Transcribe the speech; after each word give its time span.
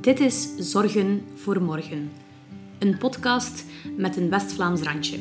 Dit 0.00 0.20
is 0.20 0.48
Zorgen 0.58 1.22
voor 1.34 1.62
Morgen. 1.62 2.10
Een 2.78 2.98
podcast 2.98 3.64
met 3.96 4.16
een 4.16 4.30
West-Vlaams 4.30 4.80
randje. 4.80 5.18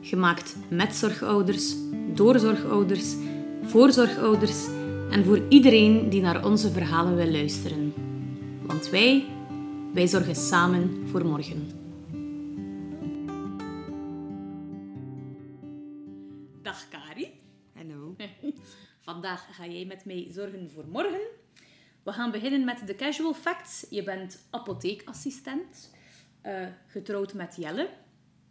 Gemaakt 0.00 0.56
met 0.68 0.94
zorgouders, 0.94 1.74
door 2.14 2.38
zorgouders, 2.38 3.14
voor 3.64 3.92
zorgouders 3.92 4.66
en 5.10 5.24
voor 5.24 5.40
iedereen 5.48 6.08
die 6.08 6.20
naar 6.20 6.44
onze 6.44 6.70
verhalen 6.70 7.16
wil 7.16 7.30
luisteren. 7.30 7.94
Want 8.66 8.90
wij, 8.90 9.24
wij 9.92 10.06
zorgen 10.06 10.36
samen 10.36 11.02
voor 11.10 11.26
morgen. 11.26 11.83
Vandaag 19.24 19.56
ga 19.56 19.66
jij 19.66 19.84
met 19.84 20.04
mij 20.04 20.26
zorgen 20.30 20.70
voor 20.70 20.86
morgen. 20.86 21.20
We 22.02 22.12
gaan 22.12 22.30
beginnen 22.30 22.64
met 22.64 22.86
de 22.86 22.94
casual 22.94 23.34
facts. 23.34 23.86
Je 23.90 24.02
bent 24.02 24.46
apotheekassistent, 24.50 25.90
eh, 26.40 26.66
getrouwd 26.86 27.34
met 27.34 27.56
Jelle. 27.56 27.88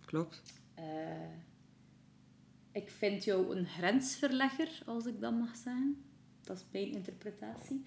Klopt. 0.05 0.41
Eh, 0.73 0.85
ik 2.71 2.89
vind 2.89 3.23
jou 3.23 3.55
een 3.55 3.65
grensverlegger, 3.65 4.81
als 4.85 5.05
ik 5.05 5.19
dat 5.21 5.33
mag 5.33 5.55
zeggen. 5.55 6.03
Dat 6.43 6.57
is 6.57 6.65
mijn 6.71 6.91
interpretatie. 6.91 7.85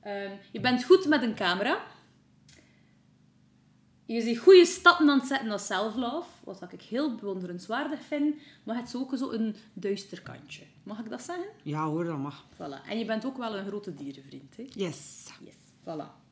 Ehm, 0.00 0.32
je 0.52 0.60
bent 0.60 0.84
goed 0.84 1.06
met 1.06 1.22
een 1.22 1.34
camera. 1.34 1.86
Je 4.06 4.20
ziet 4.20 4.38
goede 4.38 4.64
stappen 4.66 5.08
aan 5.10 5.18
het 5.18 5.28
zetten 5.28 5.48
naar 5.48 5.60
self-love, 5.60 6.28
wat 6.44 6.72
ik 6.72 6.82
heel 6.82 7.14
bewonderenswaardig 7.14 8.00
vind. 8.02 8.34
Maar 8.64 8.76
het 8.76 8.86
is 8.86 8.94
ook 8.94 9.16
zo 9.16 9.30
een 9.30 9.56
duister 9.72 10.22
kantje. 10.22 10.62
Mag 10.82 10.98
ik 10.98 11.10
dat 11.10 11.22
zeggen? 11.22 11.46
Ja 11.62 11.86
hoor, 11.86 12.04
dat 12.04 12.18
mag. 12.18 12.44
Voilà. 12.54 12.88
En 12.88 12.98
je 12.98 13.04
bent 13.04 13.24
ook 13.24 13.36
wel 13.36 13.56
een 13.56 13.66
grote 13.66 13.94
dierenvriend. 13.94 14.56
Hè? 14.56 14.64
Yes. 14.72 15.26
Yes, 15.44 15.54
voilà. 15.84 16.24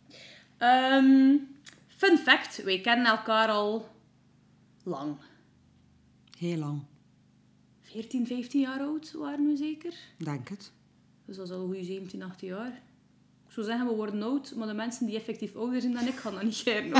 Ehm, 0.59 1.37
fun 1.87 2.19
fact, 2.19 2.63
wij 2.63 2.81
kennen 2.81 3.07
elkaar 3.07 3.49
al 3.49 3.89
lang. 4.83 5.17
Heel 6.39 6.59
lang. 6.59 6.83
14, 7.81 8.27
15 8.27 8.61
jaar 8.61 8.81
oud 8.81 9.13
waren 9.13 9.47
we 9.47 9.57
zeker. 9.57 9.95
Denk 10.17 10.49
het. 10.49 10.73
Dus 11.25 11.37
dat 11.37 11.47
is 11.47 11.53
al 11.53 11.61
een 11.61 11.67
goede 11.67 11.85
17, 11.85 12.23
18 12.23 12.49
jaar. 12.49 12.83
Ik 13.47 13.53
zou 13.61 13.67
zeggen, 13.67 13.87
we 13.87 13.95
worden 13.95 14.23
oud, 14.23 14.55
maar 14.55 14.67
de 14.67 14.75
mensen 14.75 15.07
die 15.07 15.17
effectief 15.17 15.57
ouder 15.57 15.81
zijn 15.81 15.93
dan 15.93 16.07
ik, 16.07 16.15
gaan 16.15 16.35
dat 16.35 16.43
niet 16.43 16.55
geren. 16.65 16.93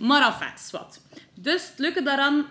Maar 0.00 0.22
wat. 0.70 1.02
Dus 1.34 1.68
het 1.68 1.78
leuke 1.78 2.02
daaraan 2.02 2.46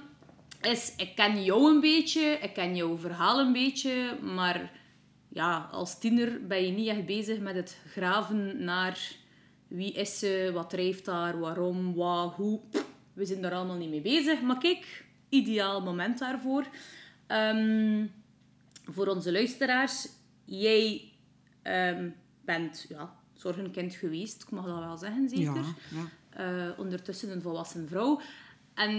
is, 0.62 0.94
ik 0.98 1.16
ken 1.16 1.44
jou 1.44 1.74
een 1.74 1.80
beetje, 1.80 2.22
ik 2.22 2.54
ken 2.54 2.76
jouw 2.76 2.98
verhaal 2.98 3.40
een 3.40 3.54
beetje, 3.54 4.18
maar 4.22 4.72
ja, 5.28 5.70
als 5.72 6.00
tiener 6.00 6.48
ben 6.48 6.66
je 6.66 6.72
niet 6.72 6.88
echt 6.88 7.06
bezig 7.06 7.40
met 7.40 7.56
het 7.56 7.78
graven 7.88 8.64
naar 8.64 9.18
wie 9.68 9.92
is 9.94 10.20
ze, 10.20 10.52
wat 10.54 10.70
drijft 10.70 11.06
daar, 11.06 11.40
waarom, 11.40 11.94
wat, 11.94 12.34
hoe. 12.34 12.60
We 13.14 13.26
zijn 13.26 13.42
daar 13.42 13.54
allemaal 13.54 13.78
niet 13.78 13.90
mee 13.90 14.02
bezig. 14.02 14.42
Maar 14.42 14.58
kijk, 14.58 15.06
ideaal 15.30 15.82
moment 15.82 16.20
daarvoor. 16.20 16.66
Ehm, 17.28 18.06
voor 18.86 19.08
onze 19.08 19.32
luisteraars, 19.32 20.08
jij 20.46 21.12
ehm, 21.62 22.10
bent 22.46 22.86
ja, 22.90 23.16
zorgenkind 23.34 23.96
geweest, 23.96 24.42
ik 24.42 24.52
mag 24.52 24.66
dat 24.66 24.80
wel 24.80 24.98
zeggen, 24.98 25.30
zeker. 25.30 25.56
Ja, 25.56 25.76
ja. 25.92 26.10
Eh, 26.40 26.70
ondertussen 26.78 27.32
een 27.32 27.42
volwassen 27.42 27.88
vrouw. 27.88 28.22
En 28.74 28.92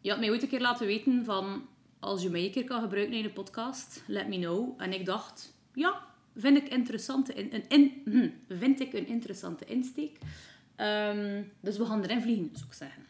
je 0.00 0.10
had 0.10 0.18
mij 0.18 0.30
ooit 0.30 0.42
een 0.42 0.48
keer 0.48 0.60
laten 0.60 0.86
weten 0.86 1.24
van... 1.24 1.68
Als 1.98 2.22
je 2.22 2.30
mij 2.30 2.44
een 2.44 2.50
keer 2.50 2.64
kan 2.64 2.80
gebruiken 2.80 3.16
in 3.16 3.24
een 3.24 3.32
podcast, 3.32 4.02
let 4.06 4.28
me 4.28 4.38
know. 4.38 4.74
En 4.76 4.92
ik 4.92 5.06
dacht, 5.06 5.54
ja, 5.74 6.06
vind 6.36 6.56
ik, 6.56 6.68
interessante 6.68 7.34
in, 7.34 7.48
een, 7.52 7.64
in, 7.68 8.02
hm, 8.04 8.56
vind 8.58 8.80
ik 8.80 8.92
een 8.92 9.06
interessante 9.06 9.64
insteek. 9.64 10.18
Ehm, 10.76 11.42
dus 11.60 11.78
we 11.78 11.84
gaan 11.84 12.02
erin 12.02 12.22
vliegen, 12.22 12.50
zou 12.52 12.66
ik 12.66 12.72
zeggen. 12.72 13.02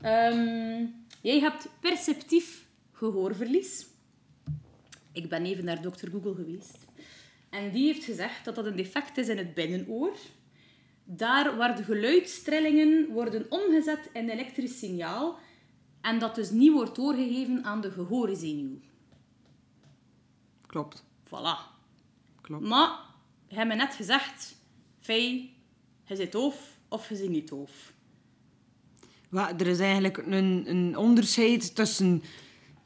Ehm, 0.00 0.86
jij 1.20 1.40
hebt 1.40 1.68
perceptief 1.80 2.66
gehoorverlies. 2.92 3.86
Ik 5.12 5.28
ben 5.28 5.44
even 5.44 5.64
naar 5.64 5.82
dokter 5.82 6.10
Google 6.10 6.34
geweest. 6.34 6.86
En 7.50 7.70
die 7.70 7.86
heeft 7.86 8.04
gezegd 8.04 8.44
dat 8.44 8.54
dat 8.54 8.66
een 8.66 8.76
defect 8.76 9.18
is 9.18 9.28
in 9.28 9.38
het 9.38 9.54
binnenoor. 9.54 10.16
Daar 11.08 11.56
waar 11.56 11.76
de 11.76 11.82
geluidstrillingen 11.82 13.06
worden 13.06 13.46
omgezet 13.48 14.10
in 14.12 14.28
elektrisch 14.28 14.78
signaal 14.78 15.38
en 16.00 16.18
dat 16.18 16.34
dus 16.34 16.50
niet 16.50 16.72
wordt 16.72 16.94
doorgegeven 16.94 17.64
aan 17.64 17.80
de 17.80 17.90
gehoorzenuw. 17.90 18.78
Klopt. 20.66 21.04
Voilà. 21.24 21.74
Klopt. 22.40 22.64
Maar, 22.64 22.98
je 23.48 23.54
hebt 23.54 23.68
me 23.68 23.74
net 23.74 23.94
gezegd, 23.94 24.56
Fij, 25.00 25.52
je 26.04 26.16
zit 26.16 26.32
doof 26.32 26.78
of 26.88 27.08
je 27.08 27.16
zit 27.16 27.28
niet 27.28 27.48
doof. 27.48 27.92
Er 29.30 29.66
is 29.66 29.78
eigenlijk 29.78 30.16
een, 30.16 30.64
een 30.66 30.96
onderscheid 30.96 31.74
tussen 31.74 32.22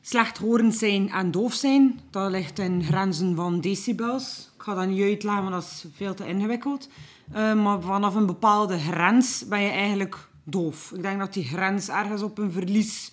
slechthorend 0.00 0.74
zijn 0.74 1.10
en 1.10 1.30
doof 1.30 1.54
zijn. 1.54 2.00
Dat 2.10 2.30
ligt 2.30 2.58
in 2.58 2.84
grenzen 2.84 3.36
van 3.36 3.60
decibels. 3.60 4.50
Ik 4.54 4.62
ga 4.62 4.74
dat 4.74 4.88
niet 4.88 5.02
uitleggen, 5.02 5.42
want 5.42 5.54
dat 5.54 5.62
is 5.62 5.84
veel 5.94 6.14
te 6.14 6.26
ingewikkeld. 6.26 6.88
Eh, 7.32 7.54
maar 7.54 7.80
vanaf 7.80 8.14
een 8.14 8.26
bepaalde 8.26 8.78
grens 8.78 9.44
ben 9.48 9.60
je 9.60 9.70
eigenlijk 9.70 10.28
doof. 10.44 10.92
Ik 10.94 11.02
denk 11.02 11.18
dat 11.18 11.32
die 11.32 11.44
grens 11.44 11.88
ergens 11.88 12.22
op 12.22 12.38
een 12.38 12.52
verlies 12.52 13.12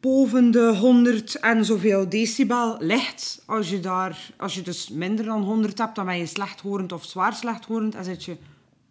boven 0.00 0.50
de 0.50 0.76
100 0.76 1.34
en 1.34 1.64
zoveel 1.64 2.08
decibel 2.08 2.76
ligt. 2.78 3.42
Als 3.46 3.70
je, 3.70 3.80
daar, 3.80 4.30
als 4.36 4.54
je 4.54 4.62
dus 4.62 4.88
minder 4.88 5.24
dan 5.24 5.42
100 5.42 5.78
hebt, 5.78 5.94
dan 5.94 6.04
ben 6.04 6.18
je 6.18 6.26
slechthorend 6.26 6.92
of 6.92 7.04
zwaar 7.04 7.32
slechthorend. 7.34 7.94
En 7.94 8.04
zit 8.04 8.24
je 8.24 8.36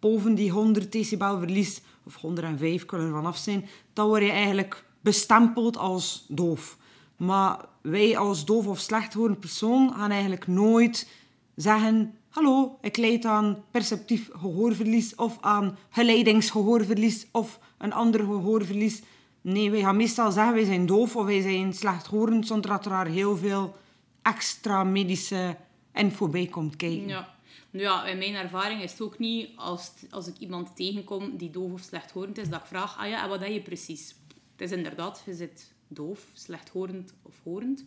boven 0.00 0.34
die 0.34 0.50
100 0.50 0.92
decibel 0.92 1.38
verlies, 1.38 1.80
of 2.04 2.14
105 2.14 2.84
kunnen 2.84 3.06
er 3.06 3.12
vanaf 3.12 3.36
zijn, 3.36 3.68
dan 3.92 4.06
word 4.06 4.22
je 4.22 4.30
eigenlijk 4.30 4.84
bestempeld 5.06 5.76
als 5.76 6.24
doof. 6.28 6.76
Maar 7.16 7.64
wij 7.80 8.18
als 8.18 8.44
doof 8.44 8.66
of 8.66 8.78
slechthorend 8.78 9.40
persoon 9.40 9.92
gaan 9.92 10.10
eigenlijk 10.10 10.46
nooit 10.46 11.08
zeggen... 11.54 12.14
Hallo, 12.28 12.78
ik 12.80 12.96
leid 12.96 13.24
aan 13.24 13.64
perceptief 13.70 14.30
gehoorverlies 14.32 15.14
of 15.14 15.38
aan 15.40 15.78
geleidingsgehoorverlies 15.90 17.26
of 17.32 17.58
een 17.78 17.92
ander 17.92 18.20
gehoorverlies. 18.20 19.02
Nee, 19.40 19.70
wij 19.70 19.80
gaan 19.80 19.96
meestal 19.96 20.32
zeggen 20.32 20.54
wij 20.54 20.64
zijn 20.64 20.86
doof 20.86 21.16
of 21.16 21.24
wij 21.24 21.40
zijn 21.40 21.72
slechthorend 21.72 22.46
zonder 22.46 22.70
dat 22.70 22.84
er 22.84 22.90
daar 22.90 23.06
heel 23.06 23.36
veel 23.36 23.76
extra 24.22 24.84
medische 24.84 25.56
info 25.94 26.28
bij 26.28 26.46
komt 26.46 26.76
kijken. 26.76 27.08
Ja. 27.08 27.34
Ja, 27.70 28.04
in 28.04 28.18
mijn 28.18 28.34
ervaring 28.34 28.82
is 28.82 28.90
het 28.90 29.00
ook 29.00 29.18
niet 29.18 29.48
als, 29.56 29.92
als 30.10 30.26
ik 30.26 30.38
iemand 30.38 30.76
tegenkom 30.76 31.36
die 31.36 31.50
doof 31.50 31.72
of 31.72 31.80
slechthorend 31.80 32.38
is, 32.38 32.48
dat 32.48 32.60
ik 32.60 32.66
vraag, 32.66 32.98
ah 32.98 33.08
ja, 33.08 33.28
wat 33.28 33.40
heb 33.40 33.52
je 33.52 33.60
precies? 33.60 34.14
Het 34.56 34.70
is 34.70 34.76
inderdaad, 34.76 35.22
je 35.26 35.34
zit 35.34 35.72
doof, 35.88 36.30
slechthorend 36.32 37.14
of 37.22 37.34
horend. 37.42 37.84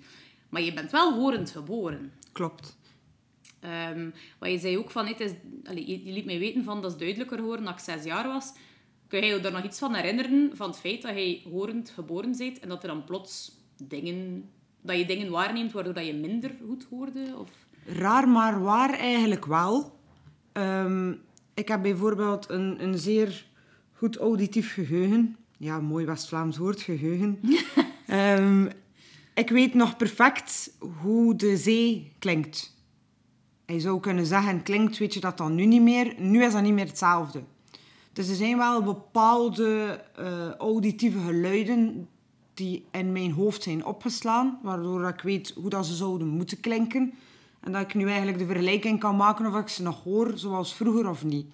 Maar 0.50 0.62
je 0.62 0.74
bent 0.74 0.92
wel 0.92 1.14
horend 1.14 1.52
geboren. 1.52 2.14
Klopt. 2.32 2.78
Ehm 3.60 4.10
wat 4.40 4.52
je 4.52 4.58
zei 4.58 4.78
ook 4.78 4.92
van, 4.92 5.08
het 5.08 5.20
is, 5.20 5.32
je, 5.64 6.06
je 6.06 6.12
liet 6.12 6.26
mij 6.26 6.40
weten 6.40 6.64
van, 6.64 6.82
dat 6.82 6.92
is 6.92 6.98
duidelijker 6.98 7.38
geworden 7.38 7.66
dat 7.66 7.74
ik 7.74 7.80
zes 7.80 8.04
jaar 8.04 8.28
was. 8.28 8.54
Kun 9.08 9.20
je 9.20 9.26
je 9.26 9.40
er 9.40 9.52
nog 9.52 9.64
iets 9.64 9.80
van 9.80 9.94
herinneren, 9.94 10.52
van 10.54 10.70
het 10.70 10.80
feit 10.80 11.02
dat 11.02 11.16
je 11.16 11.42
horend 11.50 11.90
geboren 11.90 12.38
bent 12.38 12.60
en 12.60 12.70
dat 12.70 12.84
er 12.84 12.90
dan 12.90 13.04
plots 13.04 13.52
dingen, 13.84 14.50
dat 14.82 14.98
je 14.98 15.06
dingen 15.06 15.32
waarneemt 15.32 15.72
waardoor 15.72 15.94
dat 15.94 16.06
je 16.06 16.14
minder 16.14 16.56
goed 16.66 16.86
hoorde? 16.90 17.36
Of... 17.38 17.50
Raar, 17.86 18.30
maar 18.30 18.62
waar 18.62 18.94
eigenlijk 18.94 19.46
wel. 19.46 20.00
Ehm, 20.52 21.14
ik 21.54 21.68
heb 21.68 21.82
bijvoorbeeld 21.82 22.50
een, 22.50 22.84
een 22.84 22.98
zeer 22.98 23.46
goed 23.94 24.18
auditief 24.18 24.74
geheugen. 24.74 25.38
Ja, 25.62 25.80
mooi 25.80 26.06
West-Vlaams 26.06 26.58
woord, 26.58 26.82
geheugen. 26.82 27.40
Ehm, 28.08 28.68
ik 29.34 29.50
weet 29.50 29.74
nog 29.74 29.98
perfect 29.98 30.72
hoe 31.02 31.36
de 31.36 31.58
zee 31.58 32.12
klinkt. 32.20 32.76
Je 33.66 33.80
zou 33.80 34.00
kunnen 34.00 34.26
zeggen, 34.26 34.64
klinkt, 34.64 34.98
weet 34.98 35.14
je 35.14 35.20
dat 35.20 35.38
dan 35.38 35.56
nu 35.56 35.66
niet 35.66 35.82
meer? 35.82 36.16
Nu 36.18 36.44
is 36.44 36.52
dat 36.52 36.62
niet 36.62 36.74
meer 36.74 36.86
hetzelfde. 36.86 37.44
Dus 38.14 38.30
er 38.30 38.36
zijn 38.36 38.58
wel 38.58 38.84
bepaalde 38.84 40.02
eh, 40.16 40.52
auditieve 40.52 41.20
geluiden 41.20 42.08
die 42.54 42.86
in 42.92 43.12
mijn 43.12 43.32
hoofd 43.32 43.64
zijn 43.64 43.86
opgeslaan, 43.86 44.60
waardoor 44.64 45.08
ik 45.08 45.22
weet 45.22 45.54
hoe 45.56 45.70
dat 45.70 45.86
ze 45.86 45.96
zouden 45.96 46.28
moeten 46.28 46.60
klinken. 46.60 47.14
En 47.60 47.72
dat 47.72 47.82
ik 47.82 47.94
nu 47.94 48.08
eigenlijk 48.08 48.38
de 48.38 48.46
vergelijking 48.46 49.00
kan 49.00 49.16
maken 49.16 49.46
of 49.46 49.56
ik 49.56 49.68
ze 49.68 49.82
nog 49.82 50.04
hoor 50.04 50.32
zoals 50.36 50.76
vroeger 50.76 51.10
of 51.10 51.24
niet. 51.24 51.46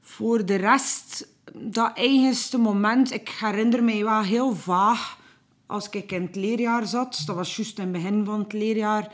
Voor 0.00 0.46
de 0.46 0.54
rest, 0.54 1.28
dat 1.54 1.92
eigenste 1.94 2.58
moment, 2.58 3.12
ik 3.12 3.28
herinner 3.28 3.84
mij 3.84 4.04
wel 4.04 4.22
heel 4.22 4.54
vaag 4.54 5.18
als 5.66 5.88
ik 5.88 6.12
in 6.12 6.22
het 6.22 6.36
leerjaar 6.36 6.86
zat, 6.86 7.22
dat 7.26 7.36
was 7.36 7.56
juist 7.56 7.78
in 7.78 7.84
het 7.84 7.92
begin 7.92 8.24
van 8.24 8.38
het 8.38 8.52
leerjaar, 8.52 9.12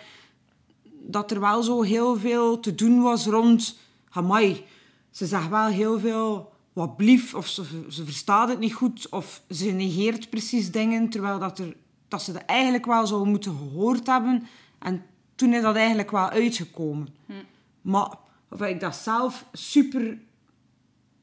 dat 1.01 1.31
er 1.31 1.41
wel 1.41 1.63
zo 1.63 1.83
heel 1.83 2.17
veel 2.17 2.61
te 2.61 2.75
doen 2.75 3.03
was 3.03 3.27
rond, 3.27 3.79
amai, 4.11 4.65
ze 5.11 5.27
zegt 5.27 5.49
wel 5.49 5.67
heel 5.67 6.01
veel 6.01 6.53
wat 6.73 6.97
blief, 6.97 7.35
of 7.35 7.49
ze, 7.49 7.65
ze 7.89 8.05
verstaat 8.05 8.49
het 8.49 8.59
niet 8.59 8.75
goed, 8.75 9.09
of 9.09 9.43
ze 9.51 9.71
negeert 9.71 10.31
precies 10.31 10.71
dingen, 10.71 11.09
terwijl 11.09 11.39
dat, 11.39 11.59
er, 11.59 11.77
dat 12.09 12.23
ze 12.23 12.33
dat 12.33 12.45
eigenlijk 12.45 12.87
wel 12.87 13.07
zou 13.07 13.29
moeten 13.29 13.57
gehoord 13.57 14.07
hebben. 14.07 14.47
En 14.79 15.05
toen 15.35 15.53
is 15.53 15.63
dat 15.63 15.77
eigenlijk 15.77 16.11
wel 16.11 16.29
uitgekomen. 16.29 17.09
Maar 17.83 18.15
of 18.51 18.63
ik 18.63 18.81
dat 18.81 18.97
zelf 18.97 19.45
super 19.53 20.19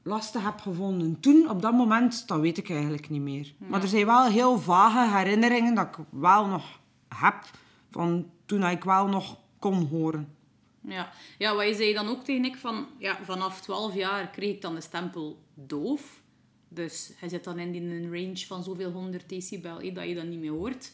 lastig 0.04 0.44
heb 0.44 0.60
gevonden 0.60 1.20
toen, 1.20 1.50
op 1.50 1.62
dat 1.62 1.74
moment, 1.74 2.28
dat 2.28 2.40
weet 2.40 2.58
ik 2.58 2.70
eigenlijk 2.70 3.10
niet 3.10 3.22
meer. 3.22 3.54
Maar 3.58 3.82
er 3.82 3.88
zijn 3.88 4.06
wel 4.06 4.26
heel 4.26 4.60
vage 4.60 5.18
herinneringen 5.18 5.76
dat 5.76 5.86
ik 5.86 6.06
wel 6.10 6.48
nog 6.48 6.80
heb 7.16 7.44
van 7.92 8.30
toen 8.46 8.64
ik 8.64 8.84
wel 8.84 9.08
nog 9.08 9.38
kon 9.60 9.88
horen. 9.88 10.34
Ja. 10.82 11.12
ja, 11.38 11.56
wat 11.56 11.68
je 11.68 11.74
zei 11.74 11.94
dan 11.94 12.08
ook 12.08 12.24
tegen 12.24 12.46
ik, 12.46 12.58
van 12.58 12.88
ja, 12.98 13.18
vanaf 13.24 13.62
12 13.62 13.96
jaar 13.96 14.30
kreeg 14.30 14.56
ik 14.56 14.62
dan 14.62 14.76
de 14.76 14.82
stempel 14.82 15.44
doof. 15.54 16.22
Dus 16.68 17.12
hij 17.16 17.30
zit 17.30 17.44
dan 17.44 17.60
in 17.60 17.72
die 17.72 18.10
range 18.10 18.46
van 18.48 18.64
zoveel 18.64 18.92
100 18.92 19.30
decibel, 19.30 19.80
eh, 19.80 19.96
dat 19.96 20.08
je 20.08 20.16
dat 20.16 20.26
niet 20.26 20.40
meer 20.40 20.52
hoort. 20.52 20.92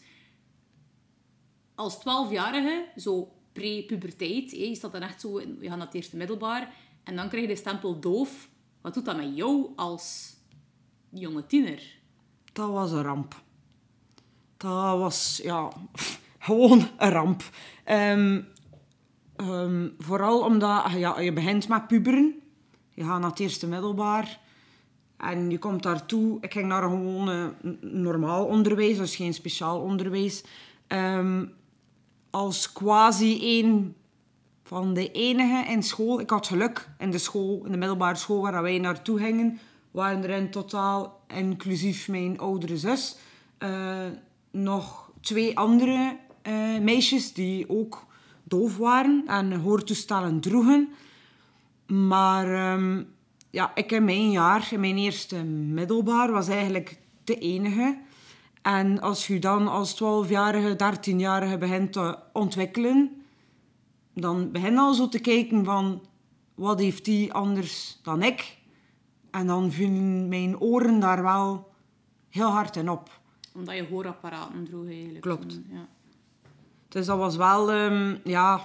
Als 1.76 2.00
12-jarige, 2.00 2.86
zo 2.96 3.32
pre-puberteit, 3.52 4.54
eh, 4.54 4.68
je 4.70 4.76
staat 4.76 4.92
dan 4.92 5.02
echt 5.02 5.22
zo, 5.22 5.40
je 5.40 5.48
gaat 5.62 5.78
naar 5.78 5.86
het 5.86 5.96
eerste 5.96 6.18
middelbaar, 6.18 6.74
en 7.04 7.16
dan 7.16 7.28
krijg 7.28 7.44
je 7.44 7.54
de 7.54 7.60
stempel 7.60 8.00
doof. 8.00 8.50
Wat 8.86 8.94
doet 8.94 9.06
dat 9.06 9.18
met 9.18 9.36
jou 9.36 9.70
als 9.76 10.36
jonge 11.10 11.46
tiener? 11.46 11.84
Dat 12.54 12.70
was 12.70 12.92
een 12.92 13.02
ramp. 13.02 13.42
Dat 14.58 14.98
was, 14.98 15.40
ja, 15.44 15.72
gewoon 16.40 16.88
een 16.98 17.10
ramp. 17.10 17.44
Ehm, 17.84 18.42
ehm, 19.36 19.90
vooral 19.98 20.42
omdat 20.42 20.92
ja, 20.92 21.20
je 21.20 21.34
begint 21.34 21.68
met 21.68 21.88
puberen. 21.88 22.36
Je 22.90 23.04
gaat 23.04 23.20
naar 23.20 23.30
het 23.30 23.40
eerste 23.40 23.68
middelbaar. 23.68 24.40
En 25.18 25.50
je 25.50 25.60
komt 25.60 25.84
daartoe. 25.84 26.38
Ik 26.42 26.54
ging 26.54 26.68
naar 26.68 26.84
een 26.84 26.90
gewoon 26.90 27.30
eh, 27.30 27.72
normaal 27.82 28.46
onderwijs, 28.46 28.98
dus 28.98 29.16
geen 29.16 29.34
speciaal 29.34 29.82
onderwijs. 29.82 30.44
Ehm, 30.88 31.46
als 32.30 32.72
quasi 32.72 33.40
één 33.42 33.96
van 34.66 34.94
de 34.94 35.12
enige 35.12 35.72
in 35.72 35.84
school. 35.84 36.20
Ik 36.20 36.30
had 36.30 36.48
geluk 36.48 36.90
in 36.98 37.12
de 37.12 37.18
school, 37.18 37.62
in 37.66 37.72
de 37.72 37.78
middelbare 37.78 38.16
school 38.16 38.42
waar 38.42 38.62
wij 38.62 38.78
naartoe 38.78 39.20
gingen, 39.20 39.60
waren 39.92 40.24
er 40.24 40.30
in 40.30 40.50
totaal, 40.50 41.22
inclusief 41.28 42.08
mijn 42.08 42.40
oudere 42.40 42.78
zus, 42.78 43.18
eh, 43.58 44.06
nog 44.52 45.12
twee 45.22 45.58
andere 45.58 46.18
eh, 46.42 46.54
meisjes 46.82 47.34
die 47.34 47.70
ook 47.70 48.06
doof 48.44 48.78
waren 48.78 49.24
en 49.28 49.54
hoortoestellen 49.54 50.40
droegen. 50.40 50.90
Maar 51.86 52.54
ehm, 52.54 53.04
ja, 53.50 53.72
ik 53.76 53.92
in 53.92 54.06
mijn 54.06 54.32
jaar, 54.32 54.68
in 54.72 54.80
mijn 54.80 54.98
eerste 54.98 55.44
middelbaar, 55.44 56.32
was 56.32 56.48
eigenlijk 56.48 56.98
de 57.24 57.38
enige. 57.38 57.98
En 58.62 59.02
als 59.02 59.28
je 59.28 59.40
dan 59.40 59.68
als 59.68 59.94
12-jarige, 59.94 60.76
13-jarige 60.76 61.58
begint 61.58 61.94
te 61.94 62.18
ontwikkelen, 62.34 63.25
dan 64.16 64.52
begin 64.52 64.78
al 64.78 64.94
zo 64.94 65.10
te 65.10 65.20
kijken 65.20 65.66
van 65.66 66.02
wat 66.56 66.80
heeft 66.80 67.06
die 67.06 67.34
anders 67.34 68.00
dan 68.04 68.24
ik. 68.24 68.58
En 69.32 69.48
dan 69.48 69.72
vielen 69.72 70.28
mijn 70.28 70.60
oren 70.60 71.00
daar 71.00 71.24
wel 71.24 71.72
heel 72.30 72.50
hard 72.50 72.76
in 72.76 72.90
op. 72.90 73.20
Omdat 73.54 73.76
je 73.76 73.88
hoorapparaten 73.88 74.66
droeg 74.66 74.88
eigenlijk. 74.88 75.22
Klopt. 75.22 75.60
Ja. 75.72 75.88
Dus 76.88 77.06
dat 77.06 77.18
was 77.18 77.36
wel, 77.36 77.72
ehm, 77.72 78.18
ja... 78.24 78.62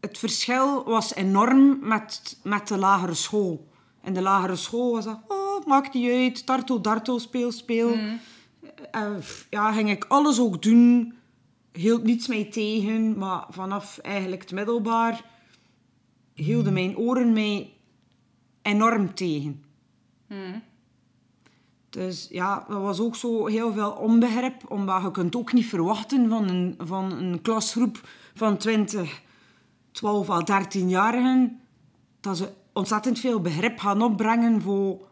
Het 0.00 0.18
verschil 0.18 0.84
was 0.84 1.14
enorm 1.14 1.78
met, 1.80 2.40
met 2.42 2.68
de 2.68 2.76
lagere 2.78 3.14
school. 3.14 3.68
In 4.02 4.14
de 4.14 4.22
lagere 4.22 4.56
school 4.56 4.92
was 4.92 5.04
dat, 5.04 5.20
oh, 5.28 5.66
maakt 5.66 5.94
niet 5.94 6.10
uit, 6.10 6.46
dartel, 6.46 6.82
dartel, 6.82 7.18
speel, 7.18 7.52
speel. 7.52 7.96
Eh, 8.90 9.16
pff, 9.16 9.46
ja, 9.50 9.72
ging 9.72 9.90
ik 9.90 10.04
alles 10.04 10.40
ook 10.40 10.62
doen. 10.62 11.14
Hield 11.76 12.02
niets 12.02 12.26
mij 12.26 12.44
tegen, 12.44 13.18
maar 13.18 13.46
vanaf 13.50 13.98
eigenlijk 13.98 14.42
het 14.42 14.52
middelbaar 14.52 15.24
hielden 16.34 16.72
mijn 16.72 16.96
oren 16.96 17.32
mij 17.32 17.72
enorm 18.62 19.14
tegen. 19.14 19.64
Dus 21.90 22.28
ja, 22.30 22.64
dat 22.68 22.80
was 22.80 23.00
ook 23.00 23.16
zo 23.16 23.46
heel 23.46 23.72
veel 23.72 23.90
onbegrip, 23.90 24.70
omdat 24.70 25.02
je 25.02 25.10
kunt 25.10 25.36
ook 25.36 25.52
niet 25.52 25.66
verwachten 25.66 26.28
van 26.28 26.48
een, 26.48 26.74
van 26.78 27.12
een 27.12 27.42
klasgroep 27.42 28.08
van 28.34 28.56
20, 28.56 29.22
12 29.90 30.30
à 30.30 30.40
13-jarigen, 30.40 31.60
dat 32.20 32.36
ze 32.36 32.52
ontzettend 32.72 33.18
veel 33.18 33.40
begrip 33.40 33.78
gaan 33.78 34.02
opbrengen 34.02 34.62
voor 34.62 35.08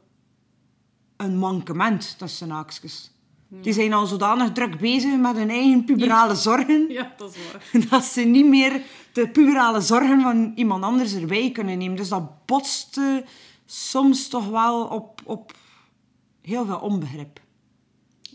een 1.17 1.39
mankement 1.39 2.19
tussen 2.19 2.51
haakjes. 2.51 3.14
Die 3.63 3.73
zijn 3.73 3.93
al 3.93 4.07
zodanig 4.07 4.53
druk 4.53 4.79
bezig 4.79 5.17
met 5.19 5.37
hun 5.37 5.51
eigen 5.51 5.85
puberale 5.85 6.35
zorgen, 6.35 6.87
ja, 6.93 7.15
dat 7.17 7.35
is 7.35 7.41
waar. 7.53 7.89
dat 7.91 8.05
ze 8.05 8.21
niet 8.21 8.47
meer 8.47 8.83
de 9.13 9.29
puberale 9.29 9.81
zorgen 9.81 10.21
van 10.21 10.53
iemand 10.55 10.85
anders 10.85 11.15
erbij 11.15 11.51
kunnen 11.51 11.79
nemen. 11.79 11.97
Dus 11.97 12.09
dat 12.09 12.47
botste 12.47 13.25
soms 13.67 14.29
toch 14.29 14.49
wel 14.49 14.85
op, 14.85 15.21
op 15.25 15.53
heel 16.43 16.67
veel 16.67 16.79
onbegrip. 16.79 17.41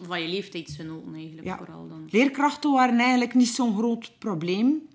Van 0.01 0.21
je 0.21 0.27
leeftijdsgenoten 0.27 1.13
eigenlijk 1.13 1.47
Ja. 1.47 1.57
vooral 1.57 1.87
dan. 1.87 2.07
Leerkrachten 2.09 2.71
waren 2.71 2.99
eigenlijk 2.99 3.33
niet 3.33 3.47
zo'n 3.47 3.77
groot 3.77 4.11
probleem. 4.19 4.87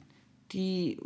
Die, 0.47 0.99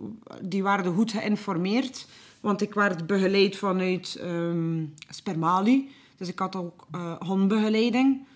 die 0.43 0.63
waren 0.63 0.95
goed 0.95 1.11
geïnformeerd. 1.13 2.07
Want 2.41 2.61
ik 2.61 2.75
werd 2.75 3.07
begeleid 3.07 3.57
vanuit 3.57 4.17
ehm, 4.21 4.85
Spermali. 5.09 5.91
Dus 6.17 6.29
ik 6.29 6.39
had 6.39 6.57
ook 6.57 6.87
eh 6.93 7.15
hondbegeleiding. 7.19 8.27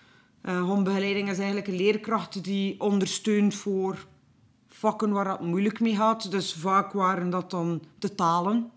Hondbegeleiding 0.51 1.29
is 1.29 1.37
eigenlijk 1.37 1.67
een 1.67 1.75
leerkracht 1.75 2.43
die 2.43 2.79
ondersteunt 2.79 3.55
voor 3.55 4.05
vakken 4.67 5.11
waar 5.11 5.29
het 5.29 5.39
moeilijk 5.39 5.79
mee 5.79 5.95
gaat. 5.95 6.31
Dus 6.31 6.53
vaak 6.53 6.91
waren 6.91 7.29
dat 7.29 7.51
dan 7.51 7.81
de 7.99 8.15
talen. 8.15 8.71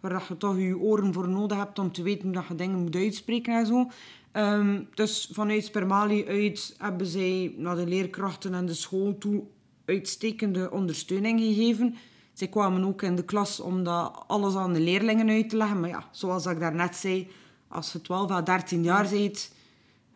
Waar 0.00 0.12
dat 0.12 0.26
je 0.26 0.36
toch 0.36 0.58
je 0.58 0.78
oren 0.78 1.12
voor 1.12 1.28
nodig 1.28 1.58
hebt 1.58 1.78
om 1.78 1.92
te 1.92 2.02
weten 2.02 2.24
hoe 2.24 2.32
dat 2.32 2.46
je 2.48 2.54
dingen 2.54 2.78
moet 2.78 2.94
uitspreken 2.94 3.58
en 3.58 3.66
zo. 3.66 3.90
Ehm, 4.32 4.82
dus 4.94 5.30
vanuit 5.32 5.64
Spermali 5.64 6.26
uit 6.26 6.74
hebben 6.78 7.06
zij 7.06 7.54
naar 7.56 7.76
de 7.76 7.86
leerkrachten 7.86 8.54
en 8.54 8.66
de 8.66 8.74
school 8.74 9.18
toe 9.18 9.42
uitstekende 9.84 10.70
ondersteuning 10.70 11.40
gegeven. 11.40 11.94
Zij 12.32 12.48
kwamen 12.48 12.84
ook 12.84 13.02
in 13.02 13.16
de 13.16 13.24
klas 13.24 13.60
om 13.60 13.84
dat 13.84 14.24
alles 14.26 14.54
aan 14.54 14.72
de 14.72 14.80
leerlingen 14.80 15.28
uit 15.28 15.48
te 15.48 15.56
leggen. 15.56 15.80
Maar 15.80 15.88
ja, 15.88 16.04
zoals 16.10 16.46
ik 16.46 16.60
daarnet 16.60 16.96
zei, 16.96 17.28
als 17.68 17.92
je 17.92 18.00
12 18.00 18.30
à 18.30 18.42
13 18.42 18.82
jaar 18.82 19.08
bent, 19.08 19.52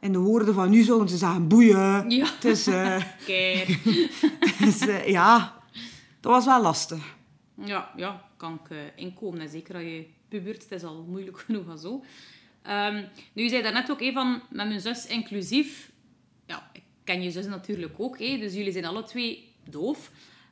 in 0.05 0.12
de 0.12 0.19
woorden 0.19 0.55
van 0.55 0.71
nu 0.71 0.83
zouden 0.83 1.09
ze 1.09 1.17
zeggen 1.17 1.49
boeien. 1.49 2.11
Ja. 2.11 2.29
Dus, 2.41 2.67
eh, 2.67 3.03
dus 4.65 4.81
eh, 4.81 5.09
ja, 5.09 5.62
dat 6.21 6.33
was 6.33 6.44
wel 6.44 6.63
lastig. 6.63 7.17
Ja, 7.65 7.91
ja, 7.96 8.29
kan 8.37 8.61
ik 8.65 8.70
eh, 8.70 8.79
inkomen. 8.94 9.41
En 9.41 9.49
zeker 9.49 9.75
als 9.75 9.84
je 9.84 10.06
pubert, 10.29 10.63
het 10.63 10.73
is 10.73 10.84
al 10.84 11.05
moeilijk 11.08 11.39
genoeg 11.46 11.69
al 11.69 11.77
zo. 11.77 12.05
Ehm, 12.63 13.05
nu, 13.32 13.43
je 13.43 13.49
zei 13.49 13.63
daarnet 13.63 13.91
ook 13.91 14.01
even 14.01 14.15
van, 14.15 14.43
met 14.51 14.69
mijn 14.69 14.81
zus 14.81 15.06
inclusief. 15.06 15.91
Ja, 16.46 16.70
ik 16.73 16.82
ken 17.05 17.23
je 17.23 17.31
zus 17.31 17.46
natuurlijk 17.46 17.94
ook, 17.96 18.19
hè, 18.19 18.39
dus 18.39 18.55
jullie 18.55 18.73
zijn 18.73 18.84
alle 18.84 19.03
twee 19.03 19.53
doof. 19.70 20.11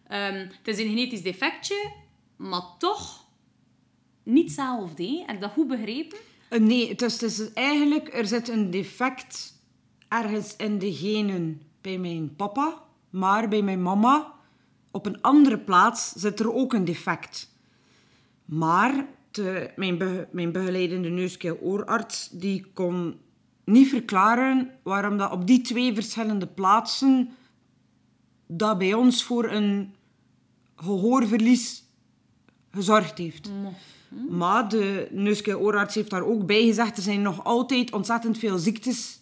Ehm, 0.09 0.49
het 0.63 0.69
is 0.69 0.79
een 0.79 0.89
genetisch 0.89 1.23
defectje, 1.23 1.93
maar 2.37 2.63
toch 2.79 3.25
niet 4.23 4.45
hetzelfde. 4.45 5.23
Heb 5.27 5.35
ik 5.35 5.41
dat 5.41 5.53
goed 5.53 5.69
begrepen? 5.69 6.19
Nee, 6.61 6.89
het 6.89 7.03
is, 7.03 7.23
is 7.23 7.53
eigenlijk, 7.53 8.15
er 8.15 8.27
zit 8.27 8.49
een 8.49 8.71
defect 8.71 9.61
ergens 10.09 10.57
in 10.57 10.79
de 10.79 10.93
genen 10.93 11.63
bij 11.81 11.99
mijn 11.99 12.37
papa, 12.37 12.83
maar 13.11 13.49
bij 13.49 13.63
mijn 13.63 13.83
mama, 13.83 14.33
op 14.91 15.07
een 15.07 15.21
andere 15.21 15.59
plaats, 15.59 16.13
zit 16.13 16.41
er 16.41 16.53
ook 16.53 16.73
een 16.73 16.85
defect. 16.85 17.57
Maar 18.45 19.07
mijn 20.31 20.53
begeleidende 20.53 21.09
neuskeel-oorarts, 21.09 22.29
die 22.31 22.67
kon 22.75 23.21
niet 23.65 23.89
verklaren 23.89 24.71
waarom 24.83 25.17
dat 25.17 25.33
op 25.33 25.47
die 25.47 25.61
twee 25.61 25.95
verschillende 25.95 26.47
plaatsen 26.47 27.31
dat 28.47 28.79
bij 28.79 28.95
ons 28.95 29.25
voor 29.25 29.51
een 29.51 29.95
gehoorverlies 30.77 31.85
gezorgd 32.71 33.19
heeft. 33.19 33.51
Maar 34.31 34.69
de 34.69 35.09
neuskeel-oorarts 35.11 35.95
heeft 35.95 36.11
daar 36.11 36.25
ook 36.25 36.47
bij 36.47 36.65
gezegd, 36.65 36.97
er 36.97 37.03
zijn 37.03 37.23
nog 37.23 37.45
altijd 37.45 37.93
ontzettend 37.93 38.39
veel 38.39 38.59
ziektes 38.59 39.21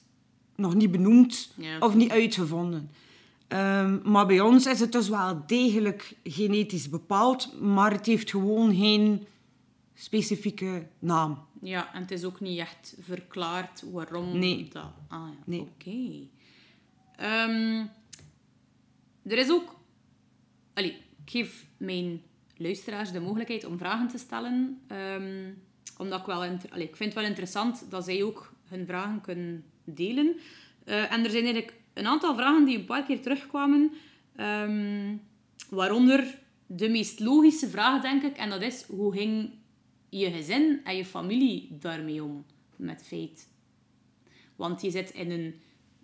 nog 0.57 0.75
niet 0.75 0.91
benoemd 0.91 1.53
Ja. 1.57 1.79
of 1.79 1.95
niet 1.95 2.11
uitgevonden. 2.11 2.91
Ehm, 3.49 3.99
maar 4.11 4.27
bij 4.27 4.41
ons 4.41 4.67
is 4.67 4.81
het 4.81 4.93
dus 4.93 5.09
wel 5.09 5.43
degelijk 5.47 6.17
genetisch 6.25 6.89
bepaald, 6.89 7.61
maar 7.61 7.93
het 7.93 8.07
heeft 8.07 8.31
gewoon 8.31 8.75
geen 8.75 9.27
specifieke 9.95 10.87
naam. 10.99 11.39
Ja, 11.63 11.95
en 11.95 12.01
het 12.01 12.11
is 12.11 12.25
ook 12.25 12.41
niet 12.41 12.59
echt 12.59 12.97
verklaard 13.01 13.85
waarom 13.93 14.39
Nee. 14.39 14.69
dat... 14.73 14.83
Ah 15.09 15.29
ja, 15.29 15.43
Nee. 15.45 15.61
oké. 15.61 16.27
Ehm, 17.17 17.87
er 19.23 19.39
is 19.39 19.51
ook... 19.51 19.75
Allee, 20.75 20.91
ik 21.25 21.31
geef 21.31 21.67
mijn 21.77 22.23
luisteraars 22.61 23.13
de 23.13 23.21
mogelijkheid 23.21 23.65
om 23.65 23.79
vragen 23.79 24.09
te 24.09 24.19
stellen. 24.19 24.81
ehm, 24.87 25.53
omdat 25.99 26.21
ik 26.21 26.27
wel... 26.27 26.45
ik 26.45 26.97
vind 26.97 26.99
het 26.99 27.15
wel 27.15 27.25
interessant 27.25 27.91
dat 27.91 28.05
zij 28.05 28.23
ook 28.23 28.53
hun 28.69 28.87
vragen 28.87 29.21
kunnen 29.21 29.65
delen. 29.85 30.37
Eh, 30.85 31.13
en 31.13 31.25
er 31.25 31.31
zijn 31.31 31.45
eigenlijk 31.45 31.75
een 31.93 32.07
aantal 32.07 32.35
vragen 32.35 32.65
die 32.65 32.79
een 32.79 32.85
paar 32.85 33.05
keer 33.05 33.21
terugkwamen. 33.21 33.93
Ehm, 34.37 35.17
Waaronder 35.71 36.39
de 36.67 36.89
meest 36.89 37.21
logische 37.21 37.69
vraag, 37.69 38.03
denk 38.03 38.23
ik, 38.23 38.37
en 38.37 38.51
dat 38.51 38.63
is, 38.63 38.83
hoe 38.83 39.13
ging 39.13 39.51
je 40.09 40.31
gezin 40.31 40.81
en 40.85 40.97
je 40.97 41.05
familie 41.05 41.77
daarmee 41.81 42.25
om, 42.25 42.45
met 42.77 43.03
feit? 43.07 43.49
Want 44.57 44.83
je 44.83 44.91
zit 44.91 45.11
in 45.11 45.31
een, 45.31 45.55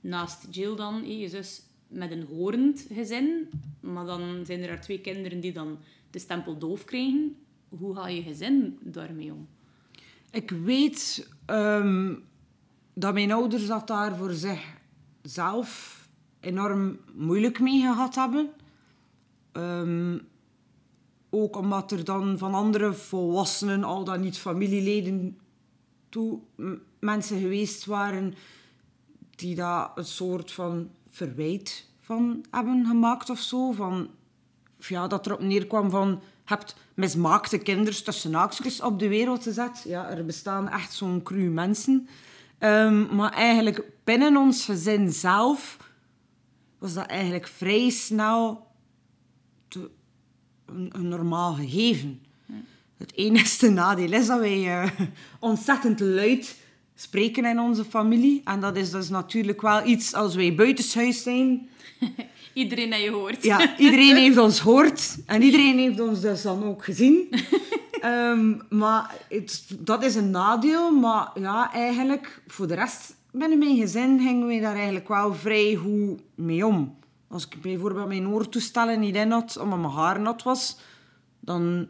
naast 0.01 0.47
Jill 0.51 0.77
dan, 0.77 1.19
je 1.19 1.29
zus, 1.29 1.63
met 1.89 2.11
een 2.11 2.23
horend 2.23 2.87
gezin, 2.93 3.51
maar 3.81 4.07
dan 4.07 4.43
zijn 4.47 4.63
er 4.63 4.81
twee 4.81 5.01
kinderen 5.01 5.41
die 5.41 5.53
dan 5.53 5.79
de 6.11 6.19
stempel 6.19 6.59
doof 6.59 6.85
krijgen. 6.85 7.37
Hoe 7.69 7.95
ga 7.95 8.09
je 8.09 8.23
gezin 8.23 8.79
daarmee 8.83 9.33
om? 9.33 9.49
Ik 10.31 10.51
weet 10.51 11.31
ehm, 11.47 12.15
dat 12.95 13.15
mijn 13.15 13.33
ouders 13.33 13.67
dat 13.67 13.87
daar 13.87 14.17
voor 14.17 14.33
zichzelf 14.33 16.01
enorm 16.41 16.99
moeilijk 17.15 17.61
mee 17.61 17.81
gehad 17.81 18.15
hebben. 18.15 18.51
Ehm, 19.53 20.19
ook 21.31 21.57
omdat 21.57 21.93
er 21.93 22.05
dan 22.05 22.39
van 22.39 22.55
andere 22.55 22.93
volwassenen, 22.93 23.85
al 23.85 24.05
dan 24.05 24.21
niet 24.21 24.39
familieleden, 24.39 25.39
toe 26.09 26.39
mensen 26.99 27.41
geweest 27.41 27.85
waren 27.85 28.35
die 29.31 29.55
daar 29.55 29.91
een 29.95 30.05
soort 30.05 30.53
van 30.53 30.91
verwijt 31.09 31.91
van 32.01 32.45
hebben 32.51 32.87
gemaakt 32.87 33.31
of 33.31 33.41
zo. 33.41 33.73
Van, 33.73 34.11
ja, 34.79 35.07
dat 35.07 35.27
erop 35.27 35.41
neerkwam 35.41 35.91
van, 35.91 36.21
hebt 36.45 36.77
mismaakte 36.95 37.59
kinderen 37.59 38.05
tussen 38.05 38.35
haakjes 38.35 38.81
op 38.81 38.99
de 38.99 39.09
wereld 39.09 39.43
gezet. 39.43 39.83
Ja, 39.85 40.11
er 40.11 40.25
bestaan 40.25 40.69
echt 40.69 40.93
zo'n 40.93 41.23
cru 41.23 41.51
mensen. 41.51 42.09
Um, 42.59 43.15
maar 43.15 43.33
eigenlijk 43.33 43.83
binnen 44.05 44.37
ons 44.37 44.65
gezin 44.65 45.13
zelf 45.13 45.77
was 46.79 46.95
dat 46.95 47.07
eigenlijk 47.07 47.49
vrij 47.49 47.91
snel 47.91 48.67
te, 49.69 49.91
een, 50.67 50.91
een, 50.93 51.09
normaal 51.09 51.55
gegeven. 51.55 52.21
Het 52.97 53.15
enige 53.15 53.69
nadeel 53.71 54.13
is 54.13 54.27
dat 54.27 54.41
wij 54.41 54.83
uh, 54.83 54.91
ontzettend 55.41 56.01
luid 56.01 56.57
spreken 56.95 57.45
in 57.45 57.61
onze 57.61 57.85
familie. 57.85 58.41
En 58.45 58.61
dat 58.61 58.77
is 58.77 58.91
dus 58.91 59.09
natuurlijk 59.09 59.61
wel 59.61 59.87
iets 59.87 60.15
als 60.15 60.35
wij 60.35 60.55
buitenshuis 60.55 61.23
zijn. 61.23 61.69
iedereen 62.57 62.91
dat 62.91 63.01
je 63.03 63.11
hoort. 63.11 63.43
Ja, 63.43 63.79
iedereen 63.79 64.17
heeft 64.17 64.39
ons 64.39 64.61
gehoord. 64.61 65.17
En 65.27 65.43
iedereen 65.43 65.79
heeft 65.79 66.01
ons 66.01 66.21
dus 66.21 66.43
dan 66.43 66.65
ook 66.65 66.85
gezien. 66.85 67.29
um, 68.05 68.63
maar 68.81 69.15
het, 69.29 69.67
dat 69.79 70.05
is 70.05 70.15
een 70.15 70.31
nadeel. 70.31 70.91
Maar 70.91 71.31
ja, 71.35 71.73
eigenlijk 71.73 72.43
voor 72.47 72.67
de 72.67 72.75
rest 72.75 73.15
binnen 73.31 73.59
mijn 73.59 73.77
gezin 73.77 74.21
gingen 74.21 74.47
we 74.47 74.61
daar 74.61 74.75
eigenlijk 74.75 75.09
wel 75.09 75.35
vrij 75.35 75.75
goed 75.75 76.21
mee 76.35 76.67
om. 76.67 76.97
Als 77.29 77.47
ik 77.47 77.61
bijvoorbeeld 77.61 78.09
mijn 78.09 78.29
oortoestellen 78.29 79.01
niet 79.01 79.17
in 79.17 79.31
had, 79.31 79.59
omdat 79.59 79.79
mijn 79.79 79.93
haar 79.93 80.21
nat 80.21 80.43
was, 80.43 80.79
dan 81.41 81.87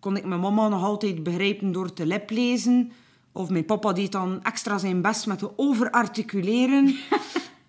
kon 0.00 0.16
ik 0.16 0.24
mijn 0.24 0.40
mama 0.40 0.68
nog 0.68 0.82
altijd 0.82 1.22
begrijpen 1.22 1.72
door 1.72 1.92
te 1.92 2.06
liplezen. 2.06 2.92
Of 3.32 3.50
mijn 3.50 3.64
papa 3.64 3.92
deed 3.92 4.12
dan 4.12 4.42
extra 4.42 4.78
zijn 4.78 5.02
best 5.02 5.26
met 5.26 5.38
te 5.38 5.50
overarticuleren. 5.58 6.86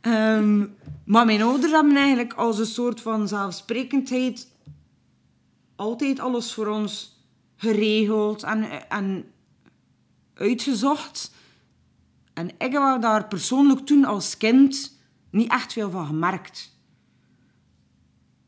um, 0.05 0.75
maar 1.05 1.25
mijn 1.25 1.41
ouders 1.41 1.71
hebben 1.71 1.95
eigenlijk 1.95 2.33
als 2.33 2.59
een 2.59 2.65
soort 2.65 3.01
van 3.01 3.27
zelfsprekendheid 3.27 4.47
altijd 5.75 6.19
alles 6.19 6.53
voor 6.53 6.67
ons 6.67 7.21
geregeld 7.55 8.43
en, 8.43 8.89
en 8.89 9.31
uitgezocht. 10.33 11.31
En 12.33 12.49
ik 12.49 12.71
heb 12.71 13.01
daar 13.01 13.27
persoonlijk 13.27 13.85
toen 13.85 14.05
als 14.05 14.37
kind 14.37 14.97
niet 15.29 15.51
echt 15.51 15.73
veel 15.73 15.89
van 15.89 16.05
gemerkt. 16.05 16.77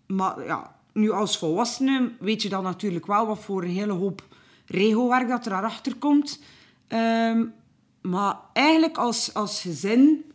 Maar 0.07 0.45
ja, 0.45 0.75
nu 0.93 1.11
als 1.11 1.37
volwassene 1.37 2.11
weet 2.19 2.41
je 2.41 2.49
dan 2.49 2.63
natuurlijk 2.63 3.05
wel 3.05 3.27
wat 3.27 3.39
voor 3.39 3.63
een 3.63 3.69
hele 3.69 3.93
hoop 3.93 4.23
regelwerk 4.65 5.27
dat 5.27 5.45
er 5.45 5.51
daarachter 5.51 5.95
komt. 5.95 6.39
Um, 6.87 7.53
maar 8.01 8.37
eigenlijk 8.53 8.97
als, 8.97 9.33
als 9.33 9.61
gezin 9.61 10.33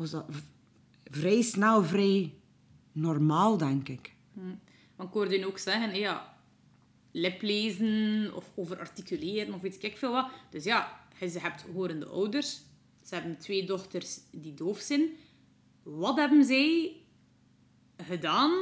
was 0.00 0.10
dat 0.10 0.24
vrij 1.04 1.42
snel 1.42 1.84
vrij 1.84 2.34
normaal, 2.92 3.56
denk 3.56 3.88
ik. 3.88 4.14
Hmm. 4.32 4.60
Want 4.96 5.08
ik 5.08 5.14
hoorde 5.14 5.38
je 5.38 5.46
ook 5.46 5.58
zeggen, 5.58 5.98
ja, 5.98 6.36
liplezen 7.10 8.30
of 8.34 8.50
overarticuleren 8.54 9.54
of 9.54 9.60
weet 9.60 9.82
ik 9.82 9.96
veel 9.96 10.12
wat. 10.12 10.30
Dus 10.50 10.64
ja, 10.64 11.06
je 11.18 11.38
hebt 11.38 11.64
horende 11.74 12.06
ouders. 12.06 12.60
Ze 13.02 13.14
hebben 13.14 13.38
twee 13.38 13.66
dochters 13.66 14.20
die 14.30 14.54
doof 14.54 14.78
zijn. 14.78 15.08
Wat 15.82 16.16
hebben 16.16 16.44
zij 16.44 16.96
gedaan 17.96 18.52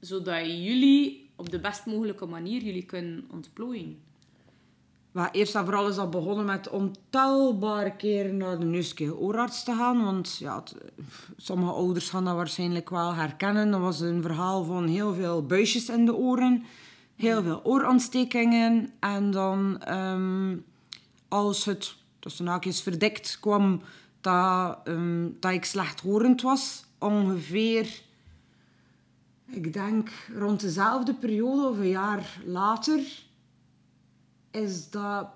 zodat 0.00 0.46
jullie 0.46 1.30
op 1.36 1.50
de 1.50 1.60
best 1.60 1.86
mogelijke 1.86 2.26
manier 2.26 2.62
jullie 2.62 2.86
kunnen 2.86 3.24
ontplooien? 3.30 4.02
Maar 5.16 5.30
eerst 5.30 5.54
en 5.54 5.64
vooral 5.64 5.88
is 5.88 5.94
dat 5.94 6.10
begonnen 6.10 6.44
met 6.44 6.68
ontelbare 6.68 7.96
keren 7.96 8.36
naar 8.36 8.58
de 8.58 8.64
neuskeer 8.64 9.16
oorarts 9.16 9.64
te 9.64 9.74
gaan. 9.74 10.04
Want 10.04 10.36
ja, 10.36 10.62
sommige 11.36 11.72
ouders 11.72 12.10
gaan 12.10 12.24
dat 12.24 12.34
waarschijnlijk 12.34 12.90
wel 12.90 13.14
herkennen. 13.14 13.70
Dat 13.70 13.80
was 13.80 14.00
een 14.00 14.22
verhaal 14.22 14.64
van 14.64 14.86
heel 14.86 15.14
veel 15.14 15.46
buisjes 15.46 15.88
in 15.88 16.04
de 16.04 16.14
oren. 16.14 16.64
Heel 17.14 17.42
veel 17.42 17.60
oorontstekingen. 17.64 18.90
En 19.00 19.30
dan 19.30 19.82
um, 19.88 20.64
als 21.28 21.64
het 21.64 21.94
tussen 22.18 22.46
haakjes 22.46 22.82
verdekt 22.82 23.38
kwam 23.40 23.82
dat, 24.20 24.78
um, 24.84 25.36
dat 25.40 25.52
ik 25.52 25.64
slechthorend 25.64 26.42
was. 26.42 26.84
Ongeveer, 26.98 28.00
ik 29.50 29.72
denk 29.72 30.10
rond 30.38 30.60
dezelfde 30.60 31.14
periode 31.14 31.68
of 31.68 31.78
een 31.78 31.88
jaar 31.88 32.38
later, 32.44 33.00
is 34.56 34.90
dat 34.90 35.26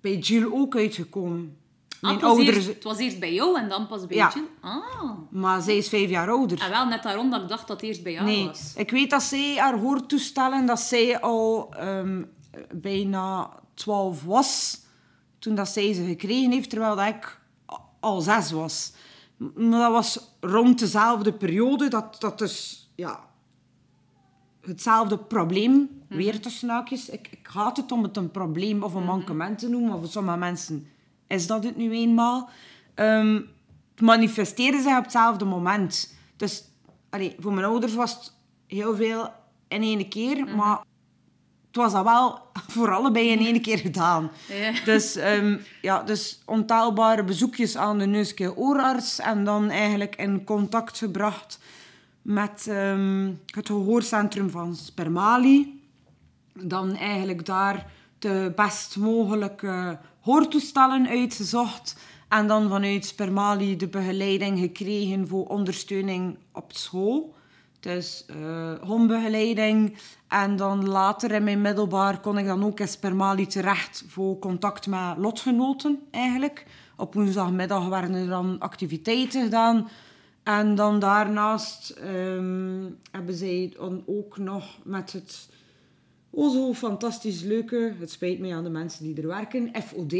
bij 0.00 0.16
Jill 0.16 0.48
ook 0.52 0.76
uitgekomen. 0.76 1.56
Ah, 2.00 2.02
Mijn 2.02 2.14
het, 2.14 2.24
was 2.24 2.38
eerst, 2.38 2.66
het 2.66 2.84
was 2.84 2.98
eerst 2.98 3.18
bij 3.18 3.34
jou 3.34 3.58
en 3.58 3.68
dan 3.68 3.86
pas 3.86 4.06
bij 4.06 4.16
ja. 4.16 4.30
Jill? 4.34 4.44
Ah. 4.60 5.10
Maar 5.30 5.62
zij 5.62 5.76
is 5.76 5.88
vijf 5.88 6.10
jaar 6.10 6.28
ouder. 6.30 6.58
En 6.58 6.64
ah, 6.64 6.70
wel 6.70 6.86
net 6.86 7.02
daarom 7.02 7.30
dat 7.30 7.42
ik 7.42 7.48
dacht 7.48 7.68
dat 7.68 7.80
het 7.80 7.88
eerst 7.88 8.02
bij 8.02 8.12
jou 8.12 8.24
nee. 8.24 8.46
was. 8.46 8.72
Ik 8.76 8.90
weet 8.90 9.10
dat 9.10 9.22
zij 9.22 9.56
haar 9.56 9.78
hoortoestellen, 9.78 10.66
dat 10.66 10.80
zij 10.80 11.20
al 11.20 11.74
um, 11.80 12.30
bijna 12.74 13.50
twaalf 13.74 14.24
was 14.24 14.80
toen 15.38 15.54
dat 15.54 15.68
zij 15.68 15.92
ze 15.92 16.04
gekregen 16.04 16.50
heeft, 16.50 16.70
terwijl 16.70 16.96
dat 16.96 17.06
ik 17.06 17.40
al 18.00 18.20
zes 18.20 18.50
was. 18.50 18.92
Maar 19.36 19.80
dat 19.80 19.92
was 19.92 20.20
rond 20.40 20.78
dezelfde 20.78 21.32
periode 21.32 21.88
dat, 21.88 22.16
dat 22.20 22.38
dus, 22.38 22.88
ja, 22.94 23.25
hetzelfde 24.66 25.18
probleem, 25.18 25.72
mm 25.72 25.94
weer 26.08 26.40
tussen 26.40 26.68
haakjes. 26.68 27.08
Ik, 27.08 27.28
ik 27.30 27.46
haat 27.52 27.76
het 27.76 27.92
om 27.92 28.02
het 28.02 28.16
een 28.16 28.30
probleem 28.30 28.82
of 28.82 28.94
een 28.94 29.02
mhm. 29.02 29.10
mankement 29.10 29.58
te 29.58 29.68
noemen, 29.68 29.90
maar 29.90 29.98
voor 29.98 30.08
sommige 30.08 30.38
mensen 30.38 30.88
is 31.26 31.46
dat 31.46 31.64
het 31.64 31.76
nu 31.76 31.92
eenmaal. 31.92 32.48
Um, 32.94 33.48
het 33.90 34.04
manifesteerde 34.04 34.80
zich 34.82 34.96
op 34.96 35.02
hetzelfde 35.02 35.44
moment. 35.44 36.14
Dus 36.36 36.64
allee, 37.10 37.36
voor 37.38 37.52
mijn 37.52 37.66
ouders 37.66 37.94
was 37.94 38.14
het 38.14 38.32
heel 38.66 38.96
veel 38.96 39.32
in 39.68 39.82
één 39.82 40.08
keer, 40.08 40.44
mhm. 40.44 40.56
maar 40.56 40.78
het 41.66 41.76
was 41.76 41.92
dat 41.92 42.04
wel 42.04 42.40
voor 42.74 42.94
allebei 42.94 43.28
in 43.28 43.38
één 43.38 43.60
keer 43.60 43.78
gedaan. 43.78 44.30
Dus, 44.84 45.16
um, 45.16 45.60
ja, 45.82 46.02
dus 46.02 46.42
ontaalbare 46.44 47.24
bezoekjes 47.24 47.76
aan 47.76 47.98
de 47.98 48.06
neuskeer-oorarts 48.06 49.18
en 49.18 49.44
dan 49.44 49.70
eigenlijk 49.70 50.16
in 50.16 50.44
contact 50.44 50.98
gebracht 50.98 51.58
met 52.26 52.66
um, 52.68 53.40
het 53.46 53.66
gehoorcentrum 53.66 54.50
van 54.50 54.74
Spermali. 54.74 55.80
Dan 56.52 56.96
eigenlijk 56.96 57.46
daar 57.46 57.90
de 58.18 58.52
best 58.56 58.96
mogelijke 58.96 59.98
hoortoestellen 60.20 61.08
uitgezocht. 61.08 61.96
En 62.28 62.46
dan 62.46 62.68
vanuit 62.68 63.06
Spermali 63.06 63.76
de 63.76 63.88
begeleiding 63.88 64.58
gekregen 64.58 65.28
voor 65.28 65.46
ondersteuning 65.46 66.38
op 66.52 66.72
school. 66.72 67.34
Dus 67.80 68.26
uh. 68.40 69.88
En 70.28 70.56
dan 70.56 70.88
later 70.88 71.30
in 71.30 71.44
mijn 71.44 71.60
middelbaar 71.60 72.20
kon 72.20 72.38
ik 72.38 72.46
dan 72.46 72.64
ook 72.64 72.80
in 72.80 72.88
Spermali 72.88 73.46
terecht 73.46 74.04
voor 74.08 74.38
contact 74.38 74.86
met 74.86 75.16
lotgenoten 75.16 75.98
eigenlijk. 76.10 76.66
Op 76.96 77.14
woensdagmiddag 77.14 77.88
werden 77.88 78.14
er 78.14 78.28
dan 78.28 78.56
activiteiten 78.58 79.42
gedaan. 79.42 79.88
En 80.46 80.74
dan 80.74 80.98
daarnaast 80.98 81.94
um, 82.04 82.98
hebben 83.10 83.34
zij 83.34 83.72
dan 83.78 84.02
ook 84.06 84.38
nog 84.38 84.78
met 84.84 85.12
het 85.12 85.48
oh 86.30 86.52
zo 86.52 86.72
fantastisch 86.74 87.42
leuke, 87.42 87.94
het 87.98 88.10
spijt 88.10 88.38
me 88.38 88.54
aan 88.54 88.64
de 88.64 88.70
mensen 88.70 89.04
die 89.04 89.22
er 89.22 89.26
werken, 89.26 89.70
FOD, 89.82 90.12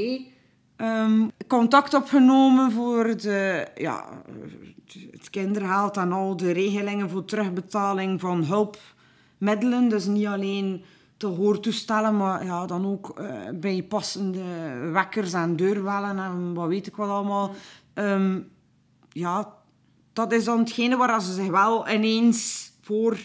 um, 0.76 1.30
contact 1.46 1.94
opgenomen 1.94 2.72
voor 2.72 3.16
de, 3.16 3.66
ja, 3.74 4.22
het 5.10 5.30
kinderhaalt 5.30 5.96
en 5.96 6.12
al 6.12 6.36
de 6.36 6.50
regelingen 6.50 7.10
voor 7.10 7.24
terugbetaling 7.24 8.20
van 8.20 8.44
hulpmiddelen. 8.44 9.88
Dus 9.88 10.06
niet 10.06 10.26
alleen 10.26 10.84
te 11.16 11.26
hoortoestellen, 11.26 12.16
maar 12.16 12.44
ja, 12.44 12.66
dan 12.66 12.86
ook 12.86 13.20
uh, 13.20 13.40
bij 13.54 13.82
passende 13.82 14.42
wekkers 14.92 15.32
en 15.32 15.56
deurwellen 15.56 16.18
en 16.18 16.54
wat 16.54 16.68
weet 16.68 16.86
ik 16.86 16.96
wat 16.96 17.08
allemaal. 17.08 17.54
Um, 17.94 18.48
ja, 19.12 19.64
dat 20.16 20.32
is 20.32 20.44
dan 20.44 20.58
hetgene 20.58 20.96
waar 20.96 21.22
ze 21.22 21.32
zich 21.34 21.46
wel 21.48 21.88
ineens 21.88 22.70
voor 22.80 23.18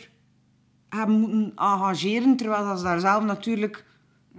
hebben 0.89 1.19
moeten 1.19 1.51
engageren, 1.55 2.35
terwijl 2.37 2.77
ze 2.77 2.83
daar 2.83 2.99
zelf 2.99 3.23
natuurlijk 3.23 3.85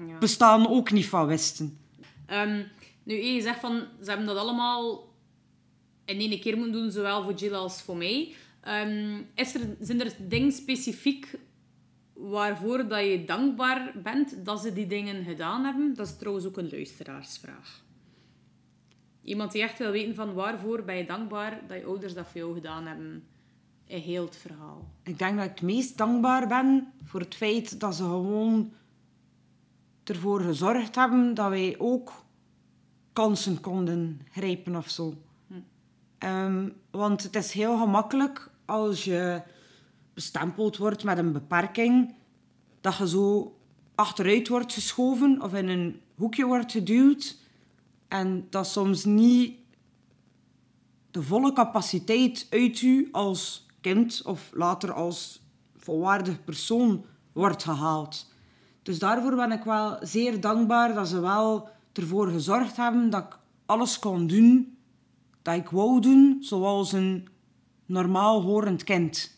Ja. 0.06 0.18
bestaan 0.18 0.68
ook 0.68 0.90
niet 0.90 1.06
van 1.08 1.26
wisten. 1.26 1.78
Ehm, 2.26 2.62
nu, 3.02 3.14
je 3.14 3.40
zegt 3.40 3.60
van, 3.60 3.82
ze 4.02 4.08
hebben 4.08 4.26
dat 4.26 4.36
allemaal 4.36 5.08
in 6.04 6.18
één 6.20 6.40
keer 6.40 6.56
moeten 6.56 6.72
doen, 6.80 6.90
zowel 6.90 7.22
voor 7.22 7.34
Jill 7.34 7.54
als 7.54 7.82
voor 7.82 7.96
mij. 7.96 8.34
Ehm, 8.60 9.20
is 9.34 9.54
er, 9.54 9.76
zijn 9.80 10.00
er 10.00 10.12
dingen 10.28 10.52
specifiek 10.52 11.38
waarvoor 12.14 12.88
dat 12.88 13.00
je 13.04 13.24
dankbaar 13.24 13.92
bent 14.02 14.44
dat 14.44 14.60
ze 14.60 14.72
die 14.72 14.86
dingen 14.86 15.24
gedaan 15.24 15.64
hebben? 15.64 15.94
Dat 15.94 16.06
is 16.06 16.16
trouwens 16.16 16.46
ook 16.46 16.56
een 16.56 16.70
luisteraarsvraag. 16.70 17.82
Iemand 19.24 19.52
die 19.52 19.62
echt 19.62 19.78
wil 19.78 19.90
weten 19.90 20.14
van 20.14 20.34
waarvoor 20.34 20.82
ben 20.82 20.96
je 20.96 21.06
dankbaar 21.06 21.60
dat 21.66 21.78
je 21.78 21.84
ouders 21.84 22.14
dat 22.14 22.26
voor 22.26 22.40
jou 22.40 22.54
gedaan 22.54 22.86
hebben 22.86 23.24
in 23.84 24.00
heel 24.00 24.24
het 24.24 24.36
verhaal. 24.36 24.88
Ik 25.02 25.18
denk 25.18 25.36
dat 25.36 25.44
ik 25.44 25.50
het 25.50 25.62
meest 25.62 25.98
dankbaar 25.98 26.48
ben 26.48 26.92
voor 27.04 27.20
het 27.20 27.34
feit 27.34 27.80
dat 27.80 27.94
ze 27.94 28.02
gewoon 28.02 28.72
ervoor 30.04 30.40
gezorgd 30.40 30.94
hebben 30.94 31.34
dat 31.34 31.48
wij 31.48 31.74
ook 31.78 32.24
kansen 33.12 33.60
konden 33.60 34.20
grijpen 34.30 34.76
of 34.76 34.88
zo. 34.88 35.14
Ehm, 36.18 36.68
want 36.90 37.22
het 37.22 37.36
is 37.36 37.52
heel 37.52 37.78
gemakkelijk 37.78 38.50
als 38.64 39.04
je 39.04 39.42
bestempeld 40.14 40.76
wordt 40.76 41.04
met 41.04 41.18
een 41.18 41.32
beperking, 41.32 42.14
dat 42.80 42.96
je 42.96 43.08
zo 43.08 43.56
achteruit 43.94 44.48
wordt 44.48 44.72
geschoven 44.72 45.42
of 45.42 45.54
in 45.54 45.68
een 45.68 46.00
hoekje 46.14 46.46
wordt 46.46 46.72
geduwd 46.72 47.41
en 48.12 48.46
dat 48.50 48.66
soms 48.66 49.04
niet 49.04 49.54
de 51.10 51.22
volle 51.22 51.52
capaciteit 51.52 52.46
uit 52.50 52.80
u 52.80 53.08
als 53.12 53.66
kind 53.80 54.22
of 54.24 54.50
later 54.54 54.92
als 54.92 55.42
volwaardig 55.76 56.44
persoon 56.44 57.04
wordt 57.32 57.62
gehaald. 57.62 58.32
Dus 58.82 58.98
daarvoor 58.98 59.36
ben 59.36 59.52
ik 59.52 59.64
wel 59.64 59.96
zeer 60.00 60.40
dankbaar 60.40 60.94
dat 60.94 61.08
ze 61.08 61.20
wel 61.20 61.68
ervoor 61.92 62.28
gezorgd 62.28 62.76
hebben 62.76 63.10
dat 63.10 63.22
ik 63.22 63.38
alles 63.66 63.98
kon 63.98 64.26
doen 64.26 64.76
dat 65.42 65.54
ik 65.54 65.68
wou 65.68 66.00
doen, 66.00 66.36
zoals 66.40 66.92
een 66.92 67.28
normaal 67.86 68.42
horend 68.42 68.84
kind. 68.84 69.36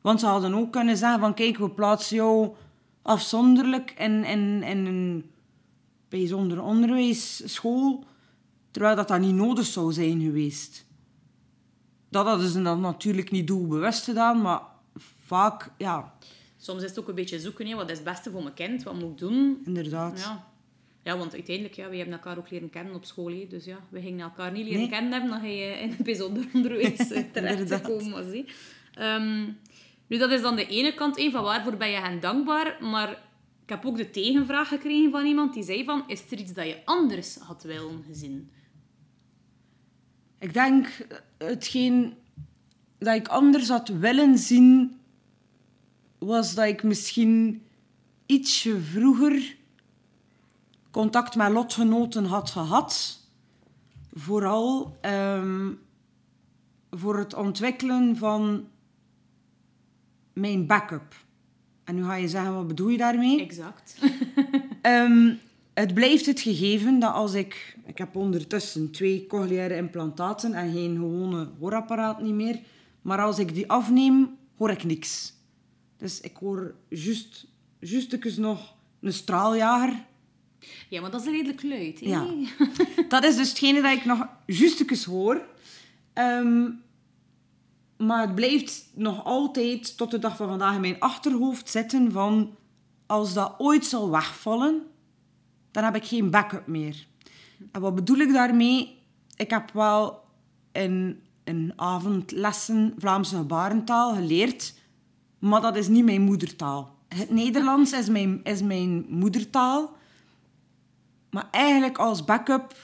Want 0.00 0.20
ze 0.20 0.26
hadden 0.26 0.54
ook 0.54 0.72
kunnen 0.72 0.96
zeggen 0.96 1.20
van 1.20 1.34
kijk, 1.34 1.58
we 1.58 1.70
plaatsen 1.70 2.16
jou 2.16 2.54
afzonderlijk 3.02 3.94
in, 3.98 4.24
in, 4.24 4.62
in 4.62 4.86
een 4.86 5.33
bijzonder 6.18 6.62
onderwijsschool, 6.62 8.04
terwijl 8.70 8.96
dat, 8.96 9.08
dat 9.08 9.20
niet 9.20 9.34
nodig 9.34 9.66
zou 9.66 9.92
zijn 9.92 10.20
geweest. 10.20 10.86
Dat 12.08 12.26
hadden 12.26 12.48
ze 12.48 12.62
dan 12.62 12.80
natuurlijk 12.80 13.30
niet 13.30 13.46
doelbewust 13.46 14.04
gedaan, 14.04 14.40
maar 14.42 14.60
vaak, 15.26 15.70
ja, 15.78 16.12
Soms 16.56 16.82
is 16.82 16.88
het 16.88 16.98
ook 16.98 17.08
een 17.08 17.14
beetje 17.14 17.40
zoeken, 17.40 17.66
hè. 17.66 17.74
wat 17.74 17.90
is 17.90 17.96
het 17.96 18.04
beste 18.06 18.30
voor 18.30 18.42
mijn 18.42 18.54
kind, 18.54 18.82
wat 18.82 18.94
moet 18.94 19.10
ik 19.10 19.18
doen? 19.18 19.62
inderdaad. 19.64 20.18
Ja. 20.20 20.44
ja, 21.02 21.16
want 21.18 21.32
uiteindelijk, 21.32 21.74
ja, 21.76 21.88
we 21.88 21.96
hebben 21.96 22.14
elkaar 22.14 22.38
ook 22.38 22.50
leren 22.50 22.70
kennen 22.70 22.94
op 22.94 23.04
school. 23.04 23.28
hè. 23.30 23.46
Dus 23.48 23.64
ja, 23.64 23.76
we 23.88 24.00
gingen 24.00 24.20
elkaar 24.20 24.52
niet 24.52 24.64
leren 24.64 24.80
Nee. 24.80 24.88
kennen 24.88 25.12
hebben 25.12 25.30
dan 25.30 25.40
ga 25.40 25.46
je 25.46 25.64
in 25.80 25.88
het 25.88 25.98
bijzonder 26.04 26.44
onderwijs 26.54 26.98
eh, 27.10 27.22
terecht 27.32 27.58
Inderdaad. 27.58 27.84
gekomen 27.84 28.10
was. 28.10 28.24
hè. 28.34 28.44
Ehm, 28.94 29.42
nu, 30.06 30.18
dat 30.18 30.30
is 30.30 30.40
dan 30.42 30.56
de 30.56 30.66
ene 30.66 30.94
kant, 30.94 31.16
hè, 31.18 31.30
van 31.30 31.42
waarvoor 31.42 31.76
ben 31.76 31.90
je 31.90 31.96
hen 32.00 32.20
dankbaar. 32.20 32.76
Maar 32.80 33.22
ik 33.64 33.70
heb 33.70 33.84
ook 33.84 33.96
de 33.96 34.10
tegenvraag 34.10 34.68
gekregen 34.68 35.10
van 35.10 35.26
iemand 35.26 35.54
die 35.54 35.62
zei 35.62 35.84
van, 35.84 36.04
is 36.06 36.30
er 36.30 36.38
iets 36.38 36.52
dat 36.52 36.66
je 36.66 36.82
anders 36.84 37.36
had 37.36 37.62
willen 37.62 38.02
gezien? 38.06 38.50
Ik 40.38 40.52
denk 40.52 40.86
eh, 40.86 41.18
hetgeen 41.48 42.14
dat 42.98 43.14
ik 43.14 43.28
anders 43.28 43.68
had 43.68 43.88
willen 43.88 44.38
zien, 44.38 45.00
was 46.18 46.54
dat 46.54 46.66
ik 46.66 46.82
misschien 46.82 47.62
ietsje 48.26 48.80
vroeger 48.80 49.56
contact 50.90 51.36
met 51.36 51.50
lotgenoten 51.50 52.24
had 52.24 52.50
gehad. 52.50 53.20
Vooral 54.12 54.98
ehm, 55.00 55.72
voor 56.90 57.18
het 57.18 57.34
ontwikkelen 57.34 58.16
van 58.16 58.68
mijn 60.32 60.66
backup. 60.66 61.23
En 61.84 61.94
nu 61.94 62.04
ga 62.04 62.14
je 62.14 62.28
zeggen, 62.28 62.54
wat 62.54 62.66
bedoel 62.66 62.88
je 62.88 62.96
daarmee? 62.96 63.40
Exact. 63.40 63.98
Ehm, 64.82 65.32
het 65.74 65.94
blijft 65.94 66.26
het 66.26 66.40
gegeven 66.40 66.98
dat 66.98 67.12
als 67.12 67.34
ik... 67.34 67.76
Ik 67.86 67.98
heb 67.98 68.16
ondertussen 68.16 68.90
twee 68.90 69.26
cochleaire 69.26 69.76
implantaten 69.76 70.52
en 70.54 70.72
geen 70.72 70.96
gewone 70.96 71.48
hoorapparaat 71.58 72.22
niet 72.22 72.34
meer. 72.34 72.58
Maar 73.02 73.20
als 73.20 73.38
ik 73.38 73.54
die 73.54 73.70
afneem, 73.70 74.36
hoor 74.56 74.70
ik 74.70 74.84
niks. 74.84 75.32
Dus 75.96 76.20
ik 76.20 76.36
hoor 76.36 76.74
juist, 76.88 77.46
juist 77.78 78.38
nog 78.38 78.74
een 79.00 79.12
straaljager. 79.12 80.04
Ja, 80.88 81.00
maar 81.00 81.10
dat 81.10 81.20
is 81.20 81.26
redelijk 81.26 81.62
luid. 81.62 82.00
Ja. 82.00 82.26
Dat 83.08 83.24
is 83.24 83.36
dus 83.36 83.48
hetgene 83.48 83.82
dat 83.82 83.92
ik 83.92 84.04
nog 84.04 84.26
juist 84.46 85.04
hoor. 85.04 85.46
Ehm, 86.12 86.70
maar 88.06 88.20
het 88.20 88.34
blijft 88.34 88.90
nog 88.94 89.24
altijd 89.24 89.96
tot 89.96 90.10
de 90.10 90.18
dag 90.18 90.36
van 90.36 90.48
vandaag 90.48 90.74
in 90.74 90.80
mijn 90.80 91.00
achterhoofd 91.00 91.70
zitten 91.70 92.12
van... 92.12 92.56
Als 93.06 93.34
dat 93.34 93.54
ooit 93.58 93.84
zal 93.84 94.10
wegvallen, 94.10 94.82
dan 95.70 95.84
heb 95.84 95.96
ik 95.96 96.04
geen 96.04 96.30
backup 96.30 96.66
meer. 96.66 97.06
En 97.72 97.80
wat 97.80 97.94
bedoel 97.94 98.16
ik 98.16 98.32
daarmee? 98.32 98.98
Ik 99.36 99.50
heb 99.50 99.70
wel 99.72 100.24
in, 100.72 101.22
in 101.44 101.72
avondlessen 101.76 102.94
Vlaamse 102.98 103.36
gebarentaal 103.36 104.14
geleerd, 104.14 104.74
maar 105.38 105.60
dat 105.60 105.76
is 105.76 105.88
niet 105.88 106.04
mijn 106.04 106.22
moedertaal. 106.22 106.96
Het 107.08 107.30
Nederlands 107.30 107.92
is 107.92 108.08
mijn, 108.08 108.40
is 108.44 108.62
mijn 108.62 109.06
moedertaal. 109.08 109.96
Maar 111.30 111.48
eigenlijk 111.50 111.98
als 111.98 112.24
backup 112.24 112.74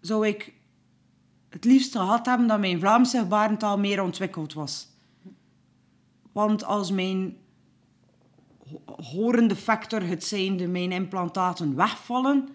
zou 0.00 0.26
ik 0.26 0.52
het 1.50 1.64
liefst 1.64 1.92
gehad 1.92 2.26
hebben 2.26 2.46
dat 2.46 2.60
mijn 2.60 2.78
Vlaamse 2.80 3.18
gebarentaal 3.18 3.78
meer 3.78 4.02
ontwikkeld 4.02 4.52
was. 4.52 4.88
Want 6.32 6.64
als 6.64 6.90
mijn 6.90 7.36
ho- 8.68 8.82
horende 9.02 9.56
factor, 9.56 10.02
het 10.02 10.24
zijnde 10.24 10.66
mijn 10.68 10.92
implantaten, 10.92 11.76
wegvallen, 11.76 12.48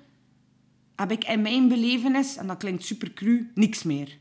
heb 0.96 1.12
ik 1.12 1.24
in 1.28 1.42
mijn 1.42 1.68
belevenis, 1.68 2.36
en 2.38 2.48
dat 2.48 2.58
klinkt 2.58 2.84
super 2.84 3.14
cru, 3.14 3.52
niks 3.56 3.84
meer. 3.84 4.18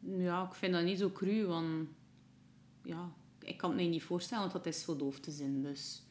Ja, 0.00 0.42
ik 0.42 0.54
vind 0.54 0.72
dat 0.72 0.84
niet 0.84 0.98
zo 0.98 1.10
cru, 1.10 1.46
want 1.46 1.88
ja, 2.84 3.12
ik 3.38 3.56
kan 3.56 3.70
het 3.70 3.78
mij 3.78 3.88
niet 3.88 4.02
voorstellen, 4.02 4.50
want 4.50 4.64
dat 4.64 4.74
is 4.74 4.84
voor 4.84 4.98
doof 4.98 5.20
te 5.20 5.30
zien. 5.30 5.62
Dus 5.62 6.02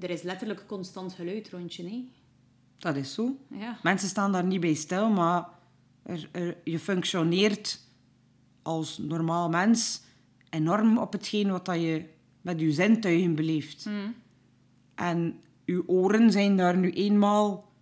er 0.00 0.10
is 0.10 0.22
letterlijk 0.22 0.66
constant 0.66 1.12
geluid 1.12 1.50
rondje, 1.50 1.82
hè? 1.88 2.08
Dat 2.78 2.96
is 2.96 3.14
zo. 3.14 3.36
Ja. 3.50 3.78
Mensen 3.82 4.08
staan 4.08 4.32
daar 4.32 4.44
niet 4.44 4.60
bij 4.60 4.74
stil, 4.74 5.10
maar 5.10 5.48
er, 6.06 6.28
er- 6.32 6.56
je 6.64 6.78
functioneert 6.78 7.80
als 8.62 8.98
normaal 8.98 9.48
mens 9.48 10.02
enorm 10.50 10.98
op 10.98 11.12
hetgeen 11.12 11.50
wat 11.50 11.64
dat 11.64 11.80
je 11.80 12.04
met 12.40 12.60
je 12.60 12.72
zintuigen 12.72 13.34
beleeft. 13.34 13.86
En 14.94 15.40
uw 15.66 15.82
oren 15.86 16.32
zijn 16.32 16.56
daar 16.56 16.76
nu 16.76 16.90
eenmaal 16.90 17.72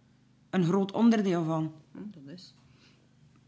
een 0.50 0.64
groot 0.64 0.92
onderdeel 0.92 1.44
van. 1.44 1.72
Dat 1.92 2.34
is. 2.34 2.54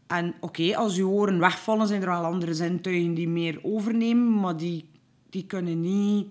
En 0.07 0.33
oké, 0.39 0.75
als 0.75 0.97
uw 0.97 1.09
oren 1.09 1.39
wegvallen, 1.39 1.87
zijn 1.87 2.01
er 2.01 2.07
wel 2.07 2.23
andere 2.23 2.53
zintuigen 2.53 3.13
die 3.13 3.27
meer 3.27 3.59
overnemen, 3.63 4.39
maar 4.39 4.57
die, 4.57 4.89
die 5.29 5.45
kunnen 5.45 5.81
niet... 5.81 6.27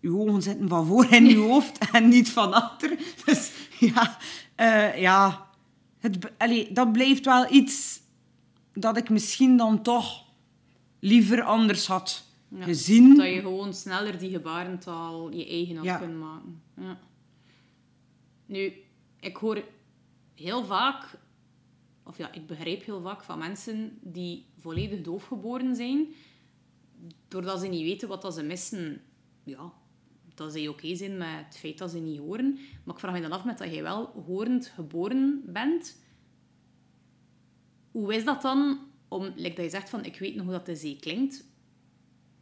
Uw 0.00 0.18
ogen 0.20 0.42
zitten 0.42 0.68
van 0.68 0.86
voor 0.86 1.12
in 1.12 1.26
uw 1.26 1.46
hoofd 1.50 1.90
en 1.92 2.08
niet 2.08 2.30
van 2.30 2.52
achter. 2.52 2.98
Dus 3.24 3.52
ja, 3.78 4.18
eh, 4.54 5.00
ja 5.00 5.49
het, 6.00 6.18
allee, 6.38 6.72
dat 6.72 6.92
blijft 6.92 7.24
wel 7.24 7.52
iets 7.52 8.00
dat 8.72 8.96
ik 8.96 9.08
misschien 9.10 9.56
dan 9.56 9.82
toch 9.82 10.24
liever 11.00 11.42
anders 11.42 11.86
had 11.86 12.24
Ja, 12.48 12.62
gezien. 12.64 13.16
Dat 13.16 13.26
je 13.26 13.40
gewoon 13.40 13.74
sneller 13.74 14.18
die 14.18 14.30
gebarentaal 14.30 15.30
je 15.30 15.46
eigen 15.48 15.76
had 15.76 15.84
Ja. 15.84 15.98
maken. 16.06 16.62
Ja. 16.76 16.98
Nu, 18.46 18.72
ik 19.20 19.36
hoor 19.36 19.64
heel 20.34 20.64
vaak, 20.64 21.18
of 22.02 22.18
ja, 22.18 22.32
ik 22.32 22.46
begrijp 22.46 22.84
heel 22.84 23.00
vaak 23.00 23.22
van 23.24 23.38
mensen 23.38 23.98
die 24.02 24.46
volledig 24.58 25.00
doofgeboren 25.00 25.76
zijn, 25.76 26.06
doordat 27.28 27.60
ze 27.60 27.66
niet 27.66 27.82
weten 27.82 28.08
wat 28.08 28.22
dat 28.22 28.34
ze 28.34 28.42
missen, 28.42 29.02
ja, 29.44 29.72
dat 30.40 30.52
ze 30.52 30.70
oké 30.70 30.94
zijn 30.94 31.16
met 31.16 31.44
het 31.44 31.56
feit 31.56 31.78
dat 31.78 31.90
ze 31.90 31.98
niet 31.98 32.18
horen. 32.18 32.58
Maar 32.84 32.94
ik 32.94 33.00
vraag 33.00 33.12
me 33.12 33.20
dan 33.20 33.32
af 33.32 33.44
met 33.44 33.58
dat 33.58 33.74
je 33.74 33.82
wel 33.82 34.22
horend 34.26 34.66
geboren 34.66 35.42
bent. 35.46 35.98
Hoe 37.90 38.14
is 38.14 38.24
dat 38.24 38.42
dan 38.42 38.78
om, 39.08 39.32
like 39.36 39.54
dat 39.54 39.64
je 39.64 39.70
zegt 39.70 39.90
van, 39.90 40.04
ik 40.04 40.18
weet 40.18 40.34
nog 40.34 40.44
hoe 40.44 40.54
dat 40.54 40.66
de 40.66 40.76
zee 40.76 40.96
klinkt, 40.96 41.44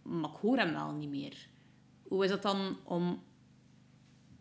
maar 0.02 0.30
ik 0.30 0.36
hoor 0.36 0.56
hem 0.56 0.72
wel 0.72 0.92
niet 0.92 1.08
meer. 1.08 1.48
Hoe 2.02 2.24
is 2.24 2.30
dat 2.30 2.42
dan 2.42 2.76
om 2.84 3.22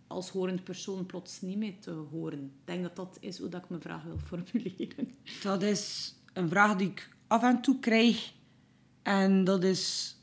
als 0.08 0.30
horend 0.30 0.64
persoon 0.64 1.06
plots 1.06 1.42
niet 1.42 1.58
meer 1.58 1.80
te 1.80 1.92
horen? 1.92 2.44
Ik 2.44 2.66
denk 2.66 2.84
dat 2.84 2.96
dat 2.96 3.18
is 3.20 3.40
hoe 3.40 3.50
dat 3.50 3.64
ik 3.64 3.70
mijn 3.70 3.82
vraag 3.82 4.04
wil 4.04 4.18
formuleren. 4.18 5.16
Dat 5.44 5.62
is 5.62 6.16
een 6.34 6.50
vraag 6.50 6.76
die 6.76 6.90
ik 6.90 7.10
af 7.28 7.44
en 7.44 7.62
toe 7.62 7.80
krijg. 7.80 8.34
En 9.04 9.44
dat 9.44 9.64
is 9.64 10.16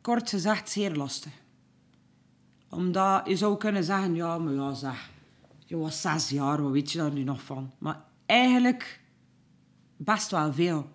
kort 0.00 0.28
gezegd 0.28 0.70
zeer 0.70 0.94
lastig. 0.94 1.32
Omdat 2.70 3.26
je 3.28 3.36
zou 3.36 3.56
kunnen 3.56 3.84
zeggen, 3.84 4.14
ja, 4.14 4.38
maar 4.38 4.52
ja, 4.54 4.74
zeg, 4.74 5.10
je 5.66 5.76
was 5.76 6.00
zes 6.00 6.28
jaar, 6.28 6.62
wat 6.62 6.72
weet 6.72 6.92
je 6.92 6.98
daar 6.98 7.12
nu 7.12 7.22
nog 7.22 7.42
van? 7.42 7.72
Maar 7.78 8.02
eigenlijk 8.26 9.00
best 9.96 10.30
wel 10.30 10.52
veel. 10.52 10.88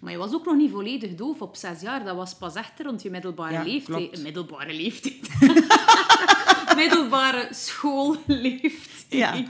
Maar 0.00 0.12
je 0.12 0.18
was 0.18 0.32
ook 0.34 0.44
nog 0.44 0.56
niet 0.56 0.70
volledig 0.70 1.14
doof 1.14 1.40
op 1.42 1.56
zes 1.56 1.80
jaar. 1.80 2.04
Dat 2.04 2.16
was 2.16 2.34
pas 2.34 2.54
echt 2.54 2.80
rond 2.80 3.02
je 3.02 3.10
middelbare 3.10 3.52
Ja, 3.52 3.62
leeftijd. 3.62 3.98
klopt. 4.10 4.22
Middelbare 4.22 4.74
leeftijd. 4.74 5.28
middelbare 6.76 7.48
schoolleeftijd. 7.50 9.06
Ja. 9.08 9.44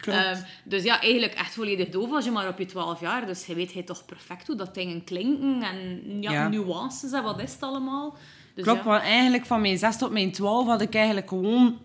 Ehm, 0.00 0.40
dus 0.64 0.82
ja, 0.82 1.00
eigenlijk 1.00 1.34
echt 1.34 1.54
volledig 1.54 1.88
doof 1.88 2.10
was 2.10 2.24
je 2.24 2.30
maar 2.30 2.48
op 2.48 2.58
je 2.58 2.66
12 2.66 3.00
jaar. 3.00 3.26
Dus 3.26 3.46
je 3.46 3.54
weet 3.54 3.72
hij 3.72 3.82
toch 3.82 4.04
perfect 4.04 4.46
hoe 4.46 4.56
dat 4.56 4.74
dingen 4.74 5.04
klinken 5.04 5.62
en 5.62 6.00
ja, 6.22 6.32
Ja. 6.32 6.48
nuances 6.48 7.12
en 7.12 7.22
wat 7.22 7.40
is 7.40 7.52
het 7.52 7.62
allemaal. 7.62 8.16
Dus 8.54 8.64
Klopt, 8.64 8.84
ja. 8.84 8.88
want 8.88 9.02
eigenlijk 9.02 9.46
van 9.46 9.60
mijn 9.60 9.78
6 9.78 9.96
tot 9.96 10.10
mijn 10.10 10.32
12 10.32 10.66
had 10.66 10.80
ik 10.80 10.94
eigenlijk 10.94 11.28
gewoon 11.28 11.78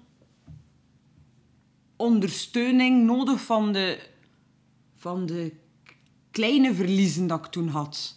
ondersteuning 1.96 3.06
nodig 3.06 3.42
van 3.42 3.72
de, 3.72 4.00
van 4.96 5.26
de 5.26 5.54
kleine 6.32 6.74
verliezen 6.74 7.28
dat 7.28 7.46
ik 7.46 7.52
toen 7.52 7.68
had. 7.68 8.16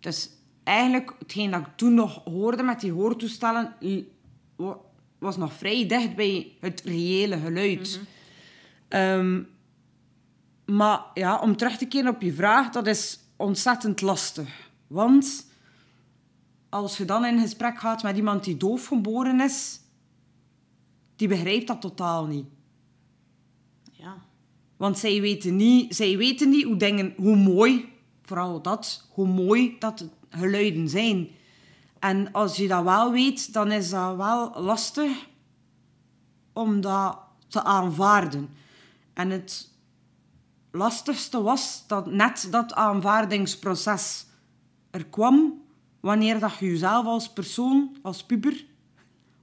Dus 0.00 0.30
eigenlijk, 0.64 1.14
hetgeen 1.18 1.50
dat 1.50 1.60
ik 1.60 1.76
toen 1.76 1.94
nog 1.94 2.24
hoorde 2.24 2.62
met 2.62 2.80
die 2.80 2.92
hoortoestellen, 2.92 3.74
was 5.18 5.36
nog 5.36 5.52
vrij 5.52 5.86
dicht 5.86 6.14
bij 6.14 6.56
het 6.60 6.82
reële 6.84 7.38
geluid. 7.38 8.00
Ehm, 8.88 9.42
maar 10.64 11.00
ja, 11.14 11.38
om 11.38 11.56
terug 11.56 11.76
te 11.76 11.86
keren 11.86 12.14
op 12.14 12.22
je 12.22 12.32
vraag, 12.32 12.70
dat 12.70 12.86
is 12.86 13.18
ontzettend 13.36 14.00
lastig. 14.00 14.70
Want 14.86 15.49
als 16.70 16.96
je 16.96 17.04
dan 17.04 17.24
in 17.24 17.40
gesprek 17.40 17.78
gaat 17.78 18.02
met 18.02 18.16
iemand 18.16 18.44
die 18.44 18.56
doof 18.56 18.86
geboren 18.86 19.40
is, 19.40 19.80
die 21.16 21.28
begrijpt 21.28 21.66
dat 21.66 21.80
totaal 21.80 22.26
niet. 22.26 22.46
Ja. 23.92 24.16
Want 24.76 24.98
zij 24.98 25.20
weten 25.20 25.56
niet, 25.56 25.96
zij 25.96 26.16
weten 26.16 26.48
niet 26.48 26.64
hoe, 26.64 26.76
dingen, 26.76 27.14
hoe 27.16 27.36
mooi, 27.36 27.92
vooral 28.22 28.62
dat, 28.62 29.08
hoe 29.10 29.26
mooi 29.26 29.76
dat 29.78 30.08
geluiden 30.28 30.88
zijn. 30.88 31.28
En 31.98 32.32
als 32.32 32.56
je 32.56 32.68
dat 32.68 32.84
wel 32.84 33.12
weet, 33.12 33.52
dan 33.52 33.72
is 33.72 33.90
dat 33.90 34.16
wel 34.16 34.60
lastig 34.60 35.28
om 36.52 36.80
dat 36.80 37.18
te 37.48 37.62
aanvaarden. 37.62 38.48
En 39.12 39.30
het 39.30 39.70
lastigste 40.70 41.42
was 41.42 41.84
dat 41.86 42.06
net 42.06 42.48
dat 42.50 42.74
aanvaardingsproces 42.74 44.26
er 44.90 45.06
kwam 45.06 45.62
wanneer 46.00 46.38
dat 46.38 46.58
je 46.58 46.66
jezelf 46.66 47.06
als 47.06 47.32
persoon, 47.32 47.96
als 48.02 48.24
puber, 48.24 48.64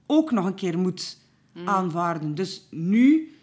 ook 0.06 0.30
nog 0.30 0.44
een 0.44 0.54
keer 0.54 0.78
moet 0.78 1.18
aanvaarden. 1.64 2.34
Dus 2.34 2.66
nu, 2.70 3.34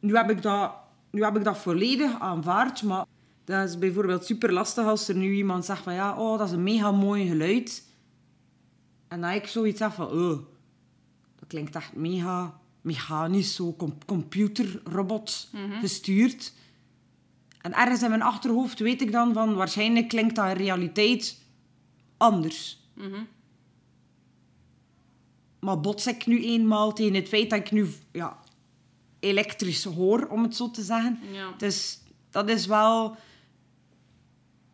nu, 0.00 0.16
heb 0.16 0.30
ik 0.30 0.42
dat, 0.42 0.74
nu 1.10 1.24
heb 1.24 1.36
ik 1.36 1.44
dat 1.44 1.58
volledig 1.58 2.20
aanvaard, 2.20 2.82
maar 2.82 3.04
dat 3.44 3.68
is 3.68 3.78
bijvoorbeeld 3.78 4.24
super 4.24 4.52
lastig 4.52 4.86
als 4.86 5.08
er 5.08 5.16
nu 5.16 5.34
iemand 5.34 5.64
zegt 5.64 5.82
van 5.82 5.94
ja, 5.94 6.16
oh, 6.16 6.38
dat 6.38 6.46
is 6.46 6.52
een 6.52 6.62
mega 6.62 6.90
mooi 6.92 7.28
geluid. 7.28 7.84
En 9.08 9.20
dan 9.20 9.30
ik 9.30 9.46
zoiets 9.46 9.80
heb 9.80 9.92
van, 9.92 10.06
oh, 10.06 10.38
dat 11.38 11.48
klinkt 11.48 11.76
echt 11.76 11.94
mega 11.94 12.60
mechanisch, 12.80 13.54
zo 13.54 13.74
com- 13.76 14.04
computerrobot 14.06 15.50
gestuurd. 15.80 16.52
En 17.60 17.72
ergens 17.74 18.02
in 18.02 18.08
mijn 18.08 18.22
achterhoofd 18.22 18.78
weet 18.78 19.00
ik 19.00 19.12
dan 19.12 19.32
van, 19.32 19.54
waarschijnlijk 19.54 20.08
klinkt 20.08 20.36
dat 20.36 20.46
in 20.46 20.56
realiteit 20.56 21.40
anders. 22.16 22.78
Maar 25.60 25.80
bots 25.80 26.06
ik 26.06 26.26
nu 26.26 26.44
eenmaal 26.44 26.92
tegen 26.92 27.14
het 27.14 27.28
feit 27.28 27.50
dat 27.50 27.58
ik 27.58 27.70
nu 27.70 27.88
ja, 28.12 28.38
elektrisch 29.20 29.84
hoor, 29.84 30.26
om 30.26 30.42
het 30.42 30.56
zo 30.56 30.70
te 30.70 30.82
zeggen. 30.82 31.18
Ja. 31.32 31.52
Dus 31.58 32.00
dat 32.30 32.48
is 32.48 32.66
wel... 32.66 33.16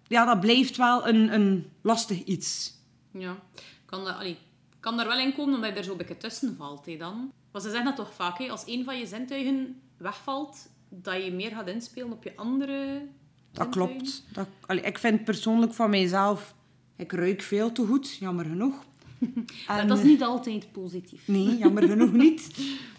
Ja, 0.06 0.24
dat 0.24 0.40
blijft 0.40 0.76
wel 0.76 1.08
een, 1.08 1.34
een 1.34 1.70
lastig 1.82 2.24
iets. 2.24 2.74
Ja. 3.10 3.36
Kan, 3.84 4.04
dat, 4.04 4.14
allee, 4.16 4.38
kan 4.80 4.96
daar 4.96 5.06
wel 5.06 5.18
in 5.18 5.34
komen 5.34 5.54
omdat 5.54 5.70
je 5.70 5.76
er 5.76 5.84
zo 5.84 5.90
een 5.90 5.96
beetje 5.96 6.16
tussen 6.16 6.56
valt. 6.56 6.86
Hè, 6.86 6.96
dan. 6.96 7.32
Maar 7.52 7.60
ze 7.60 7.68
zeggen 7.68 7.86
dat 7.86 7.96
toch 7.96 8.14
vaak, 8.14 8.48
als 8.48 8.62
een 8.66 8.84
van 8.84 8.98
je 8.98 9.06
zintuigen 9.06 9.80
wegvalt, 9.96 10.68
dat 10.88 11.24
je 11.24 11.32
meer 11.32 11.50
gaat 11.50 11.68
inspelen 11.68 12.12
op 12.12 12.24
je 12.24 12.36
andere 12.36 13.06
Dat 13.52 13.66
zintuigen. 13.72 13.96
klopt. 13.98 14.24
Dat, 14.32 14.48
allee, 14.66 14.82
ik 14.82 14.98
vind 14.98 15.24
persoonlijk 15.24 15.74
van 15.74 15.90
mijzelf... 15.90 16.54
Ik 17.02 17.12
ruik 17.12 17.42
veel 17.42 17.72
te 17.72 17.86
goed, 17.86 18.16
jammer 18.16 18.44
genoeg. 18.44 18.84
En- 19.68 19.88
dat 19.88 19.98
is 19.98 20.04
niet 20.04 20.22
altijd 20.22 20.72
positief. 20.72 21.28
Nee, 21.28 21.56
jammer 21.56 21.88
genoeg 21.88 22.12
niet. 22.24 22.46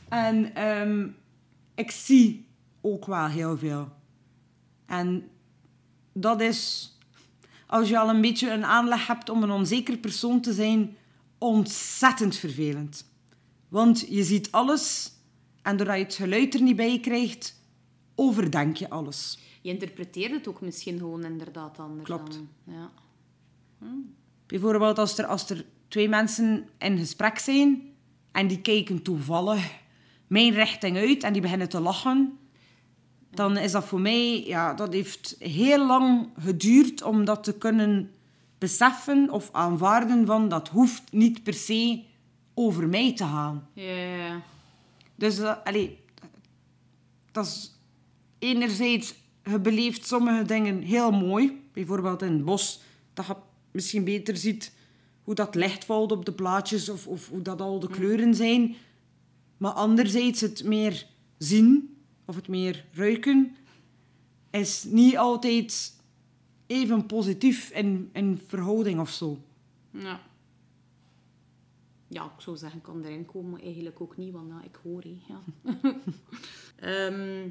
En 0.09 0.55
ehm, 0.55 1.07
ik 1.75 1.91
zie 1.91 2.45
ook 2.81 3.05
wel 3.05 3.25
heel 3.27 3.57
veel. 3.57 3.91
En 4.85 5.27
dat 6.13 6.41
is, 6.41 6.91
als 7.67 7.89
je 7.89 7.99
al 7.99 8.09
een 8.09 8.21
beetje 8.21 8.51
een 8.51 8.65
aanleg 8.65 9.07
hebt 9.07 9.29
om 9.29 9.43
een 9.43 9.51
onzeker 9.51 9.97
persoon 9.97 10.41
te 10.41 10.53
zijn, 10.53 10.95
ontzettend 11.37 12.35
vervelend. 12.35 13.11
Want 13.69 14.05
je 14.09 14.23
ziet 14.23 14.51
alles 14.51 15.11
en 15.61 15.77
doordat 15.77 15.97
je 15.97 16.03
het 16.03 16.13
geluid 16.15 16.53
er 16.53 16.61
niet 16.61 16.75
bij 16.75 16.99
krijgt, 16.99 17.55
overdenk 18.15 18.75
je 18.75 18.89
alles. 18.89 19.39
Je 19.61 19.69
interpreteert 19.69 20.31
het 20.31 20.47
ook 20.47 20.61
misschien 20.61 20.97
gewoon 20.97 21.23
inderdaad 21.23 21.79
anders 21.79 22.05
Klopt. 22.05 22.33
dan. 22.33 22.47
Ja. 22.75 22.91
Bijvoorbeeld 24.45 24.97
als 24.97 25.17
er, 25.17 25.25
als 25.25 25.49
er 25.49 25.65
twee 25.87 26.09
mensen 26.09 26.69
in 26.77 26.97
gesprek 26.97 27.39
zijn 27.39 27.81
en 28.31 28.47
die 28.47 28.61
kijken 28.61 29.01
toevallig 29.01 29.71
mijn 30.27 30.53
richting 30.53 30.97
uit 30.97 31.23
en 31.23 31.33
die 31.33 31.41
beginnen 31.41 31.69
te 31.69 31.79
lachen, 31.79 32.37
dan 33.31 33.57
is 33.57 33.71
dat 33.71 33.85
voor 33.85 34.01
mij, 34.01 34.43
ja, 34.45 34.73
dat 34.73 34.93
heeft 34.93 35.35
heel 35.39 35.85
lang 35.85 36.29
geduurd 36.39 37.03
om 37.03 37.25
dat 37.25 37.43
te 37.43 37.57
kunnen 37.57 38.11
beseffen 38.57 39.29
of 39.29 39.49
aanvaarden 39.51 40.25
van 40.25 40.49
dat 40.49 40.67
hoeft 40.67 41.11
niet 41.11 41.43
per 41.43 41.53
se 41.53 42.03
over 42.53 42.87
mij 42.87 43.13
te 43.15 43.23
gaan. 43.23 43.67
Ja. 43.73 44.41
Dus 45.15 45.39
uh, 45.39 45.55
allee, 45.63 45.99
dat 47.31 47.45
is 47.45 47.79
enerzijds, 48.39 49.13
je 49.43 49.59
beleeft 49.59 50.07
sommige 50.07 50.43
dingen 50.43 50.81
heel 50.81 51.11
mooi. 51.11 51.61
Bijvoorbeeld 51.73 52.21
in 52.21 52.31
het 52.31 52.45
bos, 52.45 52.81
dat 53.13 53.25
je 53.25 53.35
misschien 53.73 54.03
beter 54.03 54.37
ziet 54.37 54.73
hoe 55.23 55.35
dat 55.35 55.55
licht 55.55 55.85
valt 55.85 56.11
op 56.11 56.25
de 56.25 56.31
plaatjes 56.33 56.89
of, 56.89 57.07
of 57.07 57.29
hoe 57.29 57.41
dat 57.41 57.61
al 57.61 57.79
de 57.79 57.87
kleuren 57.89 58.35
zijn. 58.35 58.75
Maar 59.57 59.71
anderzijds 59.71 60.41
het 60.41 60.63
meer 60.63 61.07
zien 61.37 61.97
of 62.25 62.35
het 62.35 62.47
meer 62.47 62.85
ruiken 62.91 63.55
is 64.51 64.83
niet 64.83 65.17
altijd 65.17 65.93
even 66.67 67.05
positief 67.05 67.69
in, 67.71 68.09
in 68.13 68.41
verhouding 68.47 68.99
of 68.99 69.09
zo. 69.09 69.39
Ja. 69.91 70.19
Ja, 72.07 72.23
ik 72.23 72.41
zou 72.41 72.57
zeggen, 72.57 72.77
ik 72.77 72.83
kan 72.85 73.03
erin 73.03 73.25
komen, 73.25 73.51
maar 73.51 73.61
eigenlijk 73.61 74.01
ook 74.01 74.17
niet, 74.17 74.31
want 74.33 74.51
ik 74.65 74.79
hoor, 74.83 75.01
hè, 75.03 75.15
ja. 75.27 75.41
Ehm, 76.75 77.49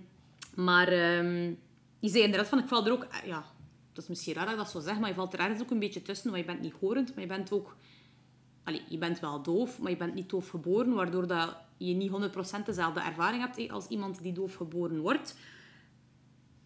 maar 0.54 0.88
ehm, 0.88 1.52
je 1.98 2.08
zei 2.08 2.22
inderdaad 2.22 2.48
van, 2.48 2.58
ik 2.58 2.68
val 2.68 2.86
er 2.86 2.92
ook... 2.92 3.02
eh, 3.02 3.26
Ja, 3.26 3.44
dat 3.92 4.02
is 4.04 4.08
misschien 4.08 4.34
raar 4.34 4.44
dat 4.44 4.52
ik 4.54 4.60
dat 4.60 4.70
zo 4.70 4.80
zeg, 4.80 4.98
maar 4.98 5.08
je 5.08 5.14
valt 5.14 5.32
er 5.32 5.38
ergens 5.38 5.60
ook 5.62 5.70
een 5.70 5.78
beetje 5.78 6.02
tussen, 6.02 6.30
want 6.30 6.40
je 6.42 6.50
bent 6.50 6.60
niet 6.60 6.74
horend, 6.80 7.10
maar 7.14 7.20
je 7.24 7.28
bent 7.30 7.52
ook... 7.52 7.76
Allee, 8.64 8.82
je 8.88 8.98
bent 8.98 9.20
wel 9.20 9.42
doof, 9.42 9.78
maar 9.80 9.90
je 9.90 9.96
bent 9.96 10.14
niet 10.14 10.30
doof 10.30 10.48
geboren, 10.48 10.92
waardoor 10.94 11.26
dat 11.26 11.56
je 11.76 11.94
niet 11.94 12.10
100% 12.10 12.14
dezelfde 12.64 13.00
ervaring 13.00 13.42
hebt 13.42 13.70
als 13.70 13.86
iemand 13.88 14.22
die 14.22 14.32
doof 14.32 14.54
geboren 14.54 15.00
wordt. 15.00 15.36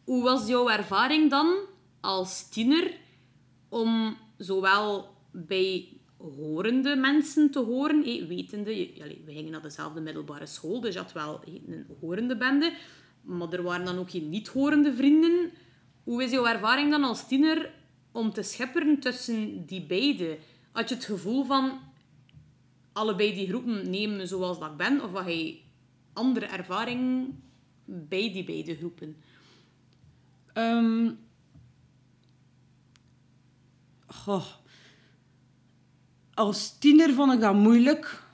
Hoe 0.04 0.22
was 0.22 0.46
jouw 0.48 0.68
ervaring 0.68 1.30
dan 1.30 1.56
als 2.00 2.48
tiener 2.48 2.96
om 3.68 4.16
zowel 4.36 5.08
bij 5.32 5.88
horende 6.16 6.96
mensen 6.96 7.50
te 7.50 7.58
horen, 7.58 8.02
hé, 8.04 8.26
wetende, 8.26 8.76
je- 8.76 9.22
we 9.24 9.32
gingen 9.32 9.50
naar 9.52 9.62
dezelfde 9.62 10.00
middelbare 10.00 10.46
school, 10.46 10.80
dus 10.80 10.94
je 10.94 11.00
had 11.00 11.12
wel 11.12 11.40
een 11.46 11.86
horende 12.00 12.36
bende, 12.36 12.72
maar 13.22 13.52
er 13.52 13.62
waren 13.62 13.84
dan 13.84 13.98
ook 13.98 14.10
geen 14.10 14.28
niet-horende 14.28 14.94
vrienden. 14.94 15.50
Hoe 16.06 16.22
is 16.22 16.30
jouw 16.30 16.46
ervaring 16.46 16.90
dan 16.90 17.04
als 17.04 17.28
tiener 17.28 17.72
om 18.12 18.32
te 18.32 18.42
schepperen 18.42 19.00
tussen 19.00 19.66
die 19.66 19.82
beide? 19.82 20.38
Had 20.72 20.88
je 20.88 20.94
het 20.94 21.04
gevoel 21.04 21.44
van, 21.44 21.80
allebei 22.92 23.34
die 23.34 23.48
groepen 23.48 23.90
nemen 23.90 24.16
me 24.16 24.26
zoals 24.26 24.58
dat 24.58 24.70
ik 24.70 24.76
ben, 24.76 25.02
of 25.02 25.12
had 25.12 25.26
je 25.26 25.58
andere 26.12 26.46
ervaring 26.46 27.34
bij 27.84 28.32
die 28.32 28.44
beide 28.44 28.76
groepen? 28.76 29.16
Ehm 30.52 31.10
goh. 34.06 34.46
Als 36.34 36.78
tiener 36.78 37.14
vond 37.14 37.32
ik 37.32 37.40
dat 37.40 37.54
moeilijk. 37.54 38.24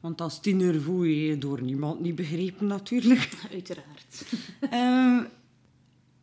Want 0.00 0.20
als 0.20 0.40
tiener 0.40 0.80
voel 0.80 1.02
je 1.02 1.26
je 1.26 1.38
door 1.38 1.62
niemand 1.62 2.00
niet 2.00 2.14
begrepen 2.14 2.66
natuurlijk. 2.66 3.30
Uiteraard. 3.52 4.24
Ehm, 4.70 5.24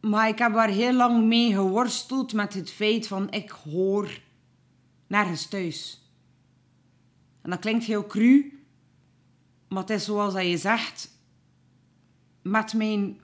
maar 0.10 0.28
ik 0.28 0.38
heb 0.38 0.54
daar 0.54 0.70
heel 0.70 0.94
lang 0.94 1.26
mee 1.26 1.54
geworsteld 1.54 2.34
met 2.34 2.54
het 2.54 2.72
feit 2.72 3.08
van 3.08 3.32
ik 3.32 3.50
hoor 3.50 4.20
nergens 5.08 5.46
thuis. 5.46 6.02
En 7.42 7.50
dat 7.50 7.60
klinkt 7.60 7.84
heel 7.84 8.08
cru, 8.08 8.64
maar 9.68 9.82
het 9.82 9.90
is 9.90 10.06
zoals 10.06 10.34
dat 10.34 10.48
je 10.48 10.58
zegt. 10.58 11.18
Met 12.42 12.74
mijn 12.74 13.20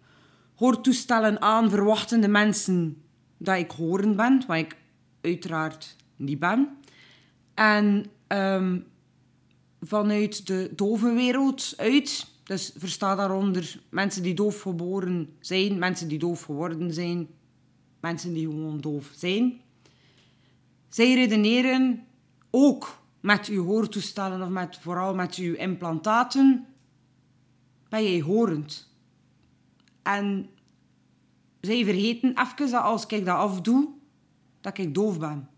hoortoestellen 0.55 1.41
aan 1.41 1.69
verwachten 1.69 2.21
de 2.21 2.27
mensen 2.27 3.03
dat 3.37 3.57
ik 3.57 3.71
horend 3.71 4.15
ben, 4.15 4.43
wat 4.47 4.57
ik 4.57 4.77
uiteraard 5.21 5.95
niet 6.15 6.39
ben. 6.39 6.77
En 7.53 8.05
ehm, 8.27 8.79
vanuit 9.81 10.47
de 10.47 10.71
dove 10.75 11.13
wereld 11.13 11.73
uit, 11.77 12.28
dus 12.49 12.71
versta 12.75 13.15
daaronder 13.15 13.79
mensen 13.89 14.23
die 14.23 14.33
doof 14.33 14.61
geboren 14.61 15.35
zijn, 15.39 15.77
mensen 15.77 16.07
die 16.07 16.19
doof 16.19 16.43
geworden 16.43 16.93
zijn, 16.93 17.27
mensen 17.99 18.33
die 18.33 18.47
gewoon 18.47 18.81
doof 18.81 19.11
zijn. 19.15 19.61
Zij 20.87 21.13
redeneren 21.13 22.05
ook 22.49 23.01
met 23.19 23.47
uw 23.47 23.65
hoortoestellen 23.65 24.41
of 24.41 24.49
met, 24.49 24.77
vooral 24.77 25.15
met 25.15 25.35
uw 25.35 25.53
implantaten, 25.53 26.65
ben 27.89 28.03
jij 28.03 28.21
horend. 28.21 28.95
En 30.01 30.49
zij 31.61 31.83
vergeten 31.85 32.29
even 32.29 32.71
dat 32.71 32.83
als 32.83 33.05
ik 33.05 33.25
dat 33.25 33.37
afdoe, 33.37 33.89
dat 34.61 34.77
ik 34.77 34.93
doof 34.93 35.19
ben. 35.19 35.49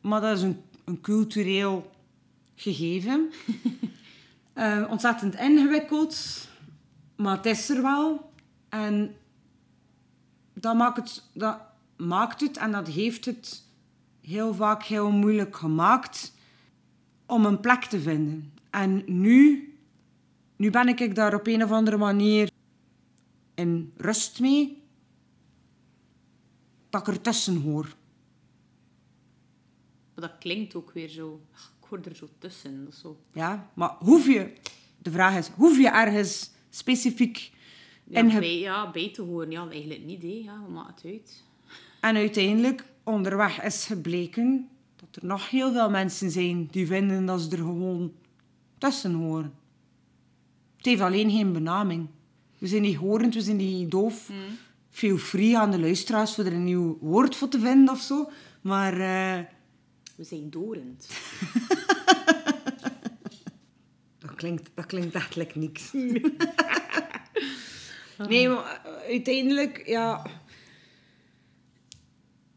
Maar 0.00 0.20
dat 0.20 0.36
is 0.36 0.42
een, 0.42 0.60
een 0.84 1.00
cultureel 1.00 1.90
gegeven. 2.54 3.30
Eh, 4.52 4.86
ontzettend 4.90 5.34
ingewikkeld, 5.34 6.48
maar 7.16 7.36
het 7.36 7.46
is 7.46 7.68
er 7.68 7.82
wel. 7.82 8.32
En 8.68 9.16
dat 10.52 10.76
maakt 10.76 10.96
het, 10.96 11.24
dat 11.34 11.58
maakt 11.96 12.40
het 12.40 12.56
en 12.56 12.72
dat 12.72 12.88
heeft 12.88 13.24
het 13.24 13.64
heel 14.20 14.54
vaak 14.54 14.82
heel 14.82 15.10
moeilijk 15.10 15.56
gemaakt 15.56 16.32
om 17.26 17.44
een 17.44 17.60
plek 17.60 17.84
te 17.84 18.00
vinden. 18.00 18.52
En 18.70 19.02
nu, 19.06 19.68
nu 20.56 20.70
ben 20.70 20.88
ik 20.88 21.14
daar 21.14 21.34
op 21.34 21.46
een 21.46 21.62
of 21.62 21.70
andere 21.70 21.96
manier 21.96 22.50
in 23.54 23.92
rust 23.96 24.40
mee, 24.40 24.82
dat 26.90 27.00
ik 27.00 27.14
ertussen 27.14 27.56
hoor. 27.56 27.94
Dat 30.14 30.38
klinkt 30.38 30.74
ook 30.74 30.92
weer 30.92 31.08
zo... 31.08 31.40
Er 32.04 32.16
zo 32.16 32.28
tussen. 32.38 32.88
Zo... 33.00 33.16
Ja, 33.32 33.70
maar 33.74 33.96
hoef 33.98 34.26
je, 34.26 34.52
de 34.98 35.10
vraag 35.10 35.36
is, 35.36 35.50
hoef 35.56 35.78
je 35.78 35.88
ergens 35.88 36.50
specifiek 36.70 37.50
Ja, 38.04 38.18
in 38.20 38.28
bij, 38.28 38.58
ja, 38.58 38.90
bij 38.90 39.10
te 39.12 39.22
horen. 39.22 39.50
Ja, 39.50 39.68
eigenlijk 39.70 40.04
niet. 40.04 40.22
Hè. 40.22 40.40
Ja, 40.44 40.60
wat 40.60 40.70
maakt 40.70 41.02
het 41.02 41.12
uit? 41.12 41.44
En 42.00 42.16
uiteindelijk, 42.16 42.84
onderweg 43.02 43.62
is 43.62 43.86
gebleken 43.86 44.68
dat 44.96 45.22
er 45.22 45.28
nog 45.28 45.50
heel 45.50 45.72
veel 45.72 45.90
mensen 45.90 46.30
zijn 46.30 46.68
die 46.70 46.86
vinden 46.86 47.26
dat 47.26 47.40
ze 47.40 47.50
er 47.50 47.56
gewoon 47.56 48.12
tussen 48.78 49.12
horen. 49.12 49.54
Het 50.76 50.86
heeft 50.86 51.00
alleen 51.00 51.30
geen 51.30 51.52
benaming. 51.52 52.08
We 52.58 52.66
zijn 52.66 52.82
niet 52.82 52.96
horend, 52.96 53.34
we 53.34 53.40
zijn 53.40 53.56
niet 53.56 53.90
doof. 53.90 54.30
Feel 54.90 55.16
free 55.16 55.58
aan 55.58 55.70
de 55.70 55.80
luisteraars 55.80 56.34
voor 56.34 56.44
er 56.44 56.52
een 56.52 56.64
nieuw 56.64 56.98
woord 57.00 57.36
voor 57.36 57.48
te 57.48 57.60
vinden 57.60 57.94
of 57.94 58.00
zo. 58.00 58.30
Maar 58.60 59.00
eh, 59.00 59.44
We 60.16 60.24
zijn 60.24 60.50
dorend. 60.50 61.08
dat, 64.18 64.34
klinkt, 64.34 64.70
dat 64.74 64.86
klinkt 64.86 65.14
echt 65.14 65.36
like 65.36 65.58
niks. 65.58 65.92
nee, 68.28 68.48
maar 68.48 68.80
eh, 68.84 69.08
uiteindelijk, 69.08 69.86
ja... 69.86 70.26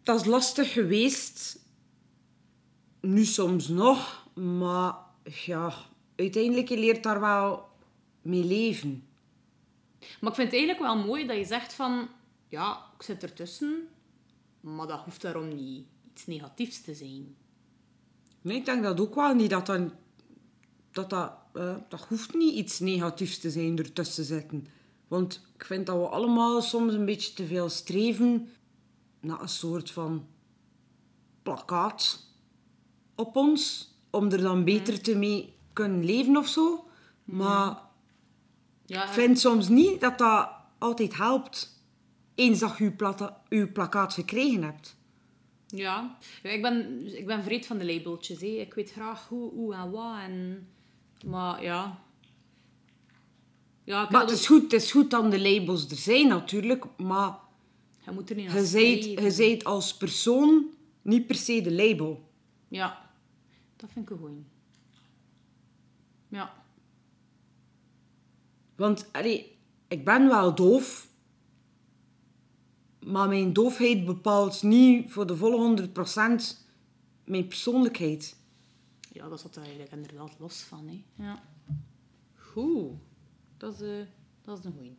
Dat 0.03 0.19
is 0.19 0.25
lastig 0.25 0.73
geweest. 0.73 1.59
Nu 3.01 3.25
soms 3.25 3.67
nog. 3.67 4.27
Maar 4.33 4.95
ja, 5.45 5.73
uiteindelijk 6.15 6.69
je 6.69 6.77
leert 6.77 7.03
daar 7.03 7.19
wel 7.19 7.69
mee 8.21 8.43
leven. 8.43 9.07
Maar 9.99 10.29
ik 10.29 10.35
vind 10.35 10.51
het 10.51 10.59
eigenlijk 10.59 10.79
wel 10.79 11.05
mooi 11.05 11.25
dat 11.25 11.37
je 11.37 11.45
zegt 11.45 11.73
van... 11.73 12.09
Ja, 12.49 12.85
ik 12.97 13.03
zit 13.03 13.23
ertussen. 13.23 13.87
Maar 14.59 14.87
dat 14.87 14.99
hoeft 14.99 15.21
daarom 15.21 15.55
niet 15.55 15.85
iets 16.11 16.25
negatiefs 16.25 16.81
te 16.81 16.95
zijn. 16.95 17.35
Nee, 18.45 18.57
ik 18.57 18.65
denk 18.65 18.83
dat 18.83 18.99
ook 18.99 19.15
wel 19.15 19.33
niet. 19.33 19.49
Dat 19.49 19.65
dat, 19.65 19.89
dat, 20.91 21.09
dat, 21.09 21.33
eh, 21.53 21.75
dat 21.89 22.05
hoeft 22.09 22.33
niet 22.33 22.55
iets 22.55 22.79
negatiefs 22.79 23.39
te 23.39 23.49
zijn 23.49 23.77
ertussen 23.77 24.23
zitten. 24.23 24.67
Want 25.07 25.47
ik 25.55 25.65
vind 25.65 25.85
dat 25.85 25.97
we 25.97 26.07
allemaal 26.07 26.61
soms 26.61 26.93
een 26.93 27.05
beetje 27.05 27.33
te 27.33 27.45
veel 27.45 27.69
streven 27.69 28.49
naar 29.19 29.41
een 29.41 29.49
soort 29.49 29.91
van 29.91 30.27
plakkaat 31.43 32.27
op 33.15 33.35
ons. 33.35 33.93
Om 34.09 34.31
er 34.31 34.41
dan 34.41 34.63
beter 34.63 35.01
te 35.01 35.15
mee 35.15 35.55
kunnen 35.73 36.05
leven 36.05 36.37
of 36.37 36.47
zo. 36.47 36.87
Maar 37.23 37.77
Ja, 38.85 39.03
ik 39.03 39.09
vind 39.09 39.39
soms 39.39 39.67
niet 39.69 40.01
dat 40.01 40.17
dat 40.17 40.49
altijd 40.77 41.15
helpt. 41.15 41.83
Eens 42.35 42.59
dat 42.59 42.77
je 42.77 42.93
je 43.49 43.67
plakkaat 43.67 44.13
gekregen 44.13 44.63
hebt. 44.63 44.95
Ja, 45.75 46.17
ja 46.43 46.49
ik, 46.49 46.61
ben, 46.61 47.05
ik 47.17 47.25
ben 47.25 47.43
vreed 47.43 47.65
van 47.65 47.77
de 47.77 47.85
labeltjes. 47.85 48.41
Hè. 48.41 48.47
Ik 48.47 48.73
weet 48.73 48.91
graag 48.91 49.27
hoe, 49.27 49.51
hoe 49.51 49.73
en 49.73 49.91
wat. 49.91 50.17
En... 50.17 50.67
Maar 51.25 51.63
ja... 51.63 52.03
Ja, 53.83 54.03
ik 54.03 54.09
Maar 54.09 54.21
het 54.21 54.31
is 54.31 54.47
goed, 54.47 54.61
het 54.61 54.73
is 54.73 54.91
goed 54.91 55.11
dat 55.11 55.31
de 55.31 55.41
labels 55.41 55.89
er 55.89 55.97
zijn 55.97 56.27
natuurlijk. 56.27 56.85
Maar 56.97 57.37
Je 58.05 58.11
moet 58.11 58.29
er 58.29 58.35
niet 58.35 58.51
Je 58.51 58.65
zijt, 58.65 59.03
je 59.05 59.31
zijt 59.31 59.63
als 59.63 59.97
persoon 59.97 60.65
niet 61.01 61.27
per 61.27 61.35
se 61.35 61.61
de 61.61 61.71
label. 61.71 62.29
Ja, 62.67 63.09
dat 63.75 63.89
vind 63.91 64.05
ik 64.05 64.11
een 64.11 64.21
goeie. 64.21 64.45
Ja. 66.27 66.53
Want 68.75 69.09
allee, 69.11 69.57
ik 69.87 70.05
ben 70.05 70.27
wel 70.27 70.55
doof. 70.55 71.07
Maar 73.05 73.27
mijn 73.27 73.53
doofheid 73.53 74.05
bepaalt 74.05 74.63
niet 74.63 75.11
voor 75.11 75.27
de 75.27 75.35
volle 75.35 75.87
100% 75.87 75.91
mijn 77.23 77.47
persoonlijkheid. 77.47 78.37
Ja, 79.11 79.29
dat 79.29 79.39
zat 79.39 79.55
er 79.55 79.61
eigenlijk 79.61 79.91
inderdaad 79.91 80.35
los 80.39 80.61
van. 80.61 80.87
Hè. 80.87 81.03
Ja. 81.23 81.43
Goed. 82.35 82.91
Dat 83.57 83.73
is, 83.73 83.81
eh, 83.81 84.05
dat 84.43 84.59
is 84.59 84.65
een 84.65 84.73
goeie. 84.73 84.97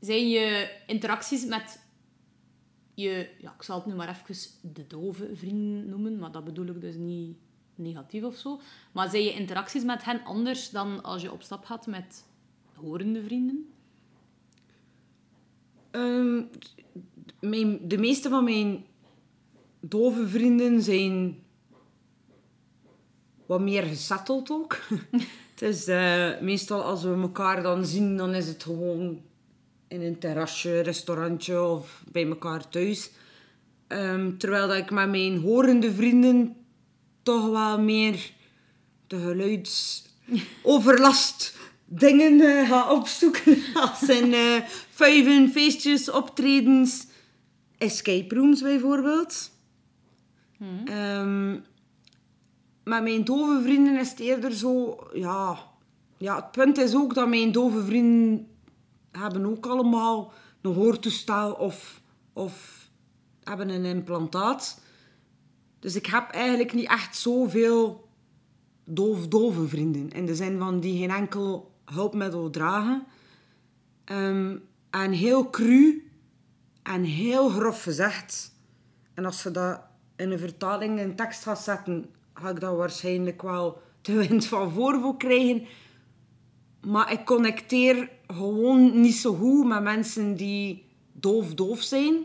Zijn 0.00 0.28
je 0.28 0.76
interacties 0.86 1.44
met 1.44 1.80
je, 2.94 3.30
ja, 3.38 3.54
ik 3.54 3.62
zal 3.62 3.76
het 3.76 3.86
nu 3.86 3.94
maar 3.94 4.08
even 4.08 4.50
de 4.74 4.86
dove 4.86 5.36
vrienden 5.36 5.88
noemen, 5.88 6.18
maar 6.18 6.32
dat 6.32 6.44
bedoel 6.44 6.66
ik 6.66 6.80
dus 6.80 6.96
niet 6.96 7.36
negatief 7.74 8.22
of 8.22 8.36
zo. 8.36 8.60
Maar 8.92 9.10
zijn 9.10 9.22
je 9.22 9.32
interacties 9.32 9.84
met 9.84 10.04
hen 10.04 10.24
anders 10.24 10.70
dan 10.70 11.02
als 11.02 11.22
je 11.22 11.32
op 11.32 11.42
stap 11.42 11.64
gaat 11.64 11.86
met 11.86 12.24
horende 12.74 13.22
vrienden? 13.22 13.72
Ehm, 15.92 16.42
mijn, 17.40 17.88
de 17.88 17.98
meeste 17.98 18.28
van 18.28 18.44
mijn 18.44 18.84
dove 19.80 20.28
vrienden 20.28 20.82
zijn 20.82 21.38
wat 23.46 23.60
meer 23.60 23.82
gesetteld 23.82 24.50
ook. 24.50 24.80
het 25.54 25.62
is 25.62 25.86
eh, 25.86 26.40
meestal 26.40 26.82
als 26.82 27.02
we 27.02 27.14
elkaar 27.14 27.62
dan 27.62 27.86
zien, 27.86 28.16
dan 28.16 28.34
is 28.34 28.46
het 28.46 28.62
gewoon 28.62 29.20
in 29.88 30.02
een 30.02 30.18
terrasje, 30.18 30.80
restaurantje 30.80 31.62
of 31.62 32.04
bij 32.12 32.26
elkaar 32.26 32.68
thuis. 32.68 33.10
Ehm, 33.86 34.36
terwijl 34.36 34.68
dat 34.68 34.76
ik 34.76 34.90
met 34.90 35.10
mijn 35.10 35.38
horende 35.38 35.92
vrienden 35.92 36.56
toch 37.22 37.50
wel 37.50 37.80
meer 37.80 38.30
de 39.06 39.18
geluidsoverlast 39.18 41.56
dingen 41.98 42.40
eh, 42.40 42.68
ga 42.68 42.92
opzoeken. 42.92 43.58
Als 43.74 44.02
in 44.02 44.34
vuiven, 44.90 45.48
feestjes, 45.48 46.10
optredens, 46.10 47.06
escape 47.78 48.34
rooms 48.34 48.62
bijvoorbeeld. 48.62 49.50
Ehm, 50.84 51.50
met 52.84 53.02
mijn 53.02 53.24
dove 53.24 53.60
vrienden 53.62 53.98
is 53.98 54.10
het 54.10 54.20
eerder 54.20 54.52
zo... 54.52 54.98
Ja, 55.12 55.58
ja, 56.16 56.36
het 56.36 56.50
punt 56.50 56.78
is 56.78 56.94
ook 56.94 57.14
dat 57.14 57.28
mijn 57.28 57.52
dove 57.52 57.84
vrienden 57.84 58.46
hebben 59.10 59.46
ook 59.46 59.66
allemaal 59.66 60.32
een 60.60 60.74
hoortoestel 60.74 61.52
of, 61.52 62.00
of 62.32 62.88
hebben 63.42 63.68
een 63.68 63.84
implantaat. 63.84 64.80
Dus 65.78 65.96
ik 65.96 66.06
heb 66.06 66.30
eigenlijk 66.30 66.72
niet 66.72 66.88
echt 66.88 67.16
zoveel 67.16 68.08
doof-dove 68.84 69.68
vrienden. 69.68 70.10
In 70.10 70.26
de 70.26 70.34
zin 70.34 70.58
van 70.58 70.80
die 70.80 70.98
geen 70.98 71.10
enkel 71.10 71.71
hulpmiddel 71.92 72.50
dragen. 72.50 73.06
Ehm, 74.04 74.56
en 74.90 75.12
heel 75.12 75.50
cru 75.50 76.10
en 76.82 77.02
heel 77.02 77.48
grof 77.48 77.82
gezegd. 77.82 78.54
En 79.14 79.24
als 79.24 79.42
je 79.42 79.50
dat 79.50 79.80
in 80.16 80.30
een 80.30 80.38
vertaling 80.38 80.98
in 80.98 81.16
tekst 81.16 81.42
gaat 81.42 81.62
zetten, 81.62 82.10
ga 82.34 82.48
ik 82.48 82.60
dat 82.60 82.76
waarschijnlijk 82.76 83.42
wel 83.42 83.82
de 84.02 84.12
wind 84.26 84.46
van 84.46 84.70
voor 84.70 85.16
krijgen. 85.16 85.66
Maar 86.86 87.12
ik 87.12 87.24
connecteer 87.24 88.10
gewoon 88.26 89.00
niet 89.00 89.14
zo 89.14 89.34
goed 89.34 89.66
met 89.66 89.82
mensen 89.82 90.36
die 90.36 90.84
doof-doof 91.12 91.80
zijn. 91.80 92.24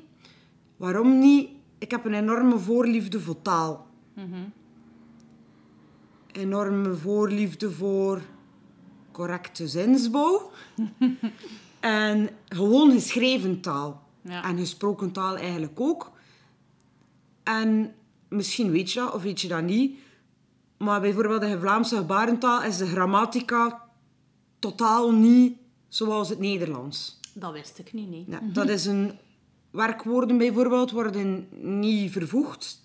Waarom 0.78 1.20
niet? 1.20 1.50
Ik 1.78 1.92
heb 1.92 2.06
een 2.06 2.14
enorme 2.14 2.58
voorliefde 2.60 3.20
voor 3.20 3.42
taal. 3.42 3.88
Enorme 6.32 6.94
voorliefde 6.94 7.72
voor 7.72 8.22
correcte 9.18 9.68
zinsbouw. 9.68 10.52
en 11.80 12.30
gewoon 12.48 12.92
geschreven 12.92 13.62
taal. 13.62 14.04
Ja. 14.22 14.44
En 14.44 14.58
gesproken 14.58 15.12
taal 15.12 15.38
eigenlijk 15.38 15.80
ook. 15.80 16.12
En 17.44 17.96
misschien 18.28 18.72
weet 18.72 18.92
je 18.92 19.00
dat 19.00 19.14
of 19.14 19.22
weet 19.22 19.42
je 19.42 19.48
dat 19.48 19.64
niet. 19.64 19.98
Maar 20.78 21.02
bijvoorbeeld 21.02 21.42
in 21.42 21.52
de 21.52 21.60
Vlaamse 21.60 21.96
gebarentaal 21.96 22.64
is 22.64 22.78
de 22.78 22.88
grammatica 22.88 23.82
totaal 24.60 25.12
niet 25.12 25.58
zoals 25.88 26.30
het 26.30 26.40
Nederlands. 26.40 27.20
Dat 27.34 27.52
wist 27.52 27.80
ik 27.80 27.94
niet, 27.94 28.10
nee. 28.10 28.26
Ja, 28.28 28.40
dat 28.44 28.70
is 28.70 28.86
een... 28.86 29.12
Werkwoorden 29.72 30.38
bijvoorbeeld 30.38 30.92
worden 30.92 31.48
niet 31.62 32.12
vervoegd. 32.12 32.82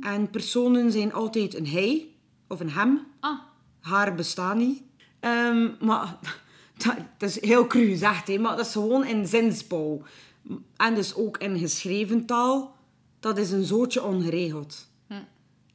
En 0.00 0.30
personen 0.30 0.92
zijn 0.92 1.12
altijd 1.12 1.54
een 1.54 1.66
hij 1.66 2.08
of 2.48 2.60
een 2.60 2.70
hem. 2.70 3.00
Ah, 3.20 3.38
Haar 3.80 4.14
bestaan 4.14 4.58
niet. 4.58 4.82
Ehm, 5.24 5.70
maar 5.80 6.18
dat, 6.84 6.96
dat 7.18 7.28
is 7.28 7.40
heel 7.40 7.66
cru 7.66 7.86
gezegd, 7.88 8.28
hè, 8.28 8.38
maar 8.38 8.56
dat 8.56 8.66
is 8.66 8.72
gewoon 8.72 9.04
in 9.06 9.26
zinsbouw. 9.26 10.02
En 10.76 10.94
dus 10.94 11.14
ook 11.14 11.38
in 11.38 11.58
geschreven 11.58 12.26
taal. 12.26 12.76
Dat 13.20 13.38
is 13.38 13.50
een 13.50 13.64
zootje 13.64 14.02
ongeregeld. 14.04 14.92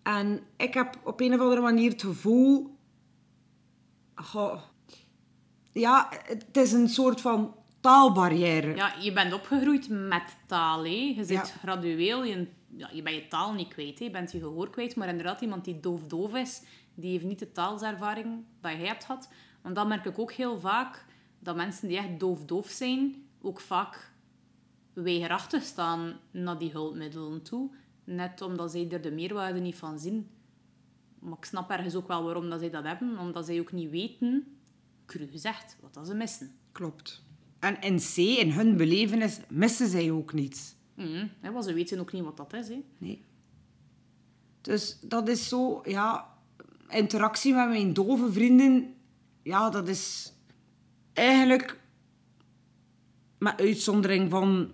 En 0.04 0.40
ik 0.58 0.74
heb 0.74 0.96
op 1.04 1.20
een 1.22 1.34
of 1.34 1.40
andere 1.40 1.62
manier 1.62 1.92
het 1.92 2.02
gevoel... 2.02 2.78
Goh, 4.16 4.62
ja, 5.72 6.10
het 6.24 6.58
is 6.58 6.72
een 6.72 6.90
soort 6.90 7.22
van 7.22 7.56
taalbarrière. 7.82 8.76
ja, 8.76 8.94
je 9.00 9.14
bent 9.14 9.34
opgegroeid 9.34 9.90
met 9.90 10.24
taal, 10.48 10.84
hè. 10.84 11.14
Je 11.16 11.24
zit 11.24 11.30
Ja. 11.30 11.44
gradueel, 11.44 12.24
je, 12.24 12.48
ja, 12.76 12.90
je 12.94 13.02
bent 13.02 13.16
je 13.16 13.28
taal 13.28 13.54
niet 13.54 13.68
kwijt, 13.68 14.00
hè. 14.00 14.06
Je 14.06 14.12
bent 14.12 14.32
je 14.32 14.40
gehoor 14.40 14.70
kwijt. 14.70 14.96
Maar 14.96 15.08
inderdaad, 15.08 15.42
iemand 15.42 15.66
die 15.66 15.80
doof-doof 15.80 16.34
is, 16.34 16.62
die 17.00 17.12
heeft 17.12 17.26
niet 17.26 17.40
de 17.40 17.52
taalservaring 17.52 18.44
dat 18.62 18.72
jij 18.72 18.86
hebt 18.86 19.06
gehad. 19.06 19.30
Want 19.62 19.76
dat 19.76 19.88
merk 19.88 20.06
ik 20.06 20.20
ook 20.20 20.32
heel 20.32 20.60
vaak, 20.60 21.06
dat 21.40 21.56
mensen 21.56 21.88
die 21.88 21.98
echt 21.98 22.20
doof-doof 22.20 22.68
zijn, 22.70 23.16
ook 23.42 23.60
vaak 23.60 24.12
weigerachtig 24.94 25.64
staan 25.64 26.20
naar 26.32 26.58
die 26.58 26.72
hulpmiddelen 26.72 27.42
toe. 27.42 27.70
Net 28.04 28.42
omdat 28.42 28.72
zij 28.72 28.92
er 28.92 29.02
de 29.02 29.12
meerwaarde 29.12 29.60
niet 29.60 29.76
van 29.76 30.00
zien. 30.00 30.30
Maar 31.20 31.38
ik 31.38 31.46
snap 31.46 31.70
ergens 31.70 31.96
ook 31.96 32.08
wel 32.08 32.24
waarom 32.24 32.50
dat 32.50 32.60
zij 32.60 32.70
dat 32.70 32.84
hebben. 32.84 33.18
Omdat 33.18 33.46
zij 33.46 33.60
ook 33.60 33.72
niet 33.72 33.90
weten, 33.90 34.58
cru 35.06 35.28
gezegd, 35.28 35.78
wat 35.82 35.94
dat 35.94 36.08
ze 36.08 36.14
missen. 36.14 36.52
Klopt. 36.72 37.24
En 37.60 37.82
in 37.82 37.98
C, 37.98 38.16
in 38.18 38.52
hun 38.52 38.78
belevenis, 38.78 39.40
missen 39.50 39.88
zij 39.88 40.12
ook 40.12 40.34
niets. 40.34 40.76
Hè, 41.40 41.52
want 41.52 41.66
ze 41.66 41.74
weten 41.74 42.00
ook 42.00 42.12
niet 42.12 42.24
wat 42.24 42.38
dat 42.38 42.54
is. 42.54 42.68
Hè. 42.68 42.84
Nee. 42.98 43.24
Dus 44.62 45.00
dat 45.00 45.28
is 45.28 45.48
zo, 45.48 45.82
ja, 45.86 46.38
interactie 46.90 47.54
met 47.54 47.68
mijn 47.68 47.94
dove 47.94 48.32
vrienden, 48.32 48.94
ja, 49.44 49.70
dat 49.70 49.88
is 49.88 50.34
eigenlijk, 51.14 51.80
met 53.38 53.62
uitzondering 53.62 54.30
van 54.30 54.72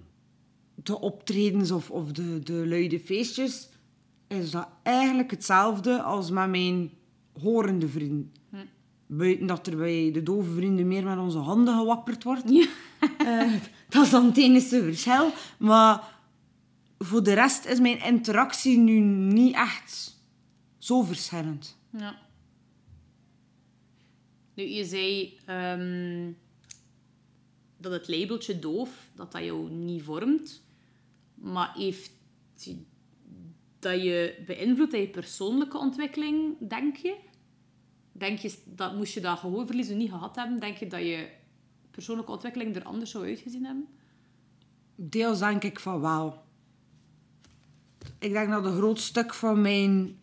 de 0.76 1.00
optredens 1.00 1.72
of, 1.72 1.92
of 1.92 2.12
de, 2.12 2.40
de 2.40 2.68
luide 2.68 3.00
feestjes, 3.00 3.70
is 4.28 4.52
dat 4.52 4.68
eigenlijk 4.84 5.32
hetzelfde 5.32 6.02
als 6.02 6.30
met 6.30 6.50
mijn 6.50 6.92
horende 7.42 7.88
vrienden. 7.88 8.32
Buiten 9.08 9.48
dat 9.48 9.68
er 9.68 9.78
bij 9.78 10.12
de 10.12 10.24
dove 10.24 10.52
vrienden 10.52 10.88
meer 10.88 11.04
met 11.04 11.18
onze 11.18 11.38
handen 11.38 11.78
gewapperd 11.78 12.24
wordt. 12.24 12.50
Ja. 12.50 12.68
Eh, 13.18 13.54
dat 13.90 14.04
is 14.04 14.10
dan 14.10 14.26
het 14.26 14.38
enige 14.38 14.84
verschil. 14.84 15.32
Maar 15.58 16.04
voor 16.98 17.24
de 17.24 17.34
rest 17.34 17.66
is 17.66 17.80
mijn 17.80 18.04
interactie 18.04 18.78
nu 18.78 19.00
niet 19.34 19.56
echt 19.56 20.20
zo 20.78 21.02
verschillend. 21.02 21.78
Ja. 21.98 22.20
Nu, 24.54 24.64
je 24.64 24.86
zei 24.86 25.38
ehm, 25.46 26.32
dat 27.78 27.92
het 27.92 28.08
labeltje 28.08 28.60
doof, 28.60 29.10
dat 29.16 29.32
dat 29.32 29.44
jou 29.44 29.70
niet 29.70 30.04
vormt. 30.04 30.64
Maar 31.36 31.74
heeft 31.74 32.12
dat 33.80 34.02
je 34.02 34.44
beïnvloedt 34.46 34.94
in 34.94 35.02
je 35.02 35.10
persoonlijke 35.10 35.78
ontwikkeling, 35.78 36.70
denk 36.70 36.96
je? 36.96 37.16
Denk 38.12 38.40
je, 38.40 38.58
dat 38.66 38.96
moest 38.96 39.14
je 39.14 39.22
dat 39.22 39.40
gehoorverlies 39.40 39.90
niet 39.90 40.10
gehad 40.10 40.36
hebben, 40.36 40.60
denk 40.60 40.78
je 40.78 40.88
dat 40.88 41.00
je 41.00 41.30
persoonlijke 41.92 42.32
ontwikkeling 42.32 42.76
er 42.76 42.84
anders 42.84 43.12
zou 43.12 43.26
uitgezien 43.26 43.66
hebben? 43.66 43.88
Deels 44.96 45.40
denk 45.40 45.64
ik 45.64 45.80
van 45.80 46.02
wel. 46.02 46.44
Ik 48.20 48.32
denk 48.32 48.50
dat 48.50 48.66
een 48.66 48.76
groot 48.76 49.00
stuk 49.00 49.34
van 49.34 49.62
mijn 49.62 50.20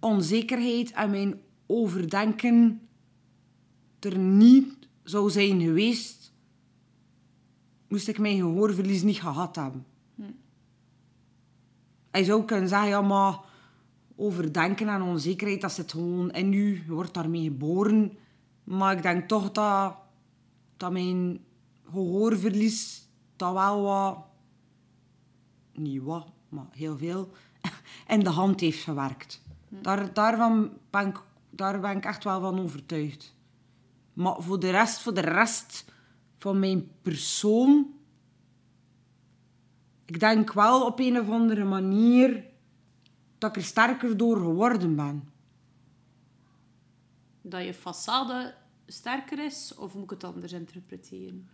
onzekerheid 0.00 0.90
en 0.92 1.10
mijn 1.10 1.40
overdenken 1.66 2.80
er 4.00 4.18
niet 4.18 4.78
zou 5.02 5.30
zijn 5.30 5.60
geweest, 5.60 6.32
moest 7.88 8.08
ik 8.08 8.18
mijn 8.18 8.36
gehoorverlies 8.36 9.02
niet 9.02 9.20
gehad 9.20 9.56
hebben. 9.56 9.86
Je 12.12 12.24
zou 12.24 12.44
kunnen 12.44 12.68
zeggen, 12.68 12.88
ja, 12.88 13.00
maar 13.00 13.38
overdenken 14.16 14.88
en 14.88 15.02
onzekerheid, 15.02 15.60
dat 15.60 15.72
zit 15.72 15.90
gewoon 15.90 16.30
in 16.30 16.52
u. 16.52 16.82
Je 16.86 16.92
wordt 16.92 17.14
daarmee 17.14 17.42
geboren. 17.42 18.18
Maar 18.64 18.96
ik 18.96 19.02
denk 19.02 19.28
toch 19.28 19.52
dat, 19.52 19.94
dat 20.76 20.92
mijn 20.92 21.44
gehoorverlies 21.90 23.08
dat 23.36 23.52
wel 23.52 23.82
wat... 23.82 24.18
Niet 25.72 26.02
wat, 26.02 26.26
maar 26.48 26.66
heel 26.70 26.98
veel 26.98 27.30
in 28.08 28.20
de 28.20 28.30
hand 28.30 28.60
heeft 28.60 28.82
gewerkt. 28.82 29.42
Daar, 29.70 30.12
daarvan 30.14 30.70
ben 30.90 31.06
ik, 31.06 31.22
daar 31.50 31.80
ben 31.80 31.96
ik 31.96 32.04
echt 32.04 32.24
wel 32.24 32.40
van 32.40 32.60
overtuigd. 32.60 33.34
Maar 34.12 34.42
voor 34.42 34.60
de 34.60 34.70
rest, 34.70 34.98
voor 35.00 35.14
de 35.14 35.20
rest 35.20 35.84
van 36.38 36.58
mijn 36.58 36.90
persoon... 37.02 37.86
Ik 40.04 40.20
denk 40.20 40.52
wel 40.52 40.86
op 40.86 40.98
een 40.98 41.20
of 41.20 41.30
andere 41.30 41.64
manier 41.64 42.44
dat 43.38 43.50
ik 43.50 43.56
er 43.56 43.68
sterker 43.68 44.16
door 44.16 44.36
geworden 44.36 44.96
ben. 44.96 45.32
Dat 47.42 47.64
je 47.64 47.74
façade 47.74 48.54
sterker 48.86 49.44
is, 49.44 49.74
of 49.74 49.94
moet 49.94 50.02
ik 50.02 50.10
het 50.10 50.24
anders 50.24 50.52
interpreteren? 50.52 51.48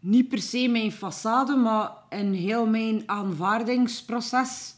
Niet 0.00 0.28
per 0.28 0.38
se 0.38 0.68
mijn 0.68 0.92
façade, 0.92 1.56
maar 1.62 1.92
in 2.08 2.32
heel 2.32 2.66
mijn 2.66 3.08
aanvaardingsproces. 3.08 4.74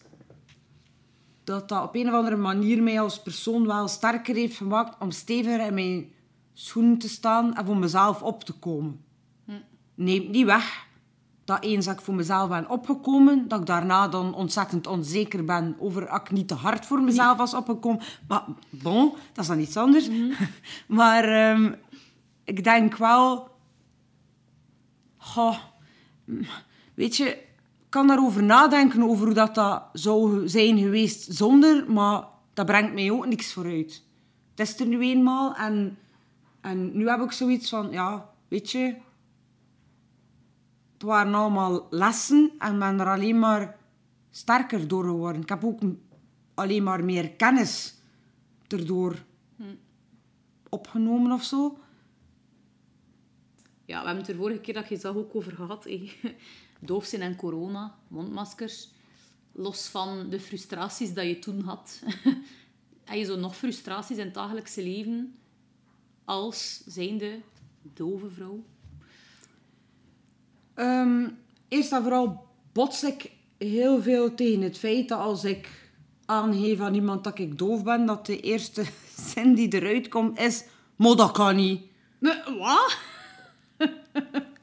Dat 1.44 1.68
dat 1.68 1.82
op 1.82 1.94
een 1.94 2.08
of 2.08 2.14
andere 2.14 2.36
manier 2.36 2.82
mij 2.82 3.00
als 3.00 3.22
persoon 3.22 3.66
wel 3.66 3.88
sterker 3.88 4.34
heeft 4.34 4.56
gemaakt 4.56 4.96
om 5.00 5.10
steviger 5.10 5.66
in 5.66 5.74
mijn 5.74 6.12
schoenen 6.52 6.98
te 6.98 7.08
staan 7.08 7.54
en 7.54 7.66
voor 7.66 7.76
mezelf 7.76 8.22
op 8.22 8.44
te 8.44 8.52
komen. 8.52 9.04
Neemt 9.94 10.28
niet 10.28 10.46
weg 10.46 10.86
dat 11.44 11.64
eens 11.64 11.84
dat 11.84 11.94
ik 11.94 12.00
voor 12.00 12.14
mezelf 12.14 12.48
ben 12.48 12.68
opgekomen, 12.68 13.48
dat 13.48 13.60
ik 13.60 13.66
daarna 13.66 14.08
dan 14.08 14.34
ontzettend 14.34 14.86
onzeker 14.86 15.44
ben 15.44 15.76
over 15.78 16.06
dat 16.06 16.20
ik 16.20 16.30
niet 16.30 16.48
te 16.48 16.54
hard 16.54 16.86
voor 16.86 17.02
mezelf 17.02 17.36
was 17.36 17.54
opgekomen. 17.54 18.00
Maar 18.28 18.44
bon, 18.70 19.12
dat 19.32 19.44
is 19.44 19.46
dan 19.46 19.60
iets 19.60 19.76
anders. 19.76 20.08
maar 20.86 21.24
ehm, 21.24 21.72
ik 22.44 22.64
denk 22.64 22.96
wel... 22.96 23.50
Goh, 25.16 25.58
weet 26.94 27.16
je, 27.16 27.38
kan 27.92 28.06
daarover 28.06 28.42
nadenken 28.42 29.02
over 29.02 29.24
hoe 29.24 29.34
dat, 29.34 29.54
dat 29.54 29.82
zou 29.92 30.48
zijn 30.48 30.78
geweest 30.78 31.34
zonder, 31.34 31.92
maar 31.92 32.24
dat 32.52 32.66
brengt 32.66 32.94
mij 32.94 33.10
ook 33.10 33.26
niks 33.26 33.52
vooruit. 33.52 34.02
Het 34.50 34.68
is 34.68 34.80
er 34.80 34.86
nu 34.86 35.00
eenmaal 35.00 35.54
en, 35.54 35.98
en 36.60 36.96
nu 36.96 37.08
heb 37.08 37.20
ik 37.20 37.32
zoiets 37.32 37.68
van, 37.68 37.90
ja, 37.90 38.30
weet 38.48 38.70
je, 38.70 38.94
het 40.92 41.02
waren 41.02 41.34
allemaal 41.34 41.86
lessen 41.90 42.50
en 42.58 42.78
ben 42.78 43.00
er 43.00 43.06
alleen 43.08 43.38
maar 43.38 43.76
sterker 44.30 44.88
door 44.88 45.04
geworden. 45.04 45.42
Ik 45.42 45.48
heb 45.48 45.64
ook 45.64 45.80
alleen 46.54 46.82
maar 46.82 47.04
meer 47.04 47.30
kennis 47.30 47.94
erdoor 48.68 49.24
opgenomen 50.68 51.32
of 51.32 51.42
zo. 51.42 51.78
Ja, 53.84 54.00
we 54.00 54.06
hebben 54.06 54.24
het 54.24 54.28
er 54.28 54.36
vorige 54.36 54.60
keer 54.60 54.74
dat 54.74 54.88
je 54.88 54.96
zag 54.96 55.14
ook 55.14 55.34
over 55.34 55.52
gehad. 55.52 55.84
hé. 55.84 56.10
Doof 56.84 57.04
zijn 57.04 57.22
en 57.22 57.36
corona, 57.36 57.94
mondmaskers. 58.08 58.88
Los 59.52 59.86
van 59.86 60.30
de 60.30 60.40
frustraties 60.40 61.14
dat 61.14 61.26
je 61.26 61.38
toen 61.38 61.60
had. 61.60 62.02
Heb 63.04 63.16
je 63.16 63.24
zo 63.24 63.36
nog 63.36 63.56
frustraties 63.56 64.16
in 64.16 64.24
het 64.24 64.34
dagelijkse 64.34 64.82
leven 64.82 65.34
als 66.24 66.82
zijnde 66.86 67.40
dove 67.82 68.30
vrouw? 68.30 68.64
Ehm, 70.74 71.28
eerst 71.68 71.92
en 71.92 72.02
vooral 72.02 72.46
bots 72.72 73.02
ik 73.04 73.30
heel 73.58 74.02
veel 74.02 74.34
tegen 74.34 74.62
het 74.62 74.78
feit 74.78 75.08
dat 75.08 75.18
als 75.18 75.44
ik 75.44 75.90
aangeef 76.26 76.80
aan 76.80 76.94
iemand 76.94 77.24
dat 77.24 77.38
ik 77.38 77.58
doof 77.58 77.82
ben, 77.82 78.06
dat 78.06 78.26
de 78.26 78.40
eerste 78.40 78.84
zin 79.34 79.54
die 79.54 79.74
eruit 79.74 80.08
komt 80.08 80.38
is, 80.38 80.64
maar 80.96 81.16
dat 81.16 81.30
kan 81.30 81.56
niet. 81.56 81.82
Nee, 82.18 82.42
wat? 82.58 82.96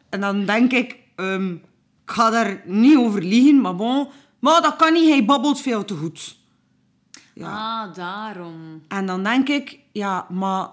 En 0.09 0.19
dan 0.21 0.45
denk 0.45 0.71
ik, 0.71 0.97
ehm, 1.15 1.55
ik 2.09 2.15
ga 2.15 2.29
daar 2.29 2.61
niet 2.65 2.97
over 2.97 3.23
liegen, 3.23 3.61
maar 3.61 3.75
bon, 3.75 4.07
maar 4.39 4.61
dat 4.61 4.75
kan 4.75 4.93
niet, 4.93 5.09
hij 5.09 5.25
babbelt 5.25 5.61
veel 5.61 5.85
te 5.85 5.95
goed. 5.95 6.37
Ja. 7.33 7.81
Ah, 7.83 7.93
daarom. 7.95 8.81
En 8.87 9.05
dan 9.05 9.23
denk 9.23 9.49
ik, 9.49 9.79
ja, 9.91 10.27
maar 10.29 10.69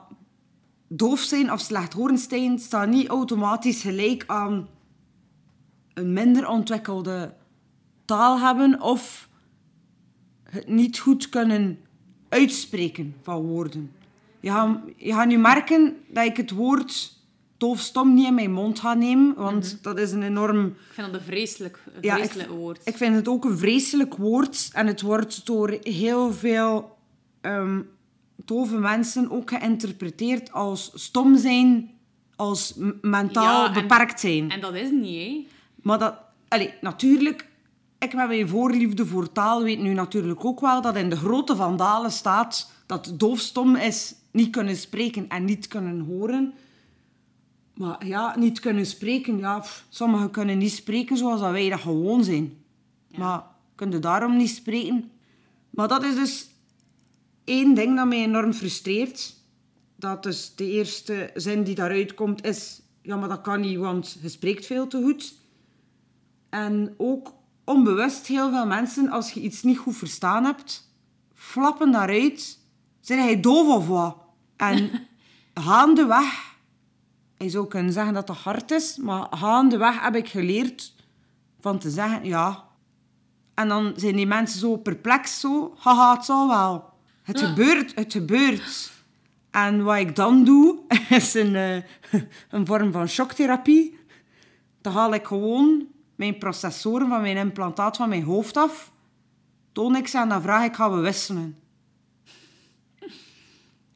doof 0.89 1.21
zijn 1.21 1.53
of 1.53 1.61
slechthorend 1.61 2.21
zijn 2.21 2.59
staat 2.59 2.89
niet 2.89 3.09
automatisch 3.09 3.83
gelijk 3.83 4.25
aan 4.27 4.69
een 5.95 6.13
minder 6.13 6.49
ontwikkelde 6.49 7.35
taal 8.05 8.41
hebben 8.41 8.81
of 8.81 9.29
het 10.43 10.69
niet 10.69 10.99
goed 10.99 11.29
kunnen 11.29 11.79
uitspreken 12.29 13.15
van 13.23 13.43
woorden. 13.43 13.93
Je 14.41 14.51
gaat, 14.51 14.79
je 14.97 15.13
gaat 15.13 15.27
nu 15.27 15.39
merken 15.39 15.97
dat 16.09 16.25
ik 16.25 16.37
het 16.37 16.51
woord 16.51 17.16
doofstom 17.59 18.15
niet 18.15 18.27
in 18.27 18.35
mijn 18.35 18.53
mond 18.53 18.81
ga 18.81 18.95
nemen, 18.95 19.35
want 19.35 19.79
dat 19.83 19.99
is 19.99 20.13
een 20.13 20.23
enorm... 20.23 20.67
Ik 20.67 20.75
vind 20.93 21.07
dat 21.13 21.21
een 21.21 21.27
vreselijk, 21.27 21.79
een 21.95 22.03
Ja, 22.03 22.15
ik, 22.17 22.23
vreselijk 22.23 22.51
woord. 22.51 22.81
ik 22.85 22.97
vind 22.97 23.15
het 23.15 23.29
ook 23.29 23.45
een 23.45 23.59
vreselijk 23.59 24.17
woord. 24.17 24.71
En 24.73 24.87
het 24.87 25.01
wordt 25.03 25.47
door 25.47 25.79
heel 25.83 26.33
veel 26.33 26.97
ehm 27.41 27.81
dove 28.45 28.79
mensen 28.79 29.31
ook 29.31 29.51
geïnterpreteerd 29.51 30.53
als 30.53 30.91
stom 30.95 31.37
zijn, 31.39 31.91
als 32.37 32.75
mentaal 33.01 33.65
Ja, 33.65 33.75
en- 33.75 33.83
beperkt 33.83 34.21
zijn. 34.21 34.51
En 34.51 34.61
dat 34.61 34.75
is 34.75 34.91
niet, 34.91 35.17
hè. 35.27 35.47
Maar 35.83 35.99
dat, 35.99 36.15
allee, 36.49 36.75
natuurlijk, 36.81 37.49
ik 37.99 38.15
met 38.15 38.29
mijn 38.29 38.49
voorliefde 38.49 39.07
voor 39.07 39.33
taal 39.33 39.63
weet 39.63 39.81
nu 39.81 39.93
natuurlijk 39.93 40.45
ook 40.45 40.61
wel 40.61 40.81
dat 40.83 40.97
in 40.97 41.11
de 41.11 41.17
grote 41.17 41.57
vandalen 41.57 42.11
staat 42.11 42.71
dat 42.87 43.13
doofstom 43.17 43.77
is 43.77 44.15
niet 44.31 44.51
kunnen 44.51 44.77
spreken 44.77 45.29
en 45.29 45.45
niet 45.45 45.69
kunnen 45.69 46.01
horen. 46.01 46.55
Maar 47.77 48.07
ja, 48.07 48.39
niet 48.39 48.61
kunnen 48.61 48.87
spreken, 48.87 49.39
ja, 49.39 49.59
pff, 49.59 49.85
sommigen 49.89 50.31
kunnen 50.31 50.59
niet 50.59 50.73
spreken 50.73 51.17
zoals 51.17 51.41
dat 51.41 51.51
wij 51.51 51.69
dat 51.69 51.81
gewoon 51.81 52.25
zijn. 52.25 52.65
Maar 53.17 53.45
kunnen 53.75 54.01
daarom 54.01 54.37
niet 54.37 54.51
spreken? 54.51 55.11
Maar 55.71 55.89
dat 55.89 56.05
is 56.05 56.15
dus 56.15 56.51
één 57.45 57.75
ding 57.75 57.97
dat 57.97 58.07
mij 58.07 58.23
enorm 58.23 58.53
frustreert. 58.53 59.35
Dat 59.97 60.23
dus 60.23 60.55
de 60.55 60.71
eerste 60.71 61.31
zin 61.35 61.65
die 61.65 61.75
daaruit 61.75 62.15
komt 62.15 62.45
is... 62.45 62.81
Ja, 63.03 63.17
maar 63.17 63.29
dat 63.29 63.41
kan 63.41 63.61
niet, 63.61 63.79
want 63.79 64.19
je 64.23 64.29
spreekt 64.29 64.67
veel 64.67 64.87
te 64.87 65.03
goed. 65.03 65.35
En 66.49 66.95
ook 66.97 67.33
onbewust 67.65 68.27
heel 68.27 68.51
veel 68.51 68.67
mensen, 68.67 69.11
als 69.11 69.33
je 69.33 69.41
iets 69.41 69.63
niet 69.63 69.79
goed 69.79 69.97
verstaan 69.97 70.45
hebt, 70.45 70.91
flappen 71.35 71.93
daaruit. 71.93 72.59
Zijn 73.01 73.19
hij 73.19 73.41
doof 73.41 73.77
of 73.77 73.87
wat? 73.87 74.17
En 74.57 74.91
gaandeweg... 75.55 76.55
Je 77.39 77.49
zou 77.51 77.67
kunnen 77.67 77.93
zeggen 77.93 78.15
dat 78.15 78.27
dat 78.27 78.37
hard 78.37 78.71
is, 78.71 78.97
maar 78.97 79.27
gaandeweg 79.31 80.01
heb 80.01 80.17
ik 80.17 80.29
geleerd 80.29 80.95
van 81.61 81.79
te 81.79 81.91
zeggen, 81.91 82.25
ja. 82.25 82.65
En 83.55 83.69
dan 83.69 83.93
zijn 83.97 84.17
die 84.17 84.27
mensen 84.27 84.59
zo 84.61 84.77
perplex, 84.77 85.41
zo, 85.41 85.75
haha, 85.79 86.15
het 86.15 86.25
zal 86.25 86.49
wel. 86.49 86.85
Het 87.23 87.41
Ja. 87.41 87.47
gebeurt, 87.47 87.95
het 87.95 88.13
gebeurt. 88.13 88.93
En 89.51 89.85
wat 89.85 89.97
ik 89.99 90.17
dan 90.17 90.45
doe, 90.45 90.79
is 91.09 91.35
een, 91.35 91.55
eh, 91.55 91.83
een 92.51 92.67
vorm 92.67 92.93
van 92.93 93.09
shocktherapie. 93.09 93.99
Dan 94.81 94.93
haal 94.93 95.15
ik 95.15 95.27
gewoon 95.27 95.87
mijn 96.15 96.39
processoren 96.39 97.09
van 97.09 97.21
mijn 97.21 97.37
implantaat 97.37 97.97
van 97.97 98.09
mijn 98.09 98.23
hoofd 98.23 98.57
af. 98.57 98.93
Toon 99.73 99.97
ik 99.97 100.09
ze 100.09 100.19
en 100.19 100.29
dan 100.29 100.43
vraag 100.43 100.65
ik, 100.65 100.75
gaan 100.75 100.95
we 100.95 101.01
wisselen? 101.01 101.57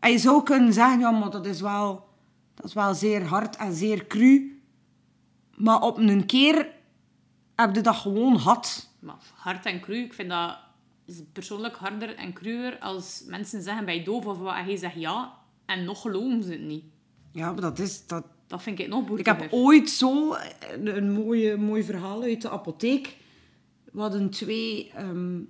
En 0.01 0.11
je 0.11 0.19
zou 0.19 0.43
kunnen 0.43 0.73
zeggen, 0.73 0.99
ja, 1.01 1.11
maar 1.11 1.31
dat 1.31 1.47
is 1.47 1.61
wel, 1.61 2.09
dat 2.61 2.69
is 2.69 2.75
wel 2.75 2.95
zeer 2.95 3.25
hard 3.25 3.57
en 3.57 3.75
zeer 3.75 4.07
cru. 4.07 4.63
Maar 5.57 5.81
op 5.83 5.99
een 5.99 6.27
keer 6.27 6.69
heb 7.57 7.75
je 7.75 7.81
dat 7.81 7.97
gewoon 7.97 8.41
gehad. 8.41 8.91
Maar 8.99 9.17
hard 9.35 9.67
en 9.67 9.81
cru, 9.81 9.97
ik 9.97 10.13
vind 10.13 10.29
dat 10.29 10.57
persoonlijk 11.33 11.77
harder 11.77 12.15
en 12.17 12.33
cruwer 12.33 12.79
als 12.79 13.23
mensen 13.27 13.63
zeggen 13.63 13.85
bij 13.85 14.05
doof 14.05 14.27
of 14.27 14.39
wat 14.39 14.55
en 14.55 14.71
je 14.71 14.77
zegt 14.77 14.95
ja 14.95 15.33
en 15.67 15.85
nog 15.85 16.01
geloven 16.01 16.43
ze 16.43 16.51
het 16.51 16.61
niet. 16.61 16.85
Ja, 17.33 17.53
maar 17.53 17.61
dat 17.61 17.79
is... 17.79 18.07
Dat... 18.07 18.25
Dat 18.47 18.63
vind 18.63 18.79
ik 18.79 18.89
nog 18.89 19.01
Ik 19.01 19.07
boertiger. 19.07 19.41
heb 19.41 19.53
ooit 19.53 19.91
zo 19.91 20.35
een, 20.73 20.97
een 20.97 21.13
mooie, 21.13 21.57
mooi 21.57 21.83
verhaal 21.83 22.23
uit 22.23 22.43
de 22.43 22.51
apotheek. 22.51 23.17
We 23.93 24.01
hadden 24.01 24.31
twee 24.31 24.91
ehm, 24.95 25.41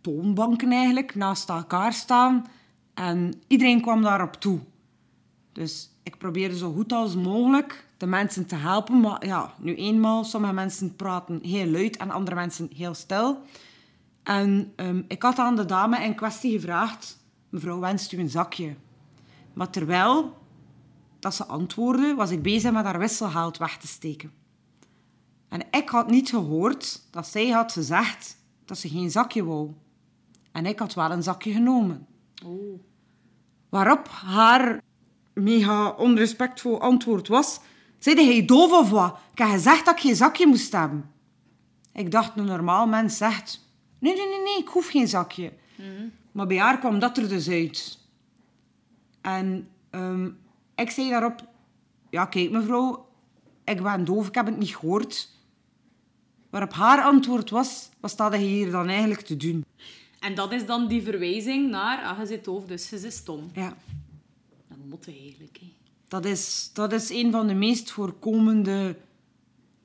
toonbanken 0.00 0.72
eigenlijk 0.72 1.14
naast 1.14 1.48
elkaar 1.48 1.92
staan. 1.92 2.46
En 2.94 3.32
iedereen 3.46 3.80
kwam 3.80 4.02
daarop 4.02 4.34
toe. 4.34 4.60
Dus 5.52 5.90
ik 6.02 6.18
probeerde 6.18 6.56
zo 6.56 6.72
goed 6.72 6.92
als 6.92 7.14
mogelijk 7.14 7.86
de 7.96 8.06
mensen 8.06 8.46
te 8.46 8.54
helpen. 8.54 9.00
Maar 9.00 9.26
ja, 9.26 9.54
nu 9.58 9.74
eenmaal, 9.74 10.24
sommige 10.24 10.52
mensen 10.52 10.96
praten 10.96 11.38
heel 11.42 11.66
luid 11.66 11.96
en 11.96 12.10
andere 12.10 12.36
mensen 12.36 12.70
heel 12.74 12.94
stil. 12.94 13.38
En 14.22 14.72
ehm, 14.76 15.02
ik 15.08 15.22
had 15.22 15.38
aan 15.38 15.56
de 15.56 15.64
dame 15.64 16.04
in 16.04 16.14
kwestie 16.14 16.52
gevraagd... 16.52 17.20
Mevrouw, 17.48 17.78
wenst 17.78 18.12
u 18.12 18.18
een 18.18 18.30
zakje? 18.30 18.74
Maar 19.52 19.70
terwijl 19.70 20.36
dat 21.18 21.34
ze 21.34 21.44
antwoordde, 21.44 22.14
was 22.14 22.30
ik 22.30 22.42
bezig 22.42 22.72
met 22.72 22.84
haar 22.84 22.98
wisselgeld 22.98 23.58
weg 23.58 23.76
te 23.78 23.86
steken. 23.86 24.32
En 25.48 25.60
ik 25.70 25.88
had 25.88 26.10
niet 26.10 26.28
gehoord 26.28 27.02
dat 27.10 27.26
zij 27.26 27.48
had 27.48 27.72
gezegd 27.72 28.36
dat 28.64 28.78
ze 28.78 28.88
geen 28.88 29.10
zakje 29.10 29.44
wou. 29.44 29.70
En 30.52 30.66
ik 30.66 30.78
had 30.78 30.94
wel 30.94 31.10
een 31.10 31.22
zakje 31.22 31.52
genomen. 31.52 32.06
Oh. 32.44 32.80
Waarop 33.68 34.08
haar 34.08 34.82
mega 35.34 35.90
onrespectvol 35.90 36.80
antwoord 36.80 37.28
was... 37.28 37.60
Zeide 37.98 38.24
hij 38.24 38.44
doof 38.44 38.72
of 38.72 38.90
wat? 38.90 39.18
Ik 39.32 39.38
heb 39.38 39.48
gezegd 39.48 39.84
dat 39.84 39.94
ik 39.94 40.00
geen 40.00 40.16
zakje 40.16 40.46
moest 40.46 40.72
hebben. 40.72 41.10
Ik 41.92 42.10
dacht, 42.10 42.36
een 42.36 42.44
normaal 42.44 42.86
mens 42.86 43.16
zegt... 43.16 43.68
Nee, 43.98 44.14
nee, 44.14 44.28
nee, 44.28 44.42
nee, 44.42 44.58
ik 44.58 44.68
hoef 44.68 44.88
geen 44.88 45.08
zakje. 45.08 45.52
Maar 46.32 46.46
bij 46.46 46.58
haar 46.58 46.78
kwam 46.78 46.98
dat 46.98 47.18
er 47.18 47.28
dus 47.28 47.48
uit. 47.48 47.98
En 49.20 49.68
ehm, 49.90 50.30
ik 50.74 50.90
zei 50.90 51.10
daarop... 51.10 51.46
Ja, 52.10 52.24
kijk 52.24 52.50
mevrouw, 52.50 53.08
ik 53.64 53.82
ben 53.82 54.04
doof, 54.04 54.28
ik 54.28 54.34
heb 54.34 54.46
het 54.46 54.58
niet 54.58 54.76
gehoord. 54.76 55.28
Waarop 56.50 56.72
haar 56.72 57.02
antwoord 57.02 57.50
was... 57.50 57.90
Wat 58.00 58.10
staat 58.10 58.32
je 58.32 58.38
hier 58.38 58.70
dan 58.70 58.88
eigenlijk 58.88 59.20
te 59.20 59.36
doen? 59.36 59.64
En 60.20 60.34
dat 60.34 60.52
is 60.52 60.66
dan 60.66 60.88
die 60.88 61.02
verwijzing 61.02 61.70
naar, 61.70 62.04
ah, 62.04 62.18
je 62.18 62.26
zit 62.26 62.44
doof, 62.44 62.64
dus 62.66 62.90
je 62.90 62.98
zit 62.98 63.12
stom. 63.12 63.50
Ja. 63.52 63.76
Dat 64.82 64.90
moet 64.90 65.08
eigenlijk, 65.08 65.58
hè. 65.60 65.72
Dat 66.08 66.24
is, 66.24 66.70
dat 66.72 66.92
is 66.92 67.10
een 67.10 67.30
van 67.30 67.46
de 67.46 67.54
meest 67.54 67.90
voorkomende 67.90 68.96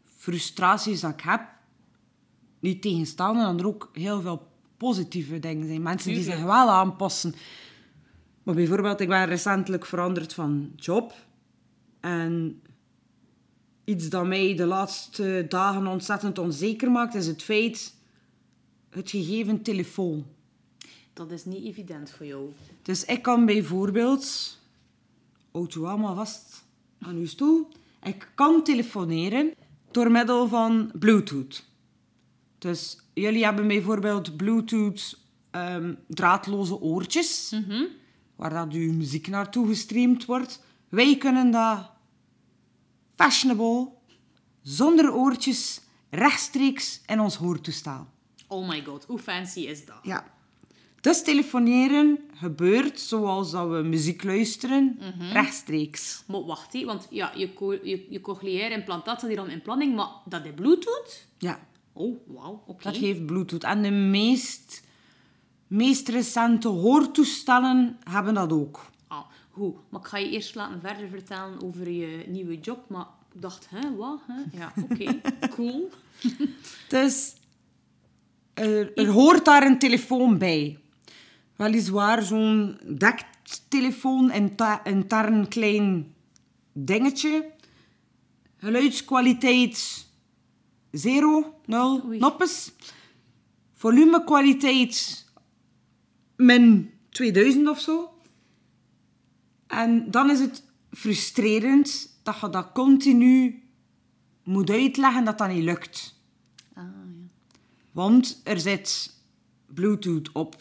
frustraties 0.05 0.99
dat 0.99 1.11
ik 1.11 1.21
heb. 1.21 1.41
Niet 2.59 2.81
tegenstaande 2.81 3.43
dat 3.43 3.59
er 3.59 3.67
ook 3.67 3.89
heel 3.93 4.21
veel 4.21 4.47
positieve 4.77 5.39
dingen 5.39 5.67
zijn. 5.67 5.81
Mensen 5.81 6.13
die 6.13 6.23
zich 6.23 6.43
wel 6.43 6.69
aanpassen. 6.69 7.35
Maar 8.43 8.55
bijvoorbeeld, 8.55 8.99
ik 8.99 9.07
ben 9.07 9.25
recentelijk 9.25 9.85
veranderd 9.85 10.33
van 10.33 10.71
job. 10.75 11.13
En 11.99 12.61
iets 13.83 14.09
dat 14.09 14.25
mij 14.27 14.55
de 14.55 14.65
laatste 14.65 15.45
dagen 15.49 15.87
ontzettend 15.87 16.37
onzeker 16.39 16.91
maakt, 16.91 17.15
is 17.15 17.27
het 17.27 17.43
feit... 17.43 17.95
Het 18.89 19.09
gegeven 19.09 19.61
telefoon. 19.61 20.25
Dat 21.13 21.31
is 21.31 21.45
niet 21.45 21.65
evident 21.65 22.11
voor 22.11 22.25
jou. 22.25 22.51
Dus 22.81 23.05
ik 23.05 23.21
kan 23.21 23.45
bijvoorbeeld... 23.45 24.56
Houd 25.51 25.75
u 25.75 25.83
allemaal 25.83 26.15
vast 26.15 26.65
aan 26.99 27.15
uw 27.15 27.27
stoel. 27.27 27.67
Ik 28.03 28.31
kan 28.35 28.63
telefoneren 28.63 29.53
door 29.91 30.11
middel 30.11 30.47
van 30.47 30.91
Bluetooth. 30.99 31.65
Dus 32.57 32.97
jullie 33.13 33.43
hebben 33.43 33.67
bijvoorbeeld 33.67 34.37
Bluetooth 34.37 35.19
ehm, 35.51 35.93
draadloze 36.07 36.81
oortjes, 36.81 37.55
waar 38.35 38.49
dat 38.49 38.73
uw 38.73 38.93
muziek 38.93 39.27
naartoe 39.27 39.67
gestreamd 39.67 40.25
wordt. 40.25 40.63
Wij 40.89 41.17
kunnen 41.17 41.51
dat 41.51 41.89
fashionable, 43.15 43.89
zonder 44.61 45.13
oortjes, 45.13 45.81
rechtstreeks 46.09 47.01
in 47.05 47.19
ons 47.19 47.35
hoortoestel. 47.35 48.07
Oh 48.47 48.67
my 48.67 48.83
god, 48.83 49.05
hoe 49.05 49.19
fancy 49.19 49.59
is 49.59 49.85
dat? 49.85 49.99
Ja. 50.01 50.35
Dus 51.07 51.23
telefoneren 51.23 52.19
gebeurt 52.33 52.99
zoals 52.99 53.51
dat 53.51 53.69
we 53.69 53.81
muziek 53.81 54.23
luisteren, 54.23 54.99
rechtstreeks. 55.31 56.23
Maar 56.27 56.45
wacht, 56.45 56.83
want 56.83 57.07
ja, 57.09 57.31
je, 57.35 57.53
co 57.53 57.73
je, 57.73 58.05
je 58.09 58.21
cochleaire 58.21 58.75
implantaat 58.75 59.17
staat 59.17 59.29
hier 59.29 59.37
dan 59.39 59.49
in 59.49 59.61
planning, 59.61 59.95
maar 59.95 60.09
dat 60.25 60.45
is 60.45 60.51
bluetooth? 60.55 61.25
Ja, 61.37 61.59
Oh, 61.93 62.17
wauw, 62.27 62.63
oké. 62.67 62.83
dat 62.83 62.95
heeft 62.95 63.25
Bluetooth. 63.25 63.63
En 63.63 63.81
de 63.81 63.91
meest, 63.91 64.83
meest 65.67 66.07
recente 66.07 66.67
hoortoestellen 66.67 67.97
hebben 68.09 68.33
dat 68.33 68.51
ook. 68.51 68.85
Ah, 69.07 69.25
goed. 69.51 69.75
Maar 69.89 70.01
ik 70.01 70.07
ga 70.07 70.17
je 70.17 70.29
eerst 70.29 70.55
laten 70.55 70.81
verder 70.81 71.09
vertellen 71.09 71.63
over 71.63 71.89
je 71.89 72.23
nieuwe 72.27 72.59
job, 72.59 72.89
maar 72.89 73.05
ik 73.33 73.41
dacht, 73.41 73.67
hè, 73.69 73.95
wat? 73.95 74.19
Hè? 74.27 74.57
Ja, 74.57 74.73
oké, 74.89 75.19
cool. 75.55 75.89
Dus 76.87 77.33
er, 78.53 78.93
er 78.97 79.07
hoort 79.07 79.45
daar 79.45 79.65
een 79.65 79.79
telefoon 79.79 80.37
bij. 80.37 80.77
Weliswaar 81.57 82.21
zo'n 82.23 82.77
dektelefoon, 82.97 84.31
een 84.33 84.55
ta- 84.55 84.83
intern 84.83 85.47
klein 85.47 86.13
dingetje. 86.73 87.51
Geluidskwaliteit 88.57 90.05
zero, 90.91 91.59
nul, 91.65 92.03
Oei. 92.05 92.19
noppes. 92.19 92.71
Volumekwaliteit 93.73 95.25
min 96.35 96.91
2000 97.09 97.67
of 97.67 97.79
zo. 97.79 98.11
En 99.67 100.11
dan 100.11 100.29
is 100.29 100.39
het 100.39 100.63
frustrerend 100.91 102.19
dat 102.23 102.39
je 102.41 102.49
dat 102.49 102.71
continu 102.73 103.63
moet 104.43 104.69
uitleggen 104.69 105.23
dat 105.25 105.37
dat 105.37 105.47
niet 105.49 105.63
lukt. 105.63 106.15
Ah, 106.73 106.83
ja. 106.83 106.89
Want 107.91 108.41
er 108.43 108.59
zit 108.59 109.15
Bluetooth 109.65 110.31
op 110.31 110.55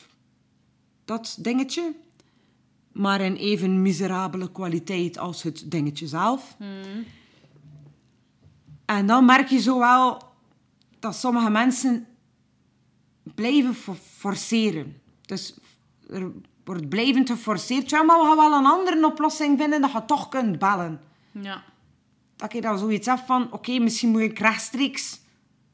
dat 1.06 1.36
dingetje, 1.40 1.94
maar 2.92 3.20
in 3.20 3.36
even 3.36 3.82
miserabele 3.82 4.52
kwaliteit 4.52 5.18
als 5.18 5.42
het 5.42 5.70
dingetje 5.70 6.06
zelf. 6.06 6.56
En 8.84 9.06
dan 9.06 9.24
merk 9.24 9.48
je 9.48 9.60
zo 9.60 9.78
wel 9.78 10.22
dat 10.98 11.14
sommige 11.16 11.50
mensen 11.50 12.06
blijven 13.34 13.74
fo- 13.74 13.96
forceren. 14.16 15.00
Dus 15.22 15.54
er 16.10 16.32
wordt 16.64 16.88
blijvend 16.88 17.30
geforceerd. 17.30 17.90
Ja, 17.90 18.02
maar 18.02 18.18
we 18.18 18.24
gaan 18.26 18.36
wel 18.36 18.58
een 18.58 18.66
andere 18.66 19.06
oplossing 19.06 19.58
vinden 19.60 19.80
dat 19.80 19.92
je 19.92 20.04
toch 20.04 20.28
kunt 20.28 20.58
bellen. 20.58 21.00
Ja. 21.32 21.62
Dat 22.36 22.52
je 22.52 22.60
dan 22.60 22.78
zoiets 22.78 23.06
hebt 23.06 23.26
van, 23.26 23.52
oké, 23.52 23.78
misschien 23.78 24.10
moet 24.10 24.20
ik 24.20 24.38
rechtstreeks 24.38 25.20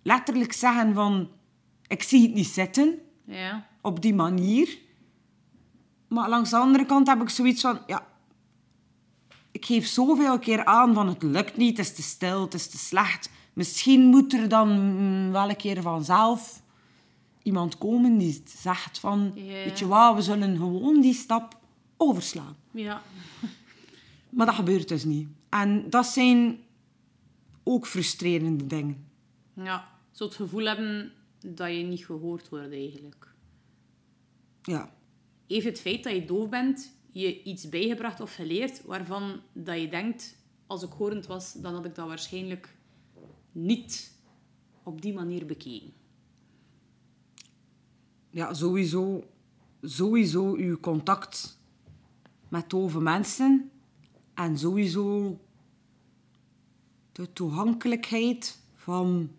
letterlijk 0.02 0.52
zeggen 0.52 0.94
van, 0.94 1.28
ik 1.86 2.02
zie 2.02 2.22
het 2.22 2.34
niet 2.34 2.46
zitten 2.46 2.98
Ja. 3.24 3.66
op 3.80 4.02
die 4.02 4.14
manier. 4.14 4.78
Maar 6.12 6.28
langs 6.28 6.50
de 6.50 6.56
andere 6.56 6.86
kant 6.86 7.06
heb 7.06 7.20
ik 7.20 7.28
zoiets 7.28 7.60
van, 7.60 7.78
ja, 7.86 8.06
ik 9.50 9.64
geef 9.64 9.86
zoveel 9.86 10.38
keer 10.38 10.64
aan 10.64 10.94
van 10.94 11.08
het 11.08 11.22
lukt 11.22 11.56
niet, 11.56 11.76
het 11.76 11.86
is 11.86 11.94
te 11.94 12.02
stil, 12.02 12.40
het 12.40 12.54
is 12.54 12.68
te 12.68 12.78
slecht. 12.78 13.30
Misschien 13.52 14.00
moet 14.00 14.32
er 14.32 14.48
dan 14.48 14.68
mm, 14.68 15.32
wel 15.32 15.48
een 15.48 15.56
keer 15.56 15.82
vanzelf 15.82 16.62
iemand 17.42 17.78
komen 17.78 18.18
die 18.18 18.42
zegt 18.46 18.98
van, 18.98 19.32
weet 19.34 19.78
je 19.78 19.86
wat, 19.86 20.14
we 20.14 20.22
zullen 20.22 20.56
gewoon 20.56 21.00
die 21.00 21.14
stap 21.14 21.58
overslaan. 21.96 22.56
Ja. 22.70 23.02
Maar 24.28 24.46
dat 24.46 24.54
gebeurt 24.54 24.88
dus 24.88 25.04
niet. 25.04 25.28
En 25.48 25.90
dat 25.90 26.06
zijn 26.06 26.58
ook 27.62 27.86
frustrerende 27.86 28.66
dingen. 28.66 29.06
Ja. 29.54 29.88
Zo 30.10 30.24
het 30.24 30.34
gevoel 30.34 30.64
hebben 30.64 31.12
dat 31.40 31.68
je 31.68 31.82
niet 31.82 32.04
gehoord 32.04 32.48
wordt 32.48 32.72
eigenlijk. 32.72 33.34
Ja, 34.62 34.92
Heeft 35.52 35.66
het 35.66 35.80
feit 35.80 36.02
dat 36.02 36.12
je 36.12 36.24
doof 36.24 36.48
bent 36.48 36.92
je 37.10 37.42
iets 37.42 37.68
bijgebracht 37.68 38.20
of 38.20 38.34
geleerd 38.34 38.84
waarvan 38.84 39.40
dat 39.52 39.80
je 39.80 39.88
denkt, 39.88 40.36
als 40.66 40.82
ik 40.82 40.92
horend 40.92 41.26
was, 41.26 41.52
dan 41.52 41.74
had 41.74 41.84
ik 41.84 41.94
dat 41.94 42.06
waarschijnlijk 42.06 42.76
niet 43.52 44.16
op 44.82 45.02
die 45.02 45.12
manier 45.12 45.46
bekeken. 45.46 45.92
ja 48.30 48.54
sowieso, 48.54 49.24
sowieso 49.82 50.54
uw 50.54 50.80
contact 50.80 51.58
met 52.48 52.70
dove 52.70 53.00
mensen 53.00 53.70
en 54.34 54.58
sowieso 54.58 55.38
de 57.12 57.32
toegankelijkheid 57.32 58.58
van 58.74 59.30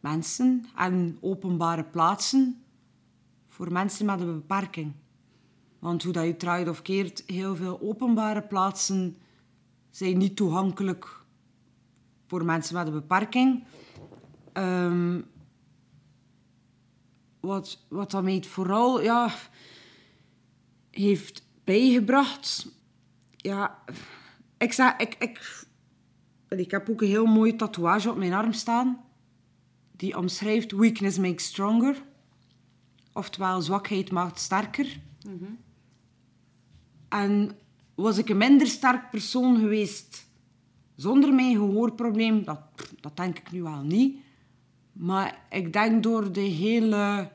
mensen 0.00 0.66
en 0.76 1.18
openbare 1.20 1.84
plaatsen 1.84 2.62
voor 3.60 3.72
mensen 3.72 4.06
met 4.06 4.20
een 4.20 4.34
beperking. 4.34 4.92
Want 5.78 6.02
hoe 6.02 6.12
dat 6.12 6.24
je 6.24 6.36
draait 6.36 6.68
of 6.68 6.82
keert, 6.82 7.22
heel 7.26 7.56
veel 7.56 7.80
openbare 7.80 8.42
plaatsen 8.42 9.16
zijn 9.90 10.18
niet 10.18 10.36
toegankelijk 10.36 11.24
voor 12.26 12.44
mensen 12.44 12.74
met 12.74 12.86
een 12.86 12.92
beperking. 12.92 13.64
Ehm, 14.52 15.20
wat, 17.40 17.86
wat 17.88 18.10
dat 18.10 18.22
mij 18.22 18.42
vooral 18.42 19.02
ja, 19.02 19.34
heeft 20.90 21.46
bijgebracht. 21.64 22.66
Ja, 23.36 23.84
ik, 24.58 24.72
zeg, 24.72 24.96
ik, 24.96 25.14
ik, 25.18 25.64
ik 26.48 26.70
heb 26.70 26.88
ook 26.88 27.02
een 27.02 27.08
heel 27.08 27.26
mooie 27.26 27.56
tatoeage 27.56 28.10
op 28.10 28.16
mijn 28.16 28.32
arm 28.32 28.52
staan. 28.52 29.04
Die 29.90 30.16
omschrijft 30.16 30.72
weakness 30.72 31.18
makes 31.18 31.44
stronger. 31.44 32.08
Oftewel, 33.12 33.60
zwakheid 33.60 34.10
maakt 34.10 34.38
sterker. 34.38 35.00
En 37.08 37.58
was 37.94 38.18
ik 38.18 38.28
een 38.28 38.36
minder 38.36 38.66
sterk 38.66 39.10
persoon 39.10 39.58
geweest 39.58 40.28
zonder 41.00 41.34
mijn 41.34 41.54
gehoorprobleem, 41.56 42.44
dat, 42.44 42.60
dat 43.00 43.16
denk 43.16 43.38
ik 43.38 43.52
nu 43.52 43.62
wel 43.62 43.82
niet. 43.82 44.18
Maar 44.92 45.46
ik 45.50 45.72
denk 45.72 46.02
door 46.02 46.32
de 46.32 46.40
hele 46.40 47.32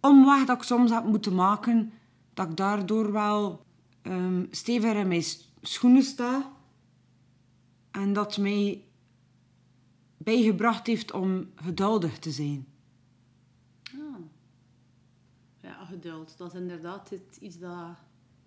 omweg 0.00 0.44
dat 0.44 0.56
ik 0.56 0.62
soms 0.62 0.90
heb 0.90 1.04
moeten 1.04 1.34
maken, 1.34 1.92
dat 2.34 2.48
ik 2.48 2.56
daardoor 2.56 3.12
wel 3.12 3.64
ehm 4.02 4.44
steviger 4.50 4.96
in 4.96 5.08
mijn 5.08 5.24
schoenen 5.60 6.02
sta. 6.02 6.52
En 7.90 8.12
dat 8.12 8.38
mij 8.38 8.84
bijgebracht 10.16 10.86
heeft 10.86 11.12
om 11.12 11.50
geduldig 11.54 12.18
te 12.18 12.30
zijn. 12.30 12.66
Ah. 13.84 14.20
Ja, 15.60 15.83
geduld. 15.94 16.34
Dat 16.38 16.54
is 16.54 16.60
inderdaad 16.60 17.10
het- 17.10 17.38
iets 17.40 17.58
dat 17.58 17.88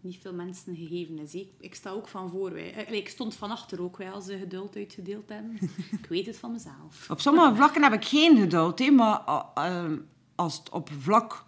niet 0.02 0.18
veel 0.22 0.34
mensen 0.34 0.76
gegeven 0.76 1.18
is. 1.20 1.34
Ik, 1.36 1.50
ik 1.60 1.76
sta 1.76 1.90
ook 1.90 2.08
van 2.08 2.30
voor. 2.30 2.54
Wij. 2.54 2.74
Eh, 2.74 2.98
Ik 2.98 3.10
stond 3.10 3.36
van 3.36 3.52
achter 3.52 3.82
ook, 3.82 3.98
wij, 3.98 4.12
als 4.12 4.26
ze 4.26 4.38
geduld 4.38 4.76
uitgedeeld 4.76 5.30
hebben. 5.30 5.58
ik 6.02 6.06
weet 6.10 6.26
het 6.26 6.38
van 6.38 6.52
mezelf. 6.52 7.10
Op 7.10 7.20
sommige 7.20 7.56
vlakken 7.56 7.84
heb 7.84 7.94
ik 7.94 8.06
geen 8.06 8.38
geduld, 8.38 8.80
hè, 8.80 8.92
maar 8.92 9.18
ah, 9.18 9.66
ehm, 9.66 9.98
als 10.36 10.58
het 10.58 10.70
op 10.70 10.90
vlak 11.00 11.46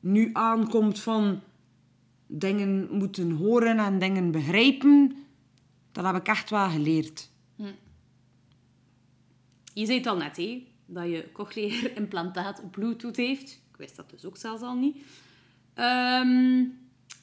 nu 0.00 0.30
aankomt 0.32 1.00
van 1.00 1.40
dingen 2.26 2.88
moeten 2.90 3.30
horen 3.30 3.78
en 3.78 3.98
dingen 3.98 4.30
begrijpen, 4.30 5.16
dan 5.92 6.04
heb 6.04 6.16
ik 6.16 6.26
echt 6.28 6.50
wel 6.50 6.68
geleerd. 6.68 7.30
Je 9.74 9.84
zei 9.86 9.98
het 9.98 10.06
al 10.06 10.16
net, 10.16 10.36
hè, 10.36 10.66
dat 10.86 11.04
je 11.06 11.28
cochleair 11.32 11.96
implantaat 11.96 12.70
Bluetooth 12.70 13.16
heeft. 13.16 13.50
Ik 13.70 13.76
wist 13.76 13.96
dat 13.96 14.10
dus 14.10 14.24
ook 14.24 14.36
zelfs 14.36 14.62
al 14.62 14.74
niet. 14.74 14.96
Ehm, 15.76 16.64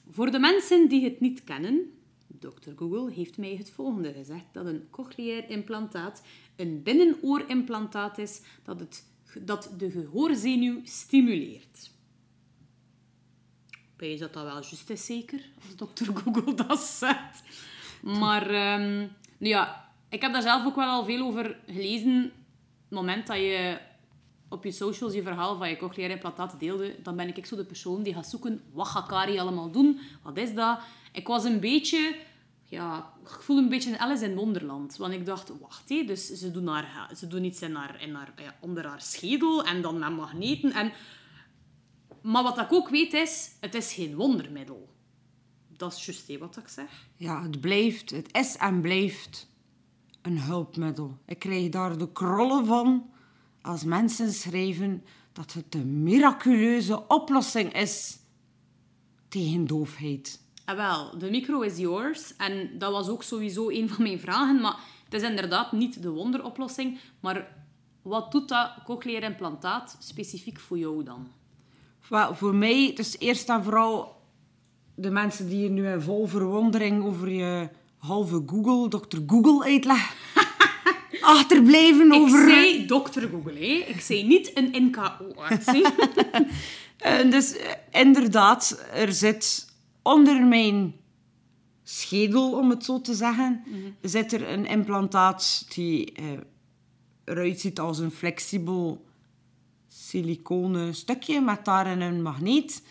voor 0.10 0.32
de 0.32 0.40
mensen 0.40 0.88
die 0.90 1.04
het 1.04 1.20
niet 1.20 1.44
kennen, 1.44 1.94
Dr. 2.40 2.72
Google 2.76 3.12
heeft 3.12 3.38
mij 3.38 3.56
het 3.56 3.72
volgende 3.72 4.14
gezegd: 4.14 4.46
dat 4.52 4.66
een 4.66 4.88
cochleair 4.90 5.50
implantaat 5.50 6.22
een 6.56 6.84
binnenoorimplantaat 6.84 8.18
is 8.18 8.42
dat, 8.64 8.80
het, 8.80 9.06
dat 9.42 9.74
de 9.78 9.92
gehoorzenuw 9.92 10.80
stimuleert. 10.84 11.92
Bij 13.96 14.18
dat 14.18 14.34
dat 14.34 14.44
wel 14.44 14.54
juist 14.54 14.90
is, 14.90 15.06
zeker, 15.06 15.42
als 15.56 15.90
Dr. 15.94 16.12
Google 16.20 16.54
dat 16.54 16.80
zegt. 16.80 17.44
Maar 18.02 18.50
ehm, 18.50 19.08
nu 19.38 19.48
ja, 19.48 19.92
ik 20.10 20.22
heb 20.22 20.34
daar 20.34 20.42
zelf 20.42 20.66
ook 20.66 20.76
wel 20.76 20.90
al 20.90 21.06
veel 21.06 21.26
over 21.26 21.60
gelezen. 21.68 22.22
Het 22.22 23.02
moment 23.02 23.28
dat 23.28 23.38
je 23.38 23.80
op 24.54 24.64
je 24.64 24.72
socials 24.72 25.14
je 25.14 25.22
verhaal 25.22 25.58
van 25.58 25.70
je 25.70 25.78
cochleair 25.78 26.12
implantaat 26.12 26.60
deelde, 26.60 26.96
dan 27.04 27.16
ben 27.16 27.36
ik 27.36 27.46
zo 27.46 27.56
de 27.56 27.66
persoon 27.66 28.04
die 28.04 28.14
gaat 28.14 28.30
zoeken, 28.30 28.62
wat 28.72 28.88
gaat 28.88 29.08
Kari 29.08 29.40
allemaal 29.40 29.72
doen? 29.72 30.00
Wat 30.22 30.38
is 30.38 30.54
dat? 30.54 30.80
Ik 31.12 31.28
was 31.28 31.44
een 31.44 31.60
beetje... 31.60 32.16
Ja, 32.64 33.14
ik 33.24 33.30
voelde 33.30 33.62
een 33.62 33.70
beetje 33.70 33.90
een 33.90 34.00
Alice 34.00 34.26
in 34.26 34.36
Wonderland. 34.36 34.98
Want 34.98 35.14
ik 35.14 35.26
dacht, 35.26 35.52
wacht, 35.60 35.90
hé, 35.90 36.04
dus 36.04 36.28
ze 36.28 36.52
doen, 36.52 36.68
haar, 36.68 37.10
ze 37.16 37.28
doen 37.28 37.44
iets 37.44 37.62
in 37.62 37.76
haar, 37.76 38.02
in 38.02 38.10
ja, 38.36 38.56
onder 38.60 38.88
haar 38.88 39.02
schedel 39.02 39.64
en 39.64 39.82
dan 39.82 40.00
met 40.00 40.16
magneten. 40.16 40.72
En... 40.72 40.92
Maar 42.22 42.44
wat 42.44 42.60
ik 42.60 42.74
ook 42.74 42.90
weet 42.90 43.14
is, 43.14 43.52
het 43.60 43.76
is 43.76 43.94
geen 43.94 44.16
wondermiddel. 44.16 44.90
Dat 45.78 45.94
is 45.94 46.06
juist 46.06 46.40
wat 46.40 46.58
ik 46.58 46.68
zeg. 46.68 47.08
Ja, 47.16 47.44
het 47.44 47.62
blijft, 47.62 48.10
het 48.10 48.30
is 48.32 48.58
en 48.58 48.82
blijft 48.82 49.48
een 50.22 50.40
hulpmiddel. 50.40 51.18
Ik 51.26 51.40
krijg 51.40 51.70
daar 51.70 51.98
de 51.98 52.12
krollen 52.12 52.66
van 52.66 53.13
als 53.64 53.84
mensen 53.84 54.32
schrijven 54.32 55.04
dat 55.32 55.54
het 55.54 55.76
een 55.76 56.04
miraculeuze 56.04 57.08
oplossing 57.08 57.74
is 57.74 58.18
tegen 59.28 59.68
doofheid. 59.68 60.42
Ah, 60.66 60.76
wel, 60.76 61.18
de 61.18 61.30
micro 61.30 61.62
is 61.62 61.78
yours. 61.78 62.36
En 62.36 62.70
dat 62.78 62.92
was 62.92 63.10
ook 63.10 63.24
sowieso 63.24 63.70
een 63.70 63.90
van 63.90 64.04
mijn 64.04 64.20
vragen. 64.20 64.62
Maar 64.62 64.80
het 65.04 65.14
is 65.14 65.30
inderdaad 65.30 65.72
niet 65.72 66.02
de 66.02 66.10
wonderoplossing. 66.10 67.00
Maar 67.20 67.48
wat 68.02 68.32
doet 68.32 68.50
dat 68.50 68.72
cochleair 68.86 69.24
implantaat 69.24 69.98
specifiek 70.00 70.60
voor 70.60 70.78
jou 70.78 71.04
dan? 71.04 71.28
Wel, 72.10 72.36
voor 72.36 72.56
mij, 72.56 72.92
dus 72.96 73.20
eerst 73.20 73.50
en 73.50 73.64
vooral 73.64 74.22
de 74.96 75.10
mensen 75.10 75.50
die 75.50 75.58
hier 75.58 75.70
nu 75.70 75.88
in 75.88 76.02
vol 76.02 76.28
verwondering 76.28 77.04
over 77.04 77.30
je 77.30 77.70
halve 77.98 78.44
Google, 78.46 79.00
Dr. 79.00 79.18
Google 79.28 79.64
uitleg 79.64 80.23
achterblijven 81.24 82.12
Ik 82.12 82.22
over... 82.22 82.50
zei 82.50 82.86
dokter 82.86 83.30
Google, 83.30 83.54
hè. 83.54 83.84
Ik 83.88 84.02
zei 84.02 84.24
niet 84.28 84.52
een 84.54 84.76
NKO-arts. 84.84 85.66
hè. 85.66 85.82
Eh, 86.98 87.32
dus 87.32 87.58
eh, 87.58 87.72
inderdaad, 87.92 88.86
er 88.94 89.14
zit 89.14 89.68
onder 90.02 90.46
mijn 90.46 90.96
schedel, 91.84 92.52
om 92.52 92.70
het 92.70 92.84
zo 92.84 93.02
te 93.02 93.14
zeggen, 93.14 93.64
zit 94.02 94.34
er 94.34 94.50
een 94.50 94.66
implantaat 94.66 95.66
die 95.74 96.12
eh, 96.12 96.26
eruit 97.24 97.60
ziet 97.60 97.80
als 97.80 98.00
een 98.00 98.12
flexibel 98.12 99.06
siliconen 99.88 100.96
stukje 100.96 101.42
met 101.42 101.66
daarin 101.66 102.02
een 102.02 102.22
magneet. 102.22 102.84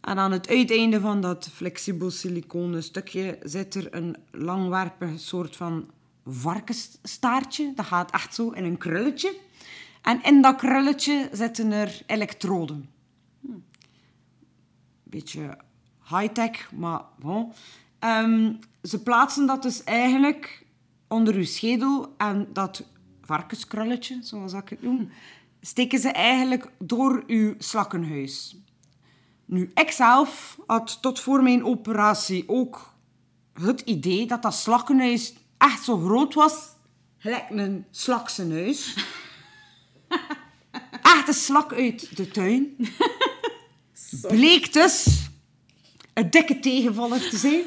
En 0.00 0.18
aan 0.18 0.32
het 0.32 0.48
uiteinde 0.48 1.00
van 1.00 1.20
dat 1.20 1.48
flexibel 1.52 2.10
siliconen 2.10 2.82
stukje 2.82 3.38
zit 3.42 3.74
er 3.74 3.94
een 3.94 4.16
langwerpig 4.30 5.20
soort 5.20 5.56
van 5.56 5.90
varkensstaartje. 6.26 7.72
Dat 7.74 7.86
gaat 7.86 8.10
echt 8.10 8.34
zo 8.34 8.50
in 8.50 8.64
een 8.64 8.78
krulletje. 8.78 9.38
En 10.02 10.22
in 10.22 10.42
dat 10.42 10.56
krulletje 10.56 11.28
zitten 11.32 11.72
er 11.72 12.02
elektroden. 12.06 12.90
Beetje 15.02 15.58
high-tech, 16.08 16.72
maar 16.72 17.02
bon. 17.18 17.52
Ehm, 17.98 18.52
ze 18.82 19.02
plaatsen 19.02 19.46
dat 19.46 19.62
dus 19.62 19.84
eigenlijk 19.84 20.66
onder 21.08 21.34
uw 21.34 21.44
schedel 21.44 22.14
en 22.16 22.48
dat 22.52 22.84
varkenskrulletje, 23.22 24.18
zoals 24.22 24.52
ik 24.52 24.68
het 24.68 24.82
noem, 24.82 25.10
steken 25.60 25.98
ze 25.98 26.08
eigenlijk 26.08 26.70
door 26.78 27.24
uw 27.26 27.54
slakkenhuis. 27.58 28.56
Nu, 29.44 29.70
ik 29.74 29.90
zelf 29.90 30.58
had 30.66 31.02
tot 31.02 31.20
voor 31.20 31.42
mijn 31.42 31.64
operatie 31.64 32.44
ook 32.48 32.94
het 33.52 33.80
idee 33.80 34.26
dat 34.26 34.42
dat 34.42 34.54
slakkenhuis 34.54 35.34
echt 35.60 35.84
zo 35.84 35.98
groot 35.98 36.34
was, 36.34 36.54
gelijk 37.18 37.50
een 37.50 37.84
slaksenhuis. 37.90 38.94
echt 41.02 41.28
een 41.28 41.34
slak 41.34 41.72
uit 41.72 42.16
de 42.16 42.28
tuin. 42.28 42.76
Bleek 44.28 44.72
dus 44.72 45.26
een 46.14 46.30
dikke 46.30 46.60
tegenvaller 46.60 47.28
te 47.28 47.36
zijn. 47.36 47.62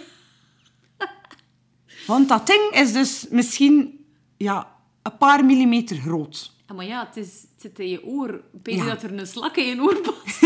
Want 2.07 2.29
dat 2.29 2.47
ding 2.47 2.71
is 2.71 2.93
dus 2.93 3.25
misschien 3.29 4.05
ja, 4.37 4.75
een 5.01 5.17
paar 5.17 5.45
millimeter 5.45 5.97
groot. 5.97 6.51
Ah, 6.67 6.75
maar 6.75 6.85
ja, 6.85 7.05
het, 7.05 7.17
is, 7.17 7.27
het 7.27 7.61
zit 7.61 7.79
in 7.79 7.89
je 7.89 8.05
oor. 8.05 8.41
Weet 8.63 8.75
je 8.75 8.83
Ja. 8.83 8.85
dat 8.93 9.03
er 9.03 9.17
een 9.17 9.27
slak 9.27 9.55
in 9.57 9.65
je 9.65 9.81
oor 9.81 10.01
past? 10.01 10.41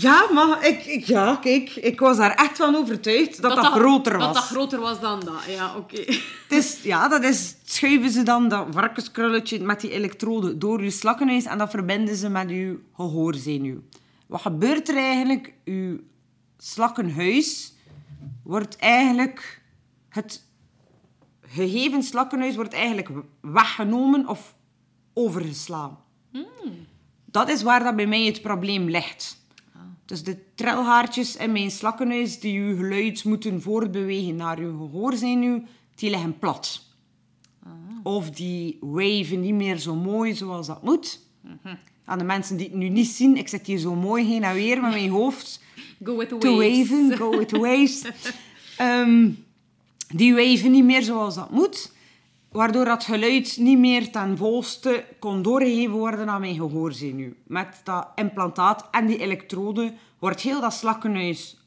Ja, 0.00 0.26
maar 0.32 0.66
ik, 0.66 0.84
ik- 0.86 1.04
ja, 1.04 1.36
kijk, 1.36 1.70
ik 1.70 2.00
was 2.00 2.16
daar 2.16 2.34
echt 2.34 2.56
van 2.56 2.74
overtuigd 2.76 3.42
dat 3.42 3.56
dat, 3.56 3.64
groter 3.66 4.16
was. 4.16 4.24
Dat 4.26 4.34
dat 4.34 4.42
groter 4.44 4.80
was 4.80 5.00
dan 5.00 5.20
dat, 5.20 5.44
ja, 5.48 5.76
oké. 5.76 6.04
Dus 6.48 6.82
ja, 6.82 7.08
dat 7.08 7.22
is, 7.24 7.54
schuiven 7.64 8.10
ze 8.10 8.22
dan 8.22 8.48
dat 8.48 8.66
varkenskrulletje 8.70 9.60
met 9.60 9.80
die 9.80 9.90
elektroden 9.90 10.58
door 10.58 10.82
je 10.82 10.90
slakkenhuis 10.90 11.44
en 11.44 11.58
dat 11.58 11.70
verbinden 11.70 12.16
ze 12.16 12.28
met 12.28 12.50
je 12.50 12.78
gehoorzenuw. 12.94 13.80
Wat 14.26 14.40
gebeurt 14.40 14.88
er 14.88 14.96
eigenlijk? 14.96 15.52
Je 15.64 16.04
slakkenhuis 16.58 17.74
wordt 18.44 18.76
eigenlijk... 18.76 19.62
Het 20.08 20.44
gegeven 21.46 22.02
slakkenhuis 22.02 22.54
wordt 22.54 22.72
eigenlijk 22.74 23.08
weggenomen 23.40 24.28
of 24.28 24.54
overgeslaan. 25.14 25.98
Dat 27.24 27.48
is 27.48 27.62
waar 27.62 27.82
dat 27.84 27.96
bij 27.96 28.06
mij 28.06 28.24
het 28.24 28.42
probleem 28.42 28.88
ligt. 28.88 29.39
Dus 30.10 30.22
de 30.22 30.36
trilhaartjes 30.54 31.36
in 31.36 31.52
mijn 31.52 31.70
slakkenhuis 31.70 32.40
die 32.40 32.60
uw 32.60 32.76
geluid 32.76 33.24
moeten 33.24 33.62
voortbewegen 33.62 34.36
naar 34.36 34.58
uw 34.58 34.76
gehoorzenuw, 34.76 35.62
die 35.94 36.10
liggen 36.10 36.38
plat. 36.38 36.82
Of 38.02 38.30
die 38.30 38.78
waven 38.80 39.40
niet 39.40 39.54
meer 39.54 39.78
zo 39.78 39.94
mooi 39.94 40.34
zoals 40.34 40.66
dat 40.66 40.82
moet. 40.82 41.20
Aan 42.04 42.18
de 42.18 42.24
mensen 42.24 42.56
die 42.56 42.66
het 42.66 42.76
nu 42.76 42.88
niet 42.88 43.06
zien, 43.06 43.36
ik 43.36 43.48
zit 43.48 43.66
hier 43.66 43.78
zo 43.78 43.94
mooi 43.94 44.24
heen 44.24 44.42
en 44.42 44.54
weer 44.54 44.80
met 44.80 44.90
mijn 44.90 45.10
hoofd 45.10 45.60
Go 46.04 46.16
with 46.16 46.28
the 46.28 46.38
te 46.38 46.50
waves. 46.50 46.88
waven, 46.88 47.16
go 47.16 47.30
with 47.38 47.48
the 47.48 47.58
waves. 47.58 48.02
Ehm, 48.76 49.30
die 50.08 50.34
waven 50.34 50.70
niet 50.70 50.84
meer 50.84 51.02
zoals 51.02 51.34
dat 51.34 51.50
moet. 51.50 51.92
Waardoor 52.50 52.84
dat 52.84 53.04
geluid 53.04 53.56
niet 53.58 53.78
meer 53.78 54.10
ten 54.10 54.36
volste 54.36 55.04
kon 55.18 55.42
doorgegeven 55.42 55.96
worden 55.96 56.28
aan 56.28 56.40
mijn 56.40 56.54
gehoorzenuw. 56.54 57.32
Met 57.46 57.80
dat 57.84 58.08
implantaat 58.14 58.88
en 58.90 59.06
die 59.06 59.18
elektrode 59.18 59.94
wordt 60.18 60.40
heel 60.40 60.60
dat 60.60 60.72
slakkenhuis 60.72 61.58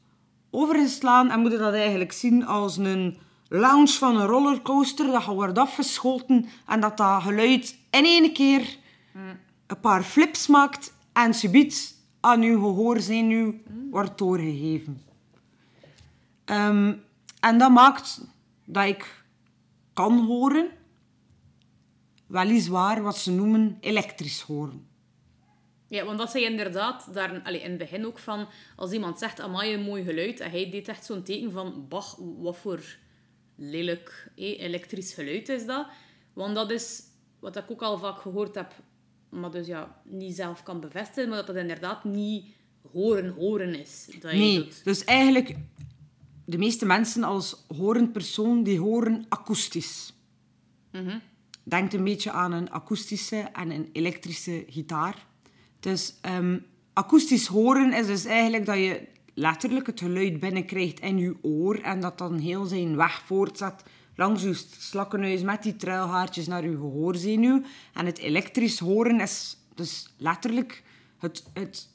overgeslaan. 0.51 1.29
En 1.29 1.39
moet 1.39 1.51
je 1.51 1.57
dat 1.57 1.73
eigenlijk 1.73 2.11
zien 2.11 2.45
als 2.45 2.77
een 2.77 3.17
lounge 3.47 3.87
van 3.87 4.19
een 4.19 4.27
rollercoaster. 4.27 5.05
Dat 5.05 5.25
wordt 5.25 5.57
afgeschoten 5.57 6.45
en 6.67 6.79
dat 6.79 6.97
dat 6.97 7.21
geluid 7.21 7.77
in 7.89 8.05
één 8.05 8.33
keer 8.33 8.77
een 9.67 9.79
paar 9.79 10.03
flips 10.03 10.47
maakt 10.47 10.93
en 11.13 11.33
subiet 11.33 11.95
aan 12.19 12.41
uw 12.41 12.59
gehoorzenuw 12.59 13.53
wordt 13.89 14.17
doorgegeven. 14.17 15.01
Ehm, 16.45 16.93
en 17.39 17.57
dat 17.57 17.71
maakt 17.71 18.21
dat 18.65 18.85
ik 18.85 19.22
kan 19.93 20.25
horen, 20.25 20.69
weliswaar 22.27 23.01
wat 23.01 23.17
ze 23.17 23.31
noemen 23.31 23.77
elektrisch 23.79 24.41
horen. 24.41 24.87
Ja, 25.87 26.05
want 26.05 26.17
dat 26.17 26.31
zei 26.31 26.43
je 26.43 26.49
inderdaad 26.49 27.13
daar, 27.13 27.41
allee, 27.43 27.61
in 27.61 27.69
het 27.69 27.77
begin 27.79 28.05
ook 28.05 28.19
van... 28.19 28.47
Als 28.75 28.91
iemand 28.91 29.19
zegt, 29.19 29.39
amai, 29.39 29.73
een 29.73 29.81
mooi 29.83 30.03
geluid. 30.03 30.39
En 30.39 30.51
hij 30.51 30.69
deed 30.69 30.87
echt 30.87 31.05
zo'n 31.05 31.23
teken 31.23 31.51
van... 31.51 31.85
Bach, 31.89 32.17
wat 32.37 32.57
voor 32.57 32.81
lelijk 33.55 34.31
eh, 34.35 34.59
elektrisch 34.59 35.13
geluid 35.13 35.49
is 35.49 35.65
dat? 35.65 35.87
Want 36.33 36.55
dat 36.55 36.71
is 36.71 37.01
wat 37.39 37.55
ik 37.57 37.71
ook 37.71 37.81
al 37.81 37.97
vaak 37.97 38.19
gehoord 38.21 38.55
heb... 38.55 38.73
Maar 39.29 39.51
dus 39.51 39.67
ja, 39.67 40.01
niet 40.03 40.35
zelf 40.35 40.63
kan 40.63 40.79
bevestigen. 40.79 41.29
Maar 41.29 41.37
dat 41.37 41.47
dat 41.47 41.55
inderdaad 41.55 42.03
niet 42.03 42.45
horen 42.91 43.29
horen 43.29 43.75
is. 43.79 44.09
Dat 44.19 44.31
je 44.31 44.37
Nee, 44.37 44.55
doet. 44.63 44.83
dus 44.83 45.03
eigenlijk, 45.03 45.55
de 46.53 46.59
meeste 46.59 46.85
mensen 46.85 47.23
als 47.23 47.65
horend 47.77 48.11
persoon, 48.11 48.63
die 48.63 48.79
horen 48.79 49.25
akoestisch. 49.29 50.13
Denkt 51.63 51.93
een 51.93 52.03
beetje 52.03 52.31
aan 52.31 52.51
een 52.51 52.71
akoestische 52.71 53.37
en 53.37 53.71
een 53.71 53.89
elektrische 53.93 54.65
gitaar. 54.67 55.25
Dus 55.79 56.13
ehm, 56.21 56.59
akoestisch 56.93 57.47
horen 57.47 57.93
is 57.93 58.05
dus 58.05 58.25
eigenlijk 58.25 58.65
dat 58.65 58.77
je 58.77 59.07
letterlijk 59.33 59.87
het 59.87 59.99
geluid 59.99 60.39
binnenkrijgt 60.39 60.99
in 60.99 61.17
je 61.17 61.35
oor 61.41 61.75
en 61.75 61.99
dat 61.99 62.17
dan 62.17 62.37
heel 62.37 62.65
zijn 62.65 62.95
weg 62.95 63.21
voortzet 63.25 63.83
langs 64.15 64.43
je 64.43 64.53
slakkenhuis 64.79 65.41
met 65.41 65.63
die 65.63 65.75
trilhaartjes 65.75 66.47
naar 66.47 66.63
je 66.63 66.75
gehoorzenuw. 66.75 67.61
En 67.93 68.05
het 68.05 68.17
elektrisch 68.17 68.79
horen 68.79 69.19
is 69.19 69.57
dus 69.75 70.13
letterlijk 70.17 70.83
het, 71.17 71.43
het 71.53 71.89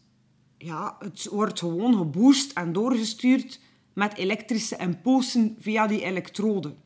ja, 0.56 0.96
het 0.98 1.28
wordt 1.30 1.58
gewoon 1.58 1.94
geboost 1.94 2.52
en 2.52 2.72
doorgestuurd 2.72 3.60
met 3.98 4.16
elektrische 4.16 4.76
impulsen 4.76 5.56
via 5.58 5.86
die 5.86 6.02
elektroden. 6.04 6.76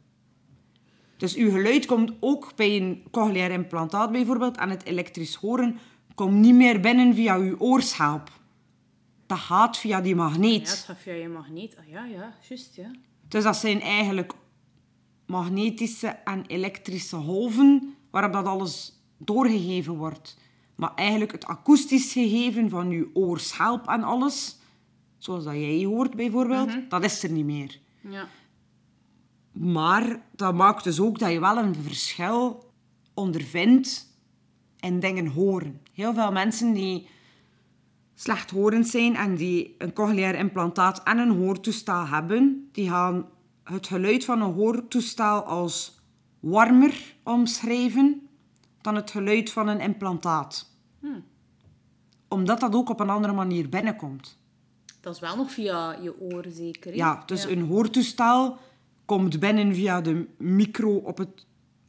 Dus 1.17 1.35
uw 1.35 1.51
geluid 1.51 1.87
komt 1.87 2.13
ook 2.21 2.53
bij 2.57 2.77
een 2.77 3.03
cochleair 3.11 3.51
implantaat 3.51 4.13
bijvoorbeeld 4.13 4.57
en 4.57 4.71
het 4.71 4.85
elektrisch 4.85 5.35
horen 5.35 5.79
komt 6.15 6.35
niet 6.35 6.55
meer 6.55 6.81
binnen 6.81 7.15
via 7.15 7.37
uw 7.37 7.59
oorschelp. 7.59 8.31
Dat 9.27 9.39
gaat 9.39 9.79
via 9.79 10.01
die 10.01 10.15
magneet. 10.15 10.67
Ja, 10.67 10.75
het 10.75 10.79
gaat 10.79 10.99
via 10.99 11.13
je 11.13 11.29
magneet. 11.29 11.77
Ah 11.77 11.89
ja, 11.89 12.05
ja, 12.05 12.35
juist, 12.49 12.77
ja. 12.77 12.91
Dus 13.29 13.43
dat 13.43 13.57
zijn 13.57 13.81
eigenlijk 13.81 14.33
magnetische 15.27 16.09
en 16.09 16.45
elektrische 16.47 17.17
golven 17.17 17.95
waarop 18.11 18.33
dat 18.33 18.47
alles 18.47 18.93
doorgegeven 19.19 19.97
wordt. 19.97 20.37
Maar 20.75 20.95
eigenlijk 20.95 21.33
het 21.33 21.45
akoestisch 21.45 22.13
gegeven 22.13 22.71
van 22.71 22.91
je 22.91 23.11
oorschelp 23.15 23.89
en 23.89 24.03
alles, 24.03 24.59
zoals 25.23 25.45
dat 25.45 25.55
jij 25.55 25.85
hoort 25.85 26.17
bijvoorbeeld, 26.17 26.91
dat 26.91 27.05
is 27.05 27.23
er 27.23 27.31
niet 27.31 27.45
meer. 27.45 27.81
Ja. 28.01 28.29
Maar 29.53 30.21
dat 30.35 30.55
maakt 30.55 30.85
dus 30.85 31.01
ook 31.01 31.19
dat 31.19 31.33
je 31.33 31.41
wel 31.41 31.57
een 31.57 31.75
verschil 31.75 32.73
ondervindt 33.15 34.17
in 34.81 35.01
dingen 35.01 35.27
horen. 35.27 35.81
Heel 35.93 36.15
veel 36.15 36.33
mensen 36.33 36.73
die 36.73 37.09
slechthorend 38.15 38.89
zijn 38.89 39.17
en 39.17 39.35
die 39.35 39.75
een 39.79 39.93
cochleair 39.93 40.35
implantaat 40.35 41.03
en 41.03 41.19
een 41.19 41.37
hoortoestel 41.37 42.07
hebben, 42.07 42.69
die 42.73 42.89
gaan 42.89 43.27
het 43.65 43.87
geluid 43.87 44.25
van 44.25 44.41
een 44.41 44.53
hoortoestel 44.53 45.43
als 45.43 46.01
warmer 46.41 47.15
omschrijven 47.23 48.29
dan 48.81 48.95
het 48.95 49.11
geluid 49.11 49.53
van 49.53 49.69
een 49.69 49.81
implantaat. 49.81 50.71
Omdat 52.29 52.61
dat 52.61 52.75
ook 52.75 52.89
op 52.89 53.01
een 53.01 53.11
andere 53.11 53.33
manier 53.33 53.69
binnenkomt. 53.69 54.41
Dat 55.03 55.15
is 55.15 55.21
wel 55.21 55.37
nog 55.37 55.53
via 55.53 55.99
je 56.03 56.21
oor, 56.21 56.45
zeker. 56.49 56.95
Ja, 56.95 57.23
dus 57.27 57.45
een 57.45 57.63
hoortoestel 57.63 58.59
komt 59.05 59.41
binnen 59.41 59.75
via 59.75 60.01
de 60.01 60.27
micro 60.37 60.97
op 60.97 61.19
het, 61.19 61.47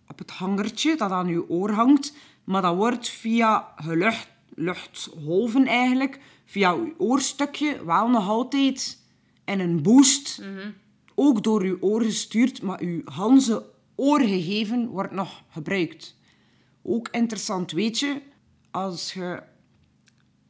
op 0.07 0.19
het 0.19 0.31
hangertje 0.31 0.97
dat 0.97 1.11
aan 1.11 1.27
je 1.27 1.49
oor 1.49 1.71
hangt. 1.71 2.13
Maar 2.43 2.61
dat 2.61 2.75
wordt 2.75 3.09
via 3.09 3.73
gelucht, 3.75 4.27
luchtgolven 4.55 5.65
eigenlijk, 5.65 6.19
via 6.45 6.71
je 6.71 6.93
oorstukje, 6.97 7.85
wel 7.85 8.09
nog 8.09 8.27
altijd 8.27 8.99
in 9.45 9.59
een 9.59 9.81
boost, 9.81 10.41
ook 11.15 11.43
door 11.43 11.65
je 11.65 11.81
oor 11.81 12.01
gestuurd, 12.01 12.61
maar 12.61 12.85
je 12.85 13.01
ganse 13.05 13.65
oorgegeven 13.95 14.87
wordt 14.87 15.11
nog 15.11 15.43
gebruikt. 15.49 16.15
Ook 16.81 17.07
interessant 17.11 17.71
weet 17.71 17.99
je, 17.99 18.21
als 18.71 19.13
je 19.13 19.43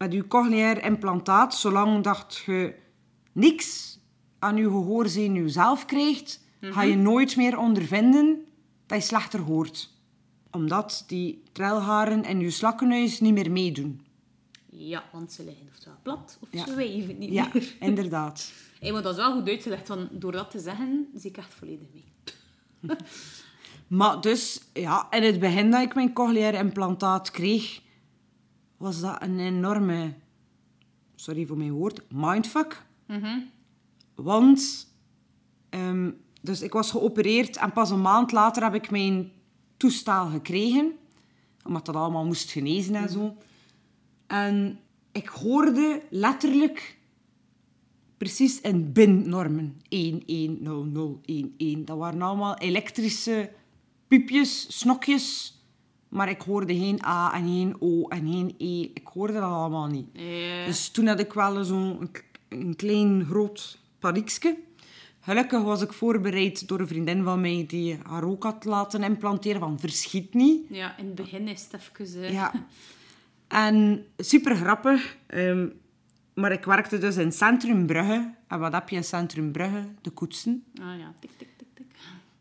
met 0.04 0.14
je 0.14 0.28
cochleair 0.28 0.84
implantaat, 0.84 1.56
zolang 1.56 2.04
dat 2.04 2.42
je 2.46 2.76
niks 3.32 4.00
aan 4.40 4.58
je 4.58 4.64
gehoorzenuw 4.64 5.48
zelf 5.48 5.86
krijgt, 5.86 6.40
ga 6.62 6.82
je 6.82 6.96
nooit 6.96 7.36
meer 7.36 7.58
ondervinden 7.58 8.46
dat 8.86 8.98
je 8.98 9.04
slechter 9.08 9.40
hoort. 9.40 9.90
Omdat 10.52 11.04
die 11.08 11.44
trilharen 11.52 12.24
in 12.24 12.40
je 12.40 12.50
slakkenhuis 12.52 13.20
niet 13.20 13.34
meer 13.34 13.52
meedoen. 13.52 14.06
Ja, 14.70 15.04
want 15.12 15.32
ze 15.32 15.44
liggen 15.44 15.68
oftewel 15.72 15.98
plat 16.04 16.38
of 16.42 16.48
Ja. 16.52 16.66
ze 16.66 16.76
wijven 16.76 17.18
niet 17.18 17.32
Ja, 17.34 17.50
meer. 17.54 17.76
inderdaad. 17.80 18.52
Hey, 18.84 18.92
maar 18.92 19.02
dat 19.02 19.12
is 19.12 19.18
wel 19.18 19.34
goed 19.34 19.48
uitgelegd, 19.50 19.88
want 19.88 20.10
door 20.22 20.32
dat 20.32 20.52
te 20.52 20.60
zeggen, 20.60 21.08
zie 21.16 21.30
ik 21.30 21.38
echt 21.38 21.54
volledig 21.54 21.88
mee. 21.94 22.06
Maar 23.88 24.22
dus, 24.22 24.62
ja, 24.74 25.08
in 25.12 25.24
het 25.24 25.40
begin 25.40 25.72
dat 25.72 25.82
ik 25.82 25.96
mijn 25.96 26.14
cochleaire 26.14 26.58
implantaat 26.58 27.32
kreeg, 27.32 27.82
was 28.84 29.00
dat 29.00 29.22
een 29.22 29.40
enorme, 29.40 30.14
sorry 31.16 31.46
voor 31.46 31.58
mijn 31.58 31.72
woord, 31.72 32.02
mindfuck. 32.12 32.86
Want, 34.16 34.88
ehm, 35.70 36.12
dus 36.42 36.62
ik 36.62 36.74
was 36.74 36.92
geopereerd 36.92 37.58
en 37.58 37.72
pas 37.72 37.90
een 37.90 38.02
maand 38.02 38.32
later 38.32 38.64
heb 38.64 38.74
ik 38.74 38.92
mijn 38.92 39.32
toestel 39.78 40.28
gekregen. 40.28 40.92
Omdat 41.66 41.86
dat 41.86 41.96
allemaal 41.96 42.26
moest 42.26 42.52
genezen 42.52 42.96
en 42.96 43.10
zo. 43.10 43.38
En 44.28 44.80
ik 45.12 45.28
hoorde 45.28 46.02
letterlijk 46.10 46.98
precies 48.18 48.62
in 48.62 48.92
binnormen. 48.92 49.82
1, 49.90 50.24
1, 50.26 50.58
0, 50.64 50.84
0, 50.84 51.20
1, 51.26 51.54
1. 51.58 51.86
Dat 51.86 51.98
waren 51.98 52.22
allemaal 52.22 52.58
elektrische 52.58 53.52
piepjes, 54.08 54.80
snokjes. 54.80 55.53
Maar 56.14 56.30
ik 56.30 56.42
hoorde 56.42 56.76
geen 56.76 57.00
A 57.06 57.34
en 57.34 57.44
geen 57.48 57.76
O 57.80 58.08
en 58.08 58.28
geen 58.28 58.56
E. 58.58 58.82
Ik 58.82 59.08
hoorde 59.14 59.34
dat 59.34 59.44
allemaal 59.44 59.88
niet. 59.88 60.08
Dus 60.66 60.90
toen 60.90 61.08
had 61.08 61.20
ik 61.20 61.34
wel 61.34 61.64
zo'n 61.64 62.02
een, 62.02 62.10
een 62.60 62.76
klein 62.76 63.26
groot 63.26 63.78
paniekje. 64.00 64.58
Gelukkig 65.20 65.62
was 65.62 65.82
ik 65.82 65.94
voorbereid 65.94 66.68
door 66.68 66.80
een 66.80 66.88
vriendin 66.88 67.24
van 67.24 67.42
mij 67.42 67.66
die 67.68 67.98
haar 68.08 68.24
ook 68.24 68.44
had 68.44 68.66
laten 68.66 69.04
implanteren. 69.04 69.60
Van 69.60 69.80
verschiet 69.80 70.34
niet. 70.34 70.62
ja, 70.70 70.98
in 70.98 71.06
het 71.06 71.16
begin 71.16 71.48
is 71.48 71.68
het 71.72 71.82
even... 71.98 72.32
Ja. 72.34 72.52
En 73.48 74.06
super 74.18 74.56
grappig. 74.56 75.18
ehm, 75.28 75.68
maar 76.34 76.52
ik 76.52 76.66
werkte 76.66 76.98
dus 76.98 77.18
in 77.18 77.32
Centrum 77.32 77.86
Brugge. 77.86 78.34
En 78.48 78.60
wat 78.60 78.74
heb 78.74 78.90
je 78.90 78.96
in 78.96 79.04
Centrum 79.04 79.52
Brugge? 79.52 79.84
De 80.02 80.10
koetsen. 80.10 80.64
Ah 80.82 81.00
ja, 81.00 81.14
tik, 81.20 81.30
tik, 81.38 81.50
tik, 81.58 81.68
tik. 81.74 81.86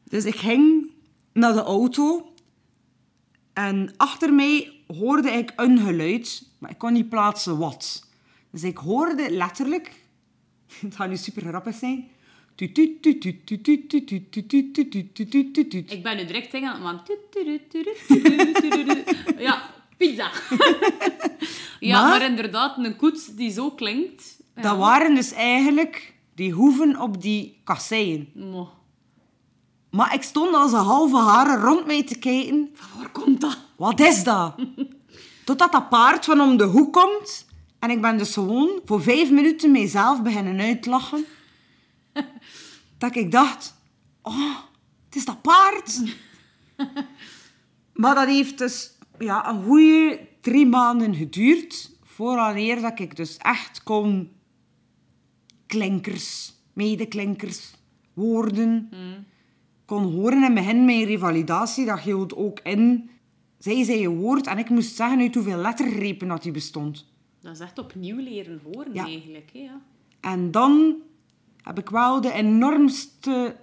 Dus 0.05 0.25
ik 0.25 0.37
ging 0.37 0.91
naar 1.33 1.53
de 1.53 1.63
auto. 1.63 2.32
En 3.53 3.95
achter 3.97 4.33
mij 4.33 4.73
hoorde 4.87 5.31
ik 5.31 5.53
een 5.57 5.79
geluid, 5.79 6.49
maar 6.59 6.71
ik 6.71 6.79
kon 6.79 6.93
niet 6.93 7.09
plaatsen 7.09 7.59
wat. 7.59 8.09
Dus 8.51 8.63
ik 8.63 8.77
hoorde 8.77 9.31
letterlijk, 9.31 9.93
het 10.81 10.97
gaat 10.97 11.09
nu 11.09 11.17
super 11.17 11.43
grappig 11.43 11.75
zijn. 11.75 12.11
Ik 12.57 12.75
ben 16.03 16.17
nu 16.17 16.25
direct 16.25 16.51
tegen 16.51 16.69
aan 16.69 16.83
want... 16.83 17.01
Ja, 19.39 19.71
pizza. 19.97 20.31
Ja, 21.81 22.09
maar 22.09 22.25
inderdaad, 22.25 22.79
een 22.79 22.97
koets 22.97 23.27
die 23.27 23.51
zo 23.51 23.71
klinkt. 23.71 24.41
Dat 24.55 24.77
waren 24.77 25.15
dus 25.15 25.33
eigenlijk 25.33 26.15
die 26.35 26.53
hoeven 26.53 27.01
op 27.01 27.23
die 27.23 27.61
kasseien. 27.65 28.29
Maar 29.93 30.15
ik 30.15 30.23
stond 30.23 30.55
als 30.55 30.73
een 30.73 30.79
halve 30.79 31.17
haren 31.17 31.61
rond 31.61 31.87
mij 31.87 32.05
te 32.05 32.19
kijken. 32.19 32.71
Van 32.75 33.01
waar 33.01 33.11
komt 33.11 33.41
dat? 33.41 33.59
Wat 33.77 34.01
is 34.01 34.25
dat? 34.25 34.55
Totdat 35.45 35.73
dat 35.73 35.89
paard 35.89 36.25
van 36.25 36.41
om 36.41 36.57
de 36.57 36.65
hoek 36.65 36.93
komt. 36.93 37.47
En 37.79 37.91
ik 37.91 38.01
ben 38.01 38.19
dus 38.19 38.33
gewoon 38.33 38.81
voor 38.85 39.03
vijf 39.03 39.31
minuten 39.31 39.71
mezelf 39.71 40.23
beginnen 40.23 40.61
uitlachen. 40.61 41.25
Dat 42.99 43.17
ik 43.17 43.31
dacht... 43.31 43.75
Oh, 44.23 44.57
het 45.05 45.17
is 45.17 45.25
dat 45.25 45.43
paard. 45.43 46.03
maar 48.03 48.15
dat 48.15 48.27
heeft 48.27 48.59
dus 48.59 48.99
ja, 49.19 49.49
een 49.49 49.65
goede 49.65 50.29
drie 50.41 50.67
maanden 50.67 51.15
geduurd. 51.15 51.91
Vooraleer 52.03 52.81
dat 52.81 53.01
ik 53.01 53.17
dus 53.17 53.37
echt 53.37 53.83
kon... 53.83 54.31
Klinkers, 55.67 56.55
medeklinkers, 56.73 57.75
woorden 58.13 58.89
kon 59.93 60.13
horen 60.13 60.45
in 60.45 60.55
begin 60.55 60.85
mijn 60.85 61.05
revalidatie, 61.05 61.87
dat 61.87 62.01
hield 62.01 62.35
ook 62.37 62.61
in. 62.61 63.11
Zij 63.59 63.85
zei 63.85 64.05
een 64.05 64.17
woord 64.19 64.47
en 64.47 64.59
ik 64.59 64.69
moest 64.71 64.97
zeggen 64.97 65.21
uit 65.21 65.35
hoeveel 65.35 65.57
lettergrepen 65.57 66.29
dat 66.29 66.43
die 66.43 66.53
bestond. 66.53 67.07
Dat 67.41 67.53
is 67.53 67.61
echt 67.61 67.79
opnieuw 67.79 68.17
leren 68.17 68.61
horen 68.65 68.95
Ja. 68.95 69.05
eigenlijk. 69.05 69.51
Hè? 69.53 69.59
Ja. 69.59 69.81
En 70.21 70.51
dan 70.51 70.97
heb 71.57 71.79
ik 71.79 71.91
wel 71.91 72.21
de 72.21 72.33
enormste 72.33 73.57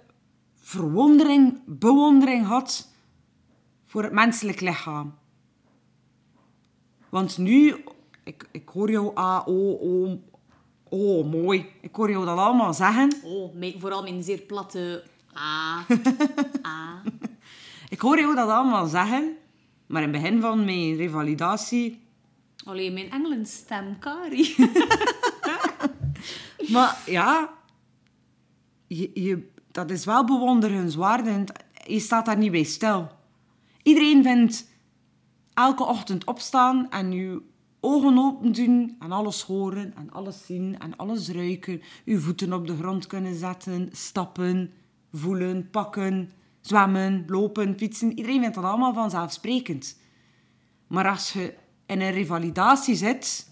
verwondering, 0.54 1.60
bewondering 1.66 2.46
gehad 2.46 2.92
voor 3.86 4.02
het 4.02 4.12
menselijk 4.12 4.60
lichaam. 4.60 5.14
Want 7.08 7.38
nu, 7.38 7.84
ik, 8.24 8.48
ik 8.50 8.68
hoor 8.68 8.90
jou 8.90 9.18
A, 9.18 9.42
O, 9.46 9.78
O, 9.80 10.18
O, 10.88 11.24
mooi. 11.24 11.66
Ik 11.80 11.94
hoor 11.94 12.10
jou 12.10 12.24
dat 12.24 12.38
allemaal 12.38 12.74
zeggen. 12.74 13.14
Oh, 13.24 13.54
mijn, 13.54 13.74
vooral 13.80 14.02
mijn 14.02 14.22
zeer 14.22 14.40
platte 14.40 15.04
A. 15.36 15.86
A. 16.66 17.02
Ik 17.88 18.00
hoor 18.00 18.18
jou 18.18 18.34
dat 18.34 18.48
allemaal 18.48 18.86
zeggen. 18.86 19.36
Maar 19.86 20.02
in 20.02 20.12
het 20.12 20.22
begin 20.22 20.40
van 20.40 20.64
mijn 20.64 20.96
revalidatie 20.96 22.08
Alleen 22.64 22.92
mijn 22.92 23.10
engelenstem, 23.10 23.98
Kari. 23.98 24.54
Maar 26.72 26.98
ja, 27.06 27.50
je, 28.86 29.10
je, 29.14 29.50
dat 29.70 29.90
is 29.90 30.04
wel 30.04 30.24
bewonderenswaardig. 30.24 31.42
Je 31.86 32.00
staat 32.00 32.26
daar 32.26 32.38
niet 32.38 32.50
bij 32.50 32.62
stil. 32.62 33.08
Iedereen 33.82 34.22
vindt 34.22 34.68
elke 35.54 35.84
ochtend 35.84 36.24
opstaan 36.24 36.90
en 36.90 37.12
je 37.12 37.42
ogen 37.80 38.18
open 38.18 38.52
doen 38.52 38.96
en 38.98 39.12
alles 39.12 39.42
horen 39.42 39.94
en 39.96 40.10
alles 40.10 40.46
zien 40.46 40.78
en 40.78 40.96
alles 40.96 41.28
ruiken. 41.28 41.82
Je 42.04 42.18
voeten 42.18 42.52
op 42.52 42.66
de 42.66 42.76
grond 42.76 43.06
kunnen 43.06 43.34
zetten, 43.34 43.88
stappen, 43.92 44.72
voelen, 45.12 45.70
pakken, 45.70 46.30
zwemmen, 46.60 47.24
lopen, 47.26 47.78
fietsen. 47.78 48.10
Iedereen 48.10 48.40
vindt 48.40 48.54
dat 48.54 48.64
allemaal 48.64 48.94
vanzelfsprekend. 48.94 49.98
Maar 50.86 51.08
als 51.08 51.32
je 51.32 51.54
in 51.86 52.00
een 52.00 52.12
revalidatie 52.12 52.94
zit, 52.94 53.50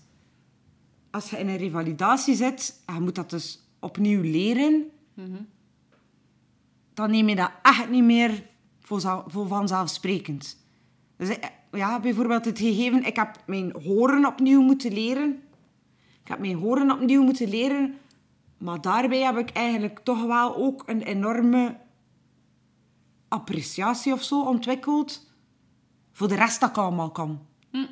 als 1.10 1.30
je 1.30 1.38
in 1.38 1.48
een 1.48 1.56
revalidatie 1.56 2.34
zit 2.34 2.82
en 2.86 2.94
je 2.94 3.00
moet 3.00 3.14
dat 3.14 3.30
dus 3.30 3.68
opnieuw 3.80 4.22
leren, 4.22 4.90
dan 6.94 7.10
neem 7.10 7.28
je 7.28 7.36
dat 7.36 7.50
echt 7.62 7.90
niet 7.90 8.04
meer 8.04 8.42
voor, 8.80 9.24
voor 9.26 9.46
vanzelfsprekend. 9.46 10.56
Dus 11.16 11.28
eh, 11.28 11.48
ja, 11.72 12.00
bijvoorbeeld 12.00 12.44
het 12.44 12.58
gegeven, 12.58 13.04
ik 13.04 13.16
heb 13.16 13.42
mijn 13.46 13.72
horen 13.82 14.26
opnieuw 14.26 14.62
moeten 14.62 14.92
leren. 14.92 15.42
Ik 16.22 16.28
heb 16.28 16.38
mijn 16.38 16.56
horen 16.56 16.90
opnieuw 16.90 17.22
moeten 17.22 17.48
leren, 17.48 17.94
maar 18.58 18.80
daarbij 18.80 19.20
heb 19.20 19.36
ik 19.36 19.50
eigenlijk 19.50 20.00
toch 20.02 20.24
wel 20.24 20.56
ook 20.56 20.82
een 20.86 21.02
enorme 21.02 21.76
appreciatie 23.28 24.12
of 24.12 24.22
zo 24.22 24.42
ontwikkeld 24.42 25.26
voor 26.12 26.28
de 26.28 26.34
rest 26.34 26.60
dat 26.60 26.70
ik 26.70 26.78
allemaal 26.78 27.10
kan. 27.10 27.46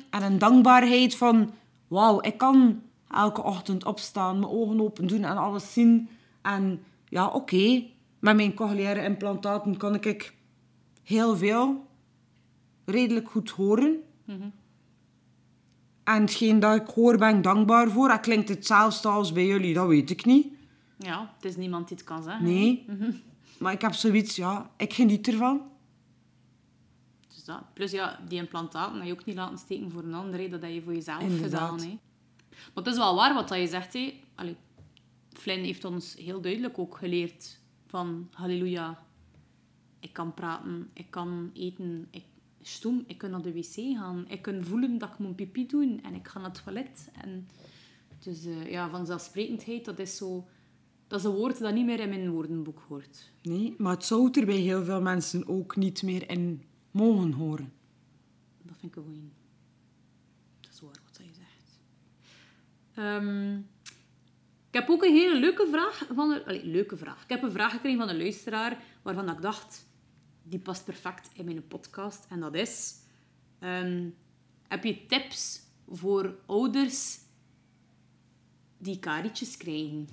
En 0.09 0.23
een 0.23 0.37
dankbaarheid 0.37 1.15
van, 1.15 1.51
wauw, 1.87 2.21
ik 2.21 2.37
kan 2.37 2.81
elke 3.09 3.43
ochtend 3.43 3.85
opstaan, 3.85 4.39
mijn 4.39 4.51
ogen 4.51 4.81
open 4.81 5.07
doen 5.07 5.23
en 5.23 5.37
alles 5.37 5.73
zien. 5.73 6.09
En 6.41 6.83
ja, 7.09 7.27
oké, 7.27 7.83
met 8.19 8.35
mijn 8.35 8.53
cochleaire 8.53 9.03
implantaten 9.03 9.77
kan 9.77 9.95
ik 9.95 10.33
heel 11.03 11.37
veel 11.37 11.85
redelijk 12.85 13.29
goed 13.29 13.49
horen. 13.49 14.03
En 16.03 16.21
hetgeen 16.21 16.59
dat 16.59 16.75
ik 16.75 16.87
hoor, 16.87 17.17
ben 17.17 17.37
ik 17.37 17.43
dankbaar 17.43 17.89
voor. 17.89 18.09
En 18.09 18.19
klinkt 18.19 18.49
hetzelfde 18.49 19.07
als 19.07 19.31
bij 19.31 19.45
jullie, 19.45 19.73
dat 19.73 19.87
weet 19.87 20.09
ik 20.09 20.25
niet. 20.25 20.47
Ja, 20.97 21.33
het 21.35 21.45
is 21.45 21.55
niemand 21.55 21.87
die 21.87 21.97
het 21.97 22.05
kan 22.05 22.23
zeggen. 22.23 22.43
Nee. 22.45 22.85
Maar 23.59 23.73
ik 23.73 23.81
heb 23.81 23.93
zoiets, 23.93 24.35
ja, 24.35 24.71
ik 24.77 24.93
geniet 24.93 25.27
ervan. 25.27 25.61
Dus 27.27 27.43
dat. 27.43 27.73
Plus 27.73 27.91
ja, 27.91 28.19
die 28.27 28.39
implantaten 28.39 28.95
heb 28.97 29.05
je 29.05 29.11
ook 29.11 29.25
niet 29.25 29.35
laten 29.35 29.57
steken 29.57 29.91
voor 29.91 30.03
een 30.03 30.13
ander. 30.13 30.39
hè. 30.39 30.49
Dat 30.49 30.61
heb 30.61 30.71
je 30.71 30.81
voor 30.81 30.93
jezelf 30.93 31.21
Inderdaad. 31.21 31.71
gedaan. 31.71 31.79
Hè. 31.79 31.97
Maar 32.49 32.83
het 32.83 32.87
is 32.87 32.97
wel 32.97 33.15
waar 33.15 33.33
wat 33.33 33.47
dat 33.47 33.57
je 33.59 33.67
zegt. 33.67 33.93
Hè. 33.93 34.21
Allee, 34.35 34.55
Flynn 35.33 35.63
heeft 35.63 35.85
ons 35.85 36.15
heel 36.15 36.41
duidelijk 36.41 36.79
ook 36.79 36.97
geleerd 36.97 37.59
van 37.85 38.29
halleluja. 38.33 39.05
Ik 39.99 40.13
kan 40.13 40.33
praten, 40.33 40.89
ik 40.93 41.11
kan 41.11 41.51
eten, 41.53 42.07
ik 42.11 42.23
stoem, 42.61 43.03
ik 43.07 43.17
kan 43.17 43.29
naar 43.29 43.41
de 43.41 43.53
wc 43.53 43.73
gaan. 43.73 44.25
Ik 44.27 44.41
kan 44.41 44.63
voelen 44.63 44.97
dat 44.97 45.09
ik 45.09 45.17
moet 45.17 45.35
pipi 45.35 45.65
doen 45.67 45.99
en 46.03 46.13
ik 46.13 46.27
ga 46.27 46.39
naar 46.39 46.49
het 46.49 46.63
toilet. 46.63 47.09
En 47.21 47.47
dus 48.19 48.45
eh, 48.45 48.71
ja, 48.71 48.89
vanzelfsprekendheid, 48.89 49.85
dat 49.85 49.99
is 49.99 50.17
zo... 50.17 50.47
Dat 51.07 51.19
is 51.19 51.25
een 51.25 51.31
woord 51.31 51.59
dat 51.59 51.73
niet 51.73 51.85
meer 51.85 51.99
in 51.99 52.09
mijn 52.09 52.29
woordenboek 52.29 52.83
hoort. 52.87 53.31
Nee, 53.41 53.75
maar 53.77 53.93
het 53.93 54.05
zou 54.05 54.31
er 54.31 54.45
bij 54.45 54.55
heel 54.55 54.83
veel 54.83 55.01
mensen 55.01 55.47
ook 55.47 55.75
niet 55.75 56.03
meer 56.03 56.29
in 56.29 56.63
mogen 56.91 57.31
horen. 57.31 57.73
Dat 58.61 58.75
vind 58.79 58.91
ik 58.91 58.97
een 58.97 59.03
goeie. 59.03 59.31
Dat 60.59 60.71
is 60.73 60.79
waar 60.79 61.01
wat 61.05 61.17
je 61.17 61.33
zegt. 61.33 61.79
Ehm, 62.93 63.55
ik 64.67 64.73
heb 64.73 64.89
ook 64.89 65.03
een 65.03 65.13
hele 65.13 65.39
leuke 65.39 65.67
vraag 65.71 66.07
van 66.13 66.31
een... 66.31 66.71
Leuke 66.71 66.97
vraag. 66.97 67.23
Ik 67.23 67.29
heb 67.29 67.43
een 67.43 67.51
vraag 67.51 67.71
gekregen 67.71 67.99
van 67.99 68.09
een 68.09 68.17
luisteraar 68.17 68.83
waarvan 69.01 69.29
ik 69.29 69.41
dacht... 69.41 69.85
die 70.43 70.59
past 70.59 70.85
perfect 70.85 71.29
in 71.33 71.45
mijn 71.45 71.67
podcast. 71.67 72.25
En 72.29 72.39
dat 72.39 72.55
is... 72.55 72.95
ehm, 73.59 74.09
heb 74.67 74.83
je 74.83 75.05
tips 75.05 75.61
voor 75.89 76.35
ouders 76.45 77.19
die 78.77 78.99
karietjes 78.99 79.57
krijgen? 79.57 80.07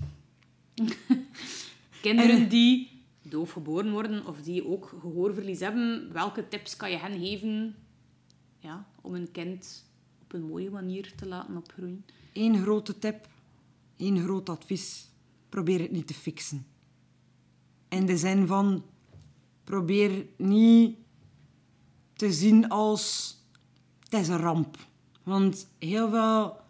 Kinderen 2.01 2.49
die 2.49 3.03
doof 3.23 3.53
geboren 3.53 3.93
worden 3.93 4.27
of 4.27 4.41
die 4.41 4.67
ook 4.67 4.95
gehoorverlies 5.01 5.61
hebben, 5.61 6.13
welke 6.13 6.49
tips 6.49 6.77
kan 6.77 6.91
je 6.91 6.97
hen 6.97 7.19
geven 7.19 7.75
ja, 8.59 8.87
om 9.01 9.15
een 9.15 9.31
kind 9.31 9.85
op 10.23 10.33
een 10.33 10.43
mooie 10.43 10.71
manier 10.71 11.13
te 11.17 11.27
laten 11.27 11.57
opgroeien? 11.57 12.05
Eén 12.33 12.63
grote 12.63 12.99
tip, 12.99 13.29
één 13.97 14.23
groot 14.23 14.49
advies. 14.49 15.09
Probeer 15.49 15.81
het 15.81 15.91
niet 15.91 16.07
te 16.07 16.15
fixen. 16.15 16.67
In 17.89 18.07
de 18.07 18.17
zin 18.17 18.47
van, 18.47 18.85
probeer 19.65 20.27
niet 20.37 20.97
te 22.13 22.33
zien 22.33 22.69
als, 22.69 23.37
het 24.01 24.21
is 24.21 24.29
een 24.29 24.39
ramp. 24.39 24.77
Want 25.23 25.69
heel 25.79 26.11
veel 26.11 26.64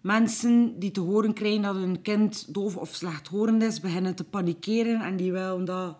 mensen 0.00 0.78
die 0.78 0.90
te 0.90 1.00
horen 1.00 1.32
krijgen 1.32 1.62
dat 1.62 1.74
hun 1.74 2.02
kind 2.02 2.54
doof 2.54 2.76
of 2.76 2.94
slechthorend 2.94 3.62
is, 3.62 3.80
beginnen 3.80 4.14
te 4.14 4.24
panikeren 4.24 5.00
en 5.00 5.16
die 5.16 5.32
willen 5.32 5.64
dat 5.64 5.96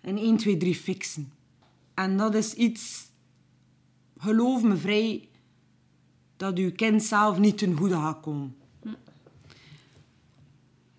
in 0.00 0.18
1, 0.18 0.36
2, 0.36 0.56
3 0.56 0.74
fixen. 0.74 1.32
En 1.94 2.16
dat 2.16 2.34
is 2.34 2.54
iets, 2.54 3.10
geloof 4.18 4.62
me 4.62 4.76
vrij, 4.76 5.28
dat 6.36 6.58
uw 6.58 6.72
kind 6.72 7.02
zelf 7.02 7.38
niet 7.38 7.58
ten 7.58 7.76
goede 7.76 7.94
gaat 7.94 8.20
komen. 8.20 8.56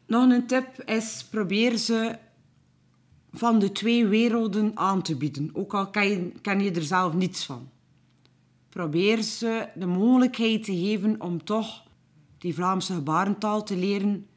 Nog 0.05 0.29
een 0.29 0.47
tip 0.47 0.81
is, 0.85 1.25
probeer 1.29 1.77
ze 1.77 2.17
van 3.31 3.59
de 3.59 3.71
twee 3.71 4.05
werelden 4.07 4.71
aan 4.77 5.01
te 5.01 5.15
bieden. 5.15 5.49
Ook 5.53 5.73
al 5.73 5.89
ken 5.89 6.09
je, 6.09 6.31
ken 6.41 6.59
je 6.59 6.71
er 6.71 6.83
zelf 6.83 7.13
niets 7.13 7.45
van. 7.45 7.69
Probeer 8.69 9.21
ze 9.21 9.67
de 9.75 9.85
mogelijkheid 9.85 10.63
te 10.63 10.75
geven 10.77 11.21
om 11.21 11.43
toch 11.43 11.84
die 12.45 12.53
Vlaamse 12.53 12.93
gebarentaal 12.93 13.63
te 13.63 13.75
leren. 13.75 14.27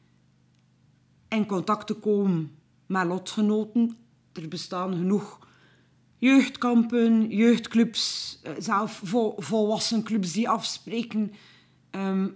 In 1.29 1.47
contact 1.47 1.87
te 1.87 1.95
komen 1.95 2.59
met 2.87 3.07
lotgenoten. 3.07 3.97
Er 4.33 4.49
bestaan 4.49 4.93
genoeg 4.93 5.39
jeugdkampen, 6.19 7.29
jeugdclubs, 7.29 8.39
eh, 8.43 8.53
zelf 8.59 9.03
clubs 10.03 10.33
die 10.33 10.49
afspreken. 10.49 11.33
Ehm, 11.91 12.29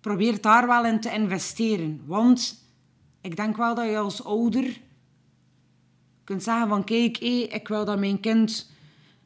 probeer 0.00 0.40
daar 0.40 0.66
wel 0.66 0.84
in 0.84 1.00
te 1.00 1.12
investeren. 1.12 2.02
Want 2.06 2.64
ik 3.20 3.36
denk 3.36 3.56
wel 3.56 3.74
dat 3.74 3.88
je 3.88 3.98
als 3.98 4.24
ouder 4.24 4.80
kunt 6.24 6.42
zeggen 6.42 6.68
van 6.68 6.84
kijk, 6.84 7.18
ik 7.18 7.68
wil 7.68 7.84
dat 7.84 7.98
mijn 7.98 8.20
kind 8.20 8.70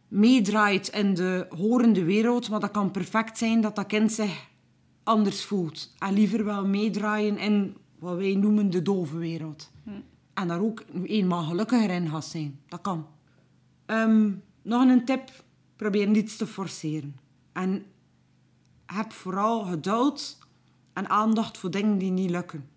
meedraait 0.09 0.89
in 0.89 1.15
de 1.15 1.47
horende 1.49 2.05
wereld, 2.05 2.51
maar 2.51 2.61
dat 2.61 2.71
kan 2.71 2.91
perfect 2.91 3.39
zijn 3.39 3.61
dat 3.61 3.77
dat 3.77 3.87
kind 3.87 4.13
zich 4.13 4.51
anders 5.03 5.45
voelt. 5.45 5.95
En 5.99 6.13
liever 6.13 6.45
wel 6.45 6.67
meedraaien 6.67 7.39
in 7.39 7.77
wat 7.99 8.17
wij 8.17 8.35
noemen 8.35 8.71
de 8.71 8.83
dove 8.83 9.19
wereld. 9.19 9.71
En 10.35 10.49
daar 10.49 10.61
ook 10.61 10.85
eenmaal 11.05 11.43
gelukkiger 11.43 11.91
in 11.91 12.09
gaat 12.09 12.25
zijn. 12.25 12.61
Dat 12.69 12.81
kan. 12.81 13.07
Ehm, 13.87 14.31
nog 14.63 14.89
een 14.89 15.05
tip. 15.05 15.31
Probeer 15.77 16.09
niets 16.09 16.37
te 16.37 16.47
forceren. 16.47 17.17
En 17.53 17.85
heb 18.87 19.13
vooral 19.13 19.65
geduld 19.65 20.39
en 20.93 21.09
aandacht 21.09 21.59
voor 21.59 21.71
dingen 21.71 21.99
die 21.99 22.11
niet 22.11 22.31
lukken. 22.31 22.69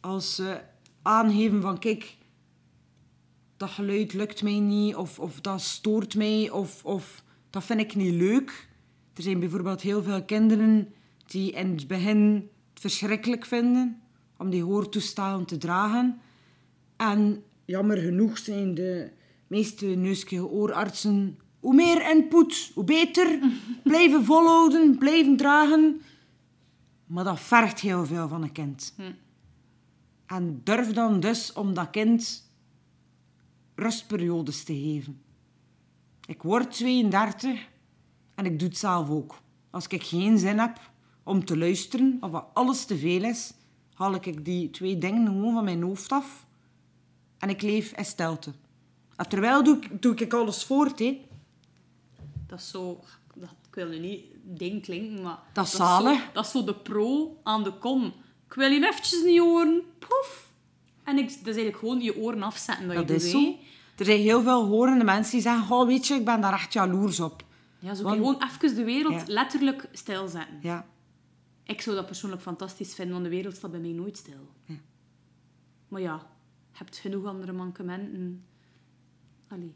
Als 0.00 0.34
ze 0.34 0.60
aangeven 1.02 1.62
van 1.62 1.78
kijk, 1.78 2.16
dat 3.56 3.70
geluid 3.70 4.12
lukt 4.12 4.42
mij 4.42 4.58
niet, 4.58 4.94
of, 4.94 5.18
of 5.18 5.40
dat 5.40 5.60
stoort 5.60 6.14
mij, 6.14 6.50
of, 6.50 6.84
of 6.84 7.24
dat 7.50 7.64
vind 7.64 7.80
ik 7.80 7.94
niet 7.94 8.14
leuk. 8.14 8.68
Er 9.14 9.22
zijn 9.22 9.40
bijvoorbeeld 9.40 9.80
heel 9.80 10.02
veel 10.02 10.24
kinderen 10.24 10.92
die 11.30 11.52
in 11.52 11.70
het 11.70 11.86
begin 11.86 12.48
het 12.70 12.80
verschrikkelijk 12.80 13.46
vinden 13.46 14.00
om 14.36 14.50
die 14.50 14.62
hoortoestellen 14.62 15.44
te 15.44 15.58
dragen. 15.58 16.20
En 16.96 17.42
jammer 17.64 17.96
genoeg 17.96 18.38
zijn 18.38 18.74
de 18.74 19.10
meeste 19.46 19.86
neuskeel 19.86 20.48
oorartsen 20.48 21.38
hoe 21.60 21.74
meer 21.74 22.10
input, 22.10 22.70
hoe 22.74 22.84
beter. 22.84 23.38
Blijven 23.82 24.24
volhouden, 24.24 24.98
blijven 24.98 25.36
dragen. 25.36 26.00
Maar 27.06 27.24
dat 27.24 27.40
vergt 27.40 27.80
heel 27.80 28.06
veel 28.06 28.28
van 28.28 28.42
een 28.42 28.52
kind. 28.52 28.94
En 30.26 30.60
durf 30.64 30.92
dan 30.92 31.20
dus 31.20 31.52
om 31.52 31.74
dat 31.74 31.90
kind 31.90 32.50
rustperiodes 33.74 34.64
te 34.64 34.74
geven. 34.74 35.22
Ik 36.26 36.42
word 36.42 36.72
32 36.72 37.68
en 38.34 38.44
ik 38.44 38.58
doe 38.58 38.68
het 38.68 38.78
zelf 38.78 39.10
ook. 39.10 39.40
Als 39.70 39.86
ik 39.86 40.02
geen 40.02 40.38
zin 40.38 40.58
heb 40.58 40.90
om 41.22 41.44
te 41.44 41.58
luisteren 41.58 42.16
of 42.20 42.32
als 42.32 42.44
alles 42.54 42.84
te 42.84 42.98
veel 42.98 43.22
is, 43.24 43.52
haal 43.94 44.14
ik 44.14 44.44
die 44.44 44.70
twee 44.70 44.98
dingen 44.98 45.26
gewoon 45.26 45.54
van 45.54 45.64
mijn 45.64 45.82
hoofd 45.82 46.12
af 46.12 46.46
en 47.38 47.48
ik 47.48 47.62
leef 47.62 47.92
in 47.92 48.04
stilte. 48.04 48.52
En 49.16 49.28
terwijl 49.28 49.64
doe 49.64 49.76
ik, 49.76 50.02
doe 50.02 50.14
ik 50.14 50.32
alles 50.32 50.64
voort. 50.64 50.98
Hè. 50.98 51.20
Dat 52.46 52.58
is 52.58 52.70
zo... 52.70 53.00
Dat, 53.34 53.48
ik 53.68 53.74
wil 53.74 53.86
nu 53.88 53.98
niet 53.98 54.24
ding 54.42 54.82
klinken, 54.82 55.22
maar... 55.22 55.38
Dat 55.52 55.64
is 55.66 55.70
zo- 55.70 55.76
zalig. 55.76 56.32
dat 56.32 56.44
is 56.44 56.50
zo 56.50 56.64
de 56.64 56.74
pro 56.74 57.36
aan 57.42 57.62
de 57.64 57.72
kom. 57.72 58.04
Ik 58.46 58.54
wil 58.54 58.70
je 58.70 58.86
eventjes 58.86 59.22
niet 59.24 59.38
horen. 59.38 59.82
Poef. 59.98 60.48
En 61.04 61.18
ik, 61.18 61.24
dat 61.28 61.36
is 61.38 61.44
eigenlijk 61.44 61.76
gewoon 61.78 62.00
je 62.00 62.16
oren 62.16 62.42
afzetten 62.42 62.86
dat, 62.88 62.96
Dat 62.96 63.08
je 63.08 63.14
is 63.14 63.22
doet, 63.22 63.30
zo. 63.30 63.38
hè. 63.38 63.56
Er 63.96 64.04
zijn 64.04 64.20
heel 64.20 64.42
veel 64.42 64.64
horende 64.66 65.04
mensen 65.04 65.32
die 65.32 65.40
zeggen, 65.40 65.76
oh, 65.76 65.86
weet 65.86 66.06
je, 66.06 66.14
ik 66.14 66.24
ben 66.24 66.40
daar 66.40 66.52
echt 66.52 66.72
jaloers 66.72 67.20
op. 67.20 67.44
Ja, 67.78 67.94
zo 67.94 68.02
Want- 68.02 68.16
gewoon 68.16 68.42
even 68.60 68.74
de 68.74 68.84
wereld 68.84 69.14
Ja. 69.14 69.22
letterlijk 69.26 69.88
stilzetten. 69.92 70.58
Ja. 70.62 70.86
Ik 71.70 71.80
zou 71.80 71.96
dat 71.96 72.06
persoonlijk 72.06 72.42
fantastisch 72.42 72.94
vinden, 72.94 73.12
want 73.14 73.24
de 73.26 73.30
wereld 73.36 73.56
staat 73.56 73.70
bij 73.70 73.80
mij 73.80 73.92
nooit 73.92 74.16
stil. 74.16 74.48
Ja. 74.64 74.74
Maar 75.88 76.00
ja, 76.00 76.14
je 76.72 76.78
hebt 76.78 76.96
genoeg 76.96 77.24
andere 77.24 77.52
mankementen. 77.52 78.44
Allee, 79.48 79.74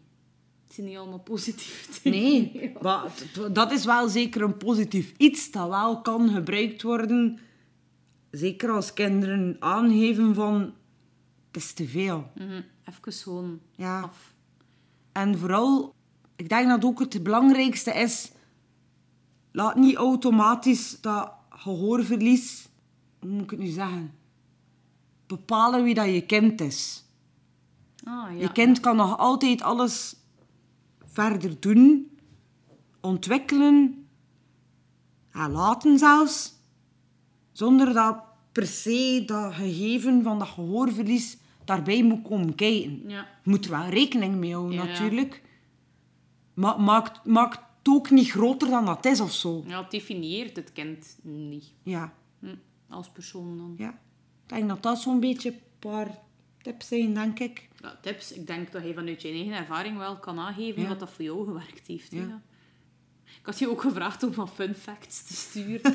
het 0.65 0.75
zijn 0.75 0.87
niet 0.87 0.97
allemaal 0.97 1.19
positief. 1.21 2.01
Nee, 2.05 2.73
maar 2.83 3.13
dat 3.53 3.73
is 3.73 3.85
wel 3.85 4.09
zeker 4.09 4.43
een 4.43 4.57
positief 4.57 5.15
iets 5.17 5.51
dat 5.51 5.69
wel 5.69 6.01
kan 6.03 6.29
gebruikt 6.29 6.83
worden. 6.83 7.39
Zeker 8.31 8.71
als 8.71 8.93
kinderen 8.93 9.57
aangeven 9.59 10.35
van, 10.35 10.61
het 11.47 11.57
is 11.63 11.73
te 11.73 11.89
veel. 11.89 12.31
Mhm, 12.35 12.61
Even 12.85 13.13
gewoon 13.13 13.61
Ja. 13.77 14.01
af. 14.01 14.35
En 15.13 15.39
vooral, 15.39 15.95
ik 16.37 16.49
denk 16.49 16.69
dat 16.69 16.85
ook 16.85 16.99
het 16.99 17.23
belangrijkste 17.23 17.91
is, 17.93 18.33
laat 19.53 19.77
niet 19.77 19.97
automatisch 19.97 21.01
dat 21.01 21.33
gehoorverlies, 21.57 22.69
hoe 23.21 23.31
moet 23.31 23.43
ik 23.43 23.51
het 23.51 23.59
nu 23.59 23.67
zeggen, 23.67 24.15
bepalen 25.27 25.85
wie 25.85 25.95
dat 25.95 26.07
je 26.07 26.27
kind 26.27 26.61
is. 26.61 27.05
Ah, 28.05 28.31
ja. 28.33 28.41
Je 28.41 28.53
kind 28.53 28.81
kan 28.81 28.97
nog 28.97 29.19
altijd 29.19 29.63
alles 29.63 30.17
verder 31.05 31.61
doen, 31.61 32.11
ontwikkelen, 33.01 34.07
en 35.33 35.51
laten 35.51 35.99
zelfs, 35.99 36.53
zonder 37.53 37.93
dat 37.93 38.17
per 38.53 38.67
se 38.67 39.23
dat 39.27 39.55
gegeven 39.55 40.23
van 40.23 40.39
dat 40.39 40.49
gehoorverlies 40.49 41.37
daarbij 41.65 42.03
moet 42.03 42.23
komen 42.23 42.55
kijken. 42.55 43.03
Ja. 43.07 43.27
Je 43.45 43.51
moet 43.51 43.65
er 43.65 43.71
wel 43.71 43.89
rekening 43.89 44.35
mee 44.35 44.53
houden, 44.53 44.77
Ja. 44.77 44.85
natuurlijk. 44.85 45.43
Maar 46.55 46.81
maak, 46.81 47.25
maak 47.25 47.53
het 47.53 47.64
ook 47.89 48.11
niet 48.11 48.31
groter 48.31 48.69
dan 48.69 48.85
dat 48.85 49.05
is 49.05 49.21
of 49.21 49.33
zo. 49.33 49.65
Ja, 49.67 49.83
het 49.83 49.91
definieert 49.91 50.57
het 50.57 50.73
kind 50.73 51.17
niet. 51.23 51.65
Ja, 51.83 52.15
Hm, 52.39 52.55
Als 52.89 53.09
persoon 53.11 53.57
dan. 53.57 53.75
ja. 53.79 53.89
Ik 54.43 54.49
denk 54.51 54.69
dat 54.69 54.83
dat 54.83 54.99
zo'n 55.01 55.21
beetje 55.21 55.51
een 55.51 55.61
paar 55.79 56.19
tips 56.63 56.89
zijn, 56.89 57.15
denk 57.15 57.39
ik. 57.39 57.69
Ja, 57.81 57.99
tips. 58.03 58.33
Ik 58.33 58.47
denk 58.47 58.73
dat 58.73 58.85
je 58.85 58.95
vanuit 58.95 59.23
je 59.23 59.29
eigen 59.29 59.53
ervaring 59.53 59.97
wel 59.99 60.19
kan 60.19 60.39
aangeven 60.39 60.83
Ja. 60.83 60.89
wat 60.89 60.99
dat 61.01 61.11
voor 61.11 61.25
jou 61.25 61.45
gewerkt 61.45 61.87
heeft. 61.87 62.13
Ja. 62.13 62.19
Ja. 62.21 62.43
Ik 63.25 63.47
had 63.47 63.59
je 63.59 63.71
ook 63.71 63.81
gevraagd 63.81 64.23
om 64.23 64.35
wat 64.35 64.51
fun 64.51 64.75
facts 64.75 65.23
te 65.27 65.35
sturen. 65.35 65.93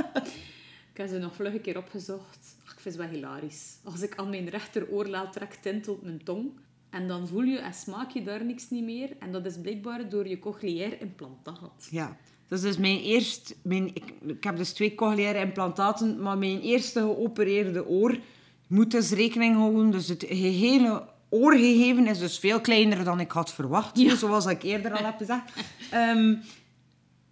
ik 0.92 0.96
heb 0.96 1.08
ze 1.08 1.18
nog 1.18 1.34
vlug 1.34 1.52
een 1.54 1.60
keer 1.60 1.76
opgezocht. 1.78 2.56
Ach, 2.64 2.72
ik 2.72 2.80
vind 2.80 2.94
ze 2.94 3.00
wel 3.00 3.10
hilarisch. 3.10 3.76
Als 3.84 4.00
ik 4.02 4.16
aan 4.16 4.30
mijn 4.30 4.48
rechteroor 4.48 5.06
laat, 5.06 5.32
trekt 5.32 5.62
tintelt 5.62 6.02
mijn 6.02 6.24
tong. 6.24 6.50
En 6.90 7.08
dan 7.08 7.28
voel 7.28 7.42
je 7.42 7.58
en 7.58 7.74
smaak 7.74 8.10
je 8.10 8.22
daar 8.22 8.44
niks 8.44 8.70
niet 8.70 8.84
meer. 8.84 9.10
En 9.18 9.32
dat 9.32 9.46
is 9.46 9.60
blijkbaar 9.60 10.08
door 10.08 10.28
je 10.28 10.38
cochleair 10.38 11.00
implantaat. 11.00 11.88
Ja. 11.90 12.16
Dat 12.48 12.58
is 12.58 12.64
dus 12.64 12.76
mijn 12.76 13.00
eerste... 13.00 13.54
Mijn, 13.62 13.86
ik, 13.86 14.12
ik 14.26 14.44
heb 14.44 14.56
dus 14.56 14.72
twee 14.72 14.94
cochleaire 14.94 15.38
implantaten, 15.38 16.22
maar 16.22 16.38
mijn 16.38 16.60
eerste 16.60 17.00
geopereerde 17.00 17.86
oor 17.86 18.18
moet 18.66 18.90
dus 18.90 19.10
rekening 19.10 19.56
houden. 19.56 19.90
Dus 19.90 20.08
het 20.08 20.24
gehele 20.28 21.08
oorgegeven 21.28 22.06
is 22.06 22.18
dus 22.18 22.38
veel 22.38 22.60
kleiner 22.60 23.04
dan 23.04 23.20
ik 23.20 23.30
had 23.30 23.52
verwacht. 23.52 23.98
Ja. 23.98 24.16
Zoals 24.16 24.46
ik 24.46 24.62
eerder 24.62 24.92
al 24.92 25.04
heb 25.04 25.16
gezegd. 25.16 25.52
Ehm, 25.90 26.34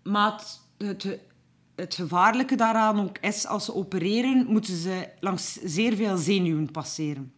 maar 0.03 0.33
het, 0.33 0.61
het, 0.79 1.19
het 1.75 1.95
gevaarlijke 1.95 2.57
daaraan 2.57 3.01
ook 3.01 3.19
is, 3.19 3.47
als 3.47 3.65
ze 3.65 3.75
opereren, 3.75 4.47
moeten 4.47 4.77
ze 4.77 5.09
langs 5.21 5.53
zeer 5.53 5.97
veel 5.97 6.17
zenuwen 6.17 6.71
passeren. 6.71 7.33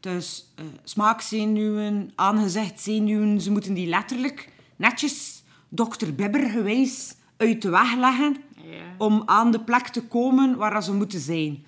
Dus 0.00 0.52
eh 0.54 0.64
smaakzenuwen, 0.84 2.12
aangezichtszenuwen, 2.14 3.40
ze 3.40 3.50
moeten 3.50 3.74
die 3.74 3.86
letterlijk 3.86 4.52
netjes 4.76 5.42
dokter 5.68 6.14
Bibber 6.14 6.50
gewijs 6.50 7.14
uit 7.36 7.62
de 7.62 7.68
weg 7.70 7.96
leggen 7.96 8.36
Ja. 8.56 8.94
om 8.98 9.22
aan 9.26 9.50
de 9.50 9.60
plek 9.60 9.88
te 9.88 10.02
komen 10.02 10.56
waar 10.56 10.82
ze 10.82 10.92
moeten 10.94 11.20
zijn. 11.20 11.64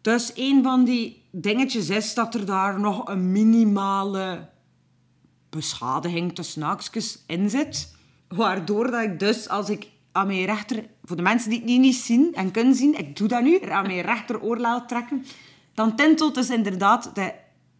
Dus 0.00 0.32
een 0.34 0.62
van 0.62 0.84
die 0.84 1.22
dingetjes 1.30 1.88
is 1.88 2.14
dat 2.14 2.34
er 2.34 2.46
daar 2.46 2.80
nog 2.80 3.08
een 3.08 3.32
minimale 3.32 4.48
beschadiging 5.50 6.34
tussen 6.34 6.62
haakjes 6.62 7.22
in 7.26 7.50
zit. 7.50 7.96
Waardoor 8.28 8.90
dat 8.90 9.02
ik 9.02 9.18
dus, 9.18 9.48
als 9.48 9.68
ik 9.70 9.88
aan 10.12 10.26
mijn 10.26 10.44
rechter... 10.44 10.84
Voor 11.02 11.16
de 11.16 11.22
mensen 11.22 11.50
die 11.50 11.58
het 11.60 11.68
niet, 11.68 11.94
zien 11.94 12.34
en 12.34 12.50
kunnen 12.50 12.74
zien, 12.74 12.98
ik 12.98 13.16
doe 13.16 13.28
dat 13.28 13.42
nu, 13.42 13.62
aan 13.70 13.86
mijn 13.86 14.04
rechteroor 14.12 14.58
laat 14.58 14.88
trekken, 14.88 15.24
dan 15.74 15.96
tintelt 15.96 16.34
dus 16.34 16.50
inderdaad 16.50 17.14
de, 17.14 17.32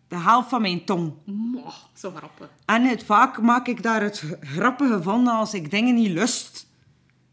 de 0.08 0.18
helft 0.18 0.48
van 0.48 0.60
mijn 0.60 0.84
tong. 0.84 1.12
Mwah, 1.24 1.74
zo 1.94 2.10
grappig. 2.10 2.50
En 2.64 2.82
het, 2.82 3.04
vaak 3.04 3.40
maak 3.40 3.66
ik 3.66 3.82
daar 3.82 4.02
het 4.02 4.24
grappige 4.40 5.02
van 5.02 5.26
als 5.26 5.54
ik 5.54 5.70
dingen 5.70 5.94
niet 5.94 6.10
lust, 6.10 6.66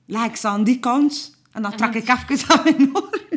leg 0.06 0.26
ik 0.26 0.36
ze 0.36 0.48
aan 0.48 0.64
die 0.64 0.80
kant 0.80 1.38
en 1.52 1.62
dan 1.62 1.76
trek 1.76 1.94
ik 1.94 2.08
even 2.08 2.58
aan 2.58 2.64
mijn 2.64 2.96
oor. 2.96 3.20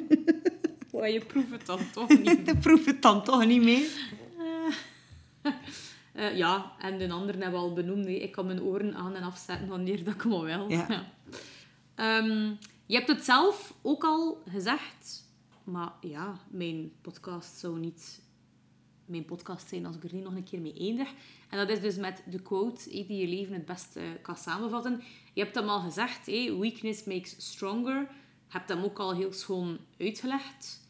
Maar 0.92 1.12
je 1.12 1.24
proeft 1.24 1.50
het 1.50 1.66
dan 1.66 1.80
toch 1.92 2.08
niet. 2.08 2.48
Ik 2.48 2.60
proef 2.60 2.84
het 2.84 3.02
dan 3.02 3.24
toch 3.24 3.46
niet 3.46 3.62
meer. 3.62 3.88
Eh, 6.12 6.36
ja, 6.36 6.72
en 6.78 6.98
de 6.98 7.10
anderen 7.10 7.40
hebben 7.42 7.60
we 7.60 7.66
al 7.66 7.72
benoemd. 7.72 8.06
Ik 8.06 8.32
kan 8.32 8.46
mijn 8.46 8.62
oren 8.62 8.94
aan 8.94 9.14
en 9.14 9.22
afzetten 9.22 9.68
wanneer 9.68 10.04
dat 10.04 10.14
ik 10.14 10.24
maar 10.24 10.40
wil. 10.40 10.70
Ja. 10.70 10.86
Ehm, 11.94 12.52
je 12.86 12.94
hebt 12.94 13.08
het 13.08 13.24
zelf 13.24 13.74
ook 13.82 14.04
al 14.04 14.42
gezegd. 14.50 15.23
Maar 15.64 15.92
ja, 16.00 16.40
mijn 16.50 16.92
podcast 17.00 17.58
zou 17.58 17.78
niet 17.78 18.22
mijn 19.06 19.24
podcast 19.24 19.68
zijn 19.68 19.86
als 19.86 19.96
ik 19.96 20.04
er 20.04 20.14
niet 20.14 20.24
nog 20.24 20.34
een 20.34 20.44
keer 20.44 20.60
mee 20.60 20.78
eindig. 20.78 21.12
En 21.50 21.58
dat 21.58 21.68
is 21.68 21.80
dus 21.80 21.96
met 21.96 22.22
de 22.30 22.42
quote 22.42 22.90
die 22.90 23.16
je 23.16 23.28
leven 23.28 23.54
het 23.54 23.64
beste 23.64 24.00
kan 24.22 24.36
samenvatten. 24.36 25.02
Je 25.32 25.42
hebt 25.42 25.54
hem 25.54 25.68
al 25.68 25.80
gezegd, 25.80 26.26
hè, 26.26 26.58
weakness 26.58 27.04
makes 27.04 27.34
stronger. 27.50 28.00
Je 28.46 28.58
hebt 28.58 28.68
hem 28.68 28.82
ook 28.82 28.98
al 28.98 29.14
heel 29.14 29.32
schoon 29.32 29.78
uitgelegd. 29.98 30.88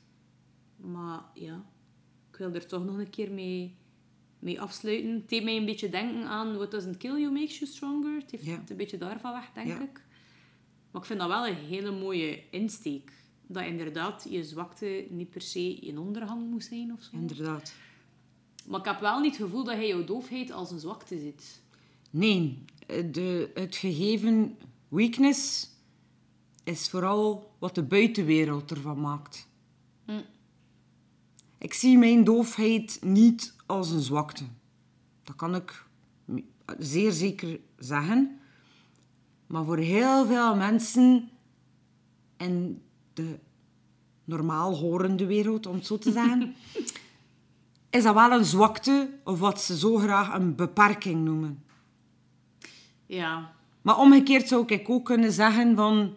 Maar 0.76 1.22
ja, 1.34 1.64
ik 2.30 2.36
wil 2.36 2.54
er 2.54 2.66
toch 2.66 2.84
nog 2.84 2.98
een 2.98 3.10
keer 3.10 3.32
mee, 3.32 3.76
mee 4.38 4.60
afsluiten. 4.60 5.10
Het 5.10 5.28
deed 5.28 5.44
mij 5.44 5.56
een 5.56 5.64
beetje 5.64 5.88
denken 5.88 6.24
aan 6.24 6.56
What 6.56 6.70
doesn't 6.70 6.96
kill 6.96 7.20
you 7.20 7.32
makes 7.32 7.58
you 7.58 7.70
stronger. 7.70 8.20
Het 8.20 8.30
heeft 8.30 8.70
een 8.70 8.76
beetje 8.76 8.98
daarvan 8.98 9.32
weg, 9.32 9.52
denk 9.52 9.80
ik. 9.80 10.02
Maar 10.90 11.02
ik 11.02 11.08
vind 11.08 11.18
dat 11.18 11.28
wel 11.28 11.46
een 11.46 11.54
hele 11.54 11.90
mooie 11.90 12.42
insteek. 12.50 13.12
Dat 13.54 13.64
inderdaad 13.64 14.26
je 14.30 14.44
zwakte 14.44 15.06
niet 15.10 15.30
per 15.30 15.40
se 15.40 15.88
een 15.88 15.98
ondergang 15.98 16.50
moet 16.50 16.64
zijn 16.64 16.92
of 16.92 17.02
zo. 17.02 17.16
Inderdaad. 17.16 17.74
Maar 18.66 18.80
ik 18.80 18.86
heb 18.86 19.00
wel 19.00 19.20
niet 19.20 19.36
het 19.36 19.42
gevoel 19.42 19.64
dat 19.64 19.74
hij 19.74 19.86
jouw 19.86 20.04
doofheid 20.04 20.50
als 20.50 20.70
een 20.70 20.80
zwakte 20.80 21.18
ziet. 21.18 21.62
Nee, 22.10 22.64
de, 22.86 23.50
het 23.54 23.76
gegeven 23.76 24.58
weakness 24.88 25.70
is 26.64 26.88
vooral 26.88 27.54
wat 27.58 27.74
de 27.74 27.82
buitenwereld 27.82 28.70
ervan 28.70 29.00
maakt. 29.00 29.48
Hm. 30.04 30.20
Ik 31.58 31.74
zie 31.74 31.98
mijn 31.98 32.24
doofheid 32.24 32.98
niet 33.02 33.54
als 33.66 33.90
een 33.90 34.00
zwakte. 34.00 34.44
Dat 35.22 35.36
kan 35.36 35.54
ik 35.54 35.86
zeer 36.78 37.12
zeker 37.12 37.60
zeggen. 37.78 38.38
Maar 39.46 39.64
voor 39.64 39.78
heel 39.78 40.26
veel 40.26 40.56
mensen 40.56 41.28
in 42.36 42.82
de 43.14 43.38
normaal 44.24 44.74
horende 44.76 45.26
wereld, 45.26 45.66
om 45.66 45.74
het 45.74 45.86
zo 45.86 45.98
te 45.98 46.12
zeggen, 46.12 46.54
is 47.90 48.02
dat 48.02 48.14
wel 48.14 48.30
een 48.32 48.44
zwakte 48.44 49.08
of 49.24 49.38
wat 49.38 49.60
ze 49.60 49.78
zo 49.78 49.96
graag 49.96 50.34
een 50.34 50.54
beperking 50.54 51.24
noemen. 51.24 51.64
Ja, 53.06 53.52
Maar 53.82 53.98
omgekeerd 53.98 54.48
zou 54.48 54.64
ik 54.66 54.88
ook 54.90 55.04
kunnen 55.04 55.32
zeggen 55.32 55.76
van... 55.76 56.14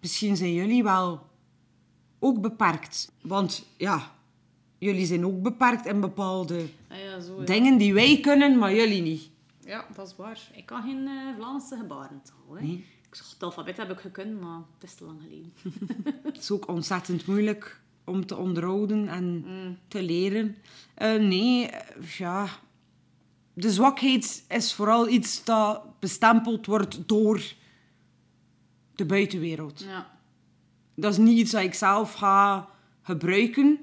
Misschien 0.00 0.36
zijn 0.36 0.52
jullie 0.52 0.82
wel 0.82 1.26
ook 2.18 2.40
beperkt. 2.40 3.12
Want 3.20 3.66
ja, 3.76 4.12
jullie 4.78 5.06
zijn 5.06 5.26
ook 5.26 5.42
beperkt 5.42 5.86
in 5.86 6.00
bepaalde 6.00 6.66
Ah 6.88 6.98
ja 6.98 7.20
zo. 7.20 7.38
Ja. 7.38 7.44
dingen 7.44 7.78
die 7.78 7.94
wij 7.94 8.20
kunnen, 8.20 8.58
maar 8.58 8.74
jullie 8.74 9.02
niet. 9.02 9.30
ja, 9.64 9.84
dat 9.94 10.06
is 10.06 10.16
waar. 10.16 10.40
Ik 10.54 10.66
kan 10.66 10.82
geen 10.82 11.06
eh, 11.06 11.34
Vlaamse 11.36 11.76
gebarentaal. 11.76 12.54
Hè. 12.54 12.62
Nee. 12.62 12.84
Ik 13.12 13.18
Het 13.18 13.42
alfabet 13.42 13.76
heb 13.76 13.90
ik 13.90 14.00
gekund, 14.00 14.40
maar 14.40 14.60
het 14.74 14.82
is 14.82 14.94
te 14.94 15.04
lang 15.04 15.20
geleden. 15.22 15.52
Het 16.32 16.38
is 16.38 16.50
ook 16.50 16.68
ontzettend 16.68 17.26
moeilijk 17.26 17.80
om 18.04 18.26
te 18.26 18.36
onderhouden 18.36 19.08
en 19.08 19.44
te 19.88 20.02
leren. 20.02 20.56
Eh, 20.94 21.14
nee, 21.14 21.66
eh, 21.66 22.08
ja... 22.08 22.48
De 23.54 23.70
zwakheid 23.70 24.44
is 24.48 24.74
vooral 24.74 25.08
iets 25.08 25.44
dat 25.44 26.00
bestempeld 26.00 26.66
wordt 26.66 27.08
door 27.08 27.42
de 28.94 29.06
buitenwereld. 29.06 29.80
Ja. 29.80 30.18
Dat 30.94 31.12
is 31.12 31.18
niet 31.18 31.38
iets 31.38 31.50
dat 31.50 31.62
ik 31.62 31.74
zelf 31.74 32.12
ga 32.12 32.68
gebruiken. 33.02 33.78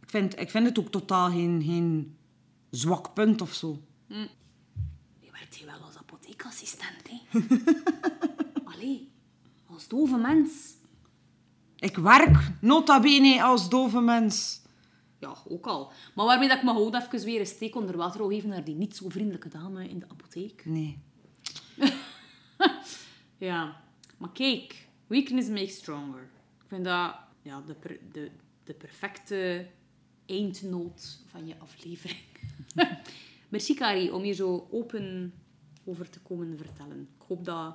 Ik 0.00 0.10
vind, 0.10 0.40
ik 0.40 0.50
vind 0.50 0.66
het 0.66 0.78
ook 0.78 0.90
totaal 0.90 1.30
geen, 1.30 1.62
geen 1.62 2.16
zwak 2.70 3.14
punt 3.14 3.40
of 3.40 3.52
zo. 3.52 3.82
Hier 4.06 4.28
apotheekassistent, 6.40 7.08
hè? 7.08 7.20
Allee, 8.72 9.10
als 9.66 9.88
dove 9.88 10.16
mens. 10.16 10.74
Ik 11.76 11.96
werk 11.96 12.50
nota 12.60 13.00
bene 13.00 13.42
als 13.42 13.68
dove 13.68 14.00
mens. 14.00 14.60
Ja, 15.18 15.34
ook 15.48 15.66
al. 15.66 15.92
Maar 16.14 16.26
waarmee 16.26 16.48
dat 16.48 16.56
ik 16.56 16.62
me 16.64 16.70
gewoon 16.70 16.94
even 16.94 17.24
weer 17.24 17.40
een 17.40 17.46
steek 17.46 17.74
onder 17.76 17.96
water 17.96 18.18
wil 18.20 18.28
geven 18.28 18.48
naar 18.48 18.64
die 18.64 18.74
niet 18.74 18.96
zo 18.96 19.08
vriendelijke 19.08 19.48
dame 19.48 19.88
in 19.88 19.98
de 19.98 20.08
apotheek. 20.08 20.64
Nee. 20.64 20.98
Ja, 23.38 23.82
maar 24.18 24.32
kijk, 24.32 24.86
weakness 25.06 25.48
makes 25.48 25.74
stronger. 25.74 26.22
Ik 26.62 26.64
vind 26.68 26.84
dat 26.84 27.14
ja, 27.42 27.60
de, 27.66 27.74
per- 27.74 28.00
de, 28.12 28.30
de 28.64 28.74
perfecte 28.74 29.66
eindnoot 30.26 31.18
van 31.26 31.46
je 31.46 31.54
aflevering. 31.58 32.20
Merci 33.48 33.74
Kari 33.74 34.10
om 34.10 34.22
hier 34.22 34.34
zo 34.34 34.68
open 34.70 35.32
over 35.90 36.10
te 36.10 36.20
komen 36.20 36.58
vertellen. 36.58 37.00
Ik 37.00 37.26
hoop 37.26 37.44
dat 37.44 37.74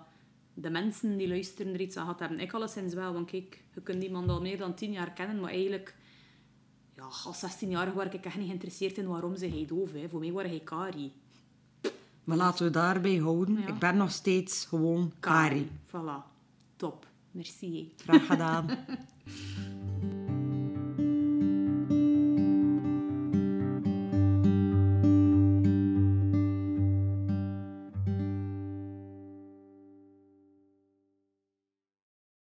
de 0.53 0.70
mensen 0.70 1.18
die 1.18 1.28
luisteren 1.28 1.74
er 1.74 1.82
iets 1.82 1.97
aan 1.97 2.05
gehad 2.05 2.20
hebben. 2.20 2.39
Ik 2.39 2.53
alleszins 2.53 2.93
wel, 2.93 3.13
want 3.13 3.30
kijk, 3.30 3.63
je 3.74 3.82
kunt 3.82 4.03
iemand 4.03 4.30
al 4.30 4.41
meer 4.41 4.57
dan 4.57 4.74
tien 4.74 4.91
jaar 4.91 5.11
kennen, 5.11 5.39
maar 5.39 5.51
eigenlijk... 5.51 5.95
Ja, 6.95 7.03
als 7.03 7.45
16-jarige 7.45 7.95
was 7.95 8.05
ik 8.05 8.26
echt 8.26 8.38
niet 8.38 8.47
geïnteresseerd 8.47 8.97
in 8.97 9.07
waarom 9.07 9.36
ze 9.36 9.47
hij 9.47 9.66
doof. 9.66 9.91
Hè. 9.91 10.09
Voor 10.09 10.20
mij 10.20 10.32
waren 10.32 10.49
hij 10.49 10.59
Kari. 10.59 11.11
Maar 12.24 12.38
laten 12.38 12.66
we 12.66 12.72
daarbij 12.72 13.16
houden. 13.16 13.59
Ja. 13.59 13.68
Ik 13.68 13.80
ben 13.80 13.97
nog 13.97 14.11
steeds 14.11 14.66
gewoon 14.66 15.13
Kari. 15.20 15.70
Voilà. 15.88 16.34
Top. 16.76 17.07
Merci. 17.32 17.91
Graag 17.97 18.26
gedaan. 18.26 18.70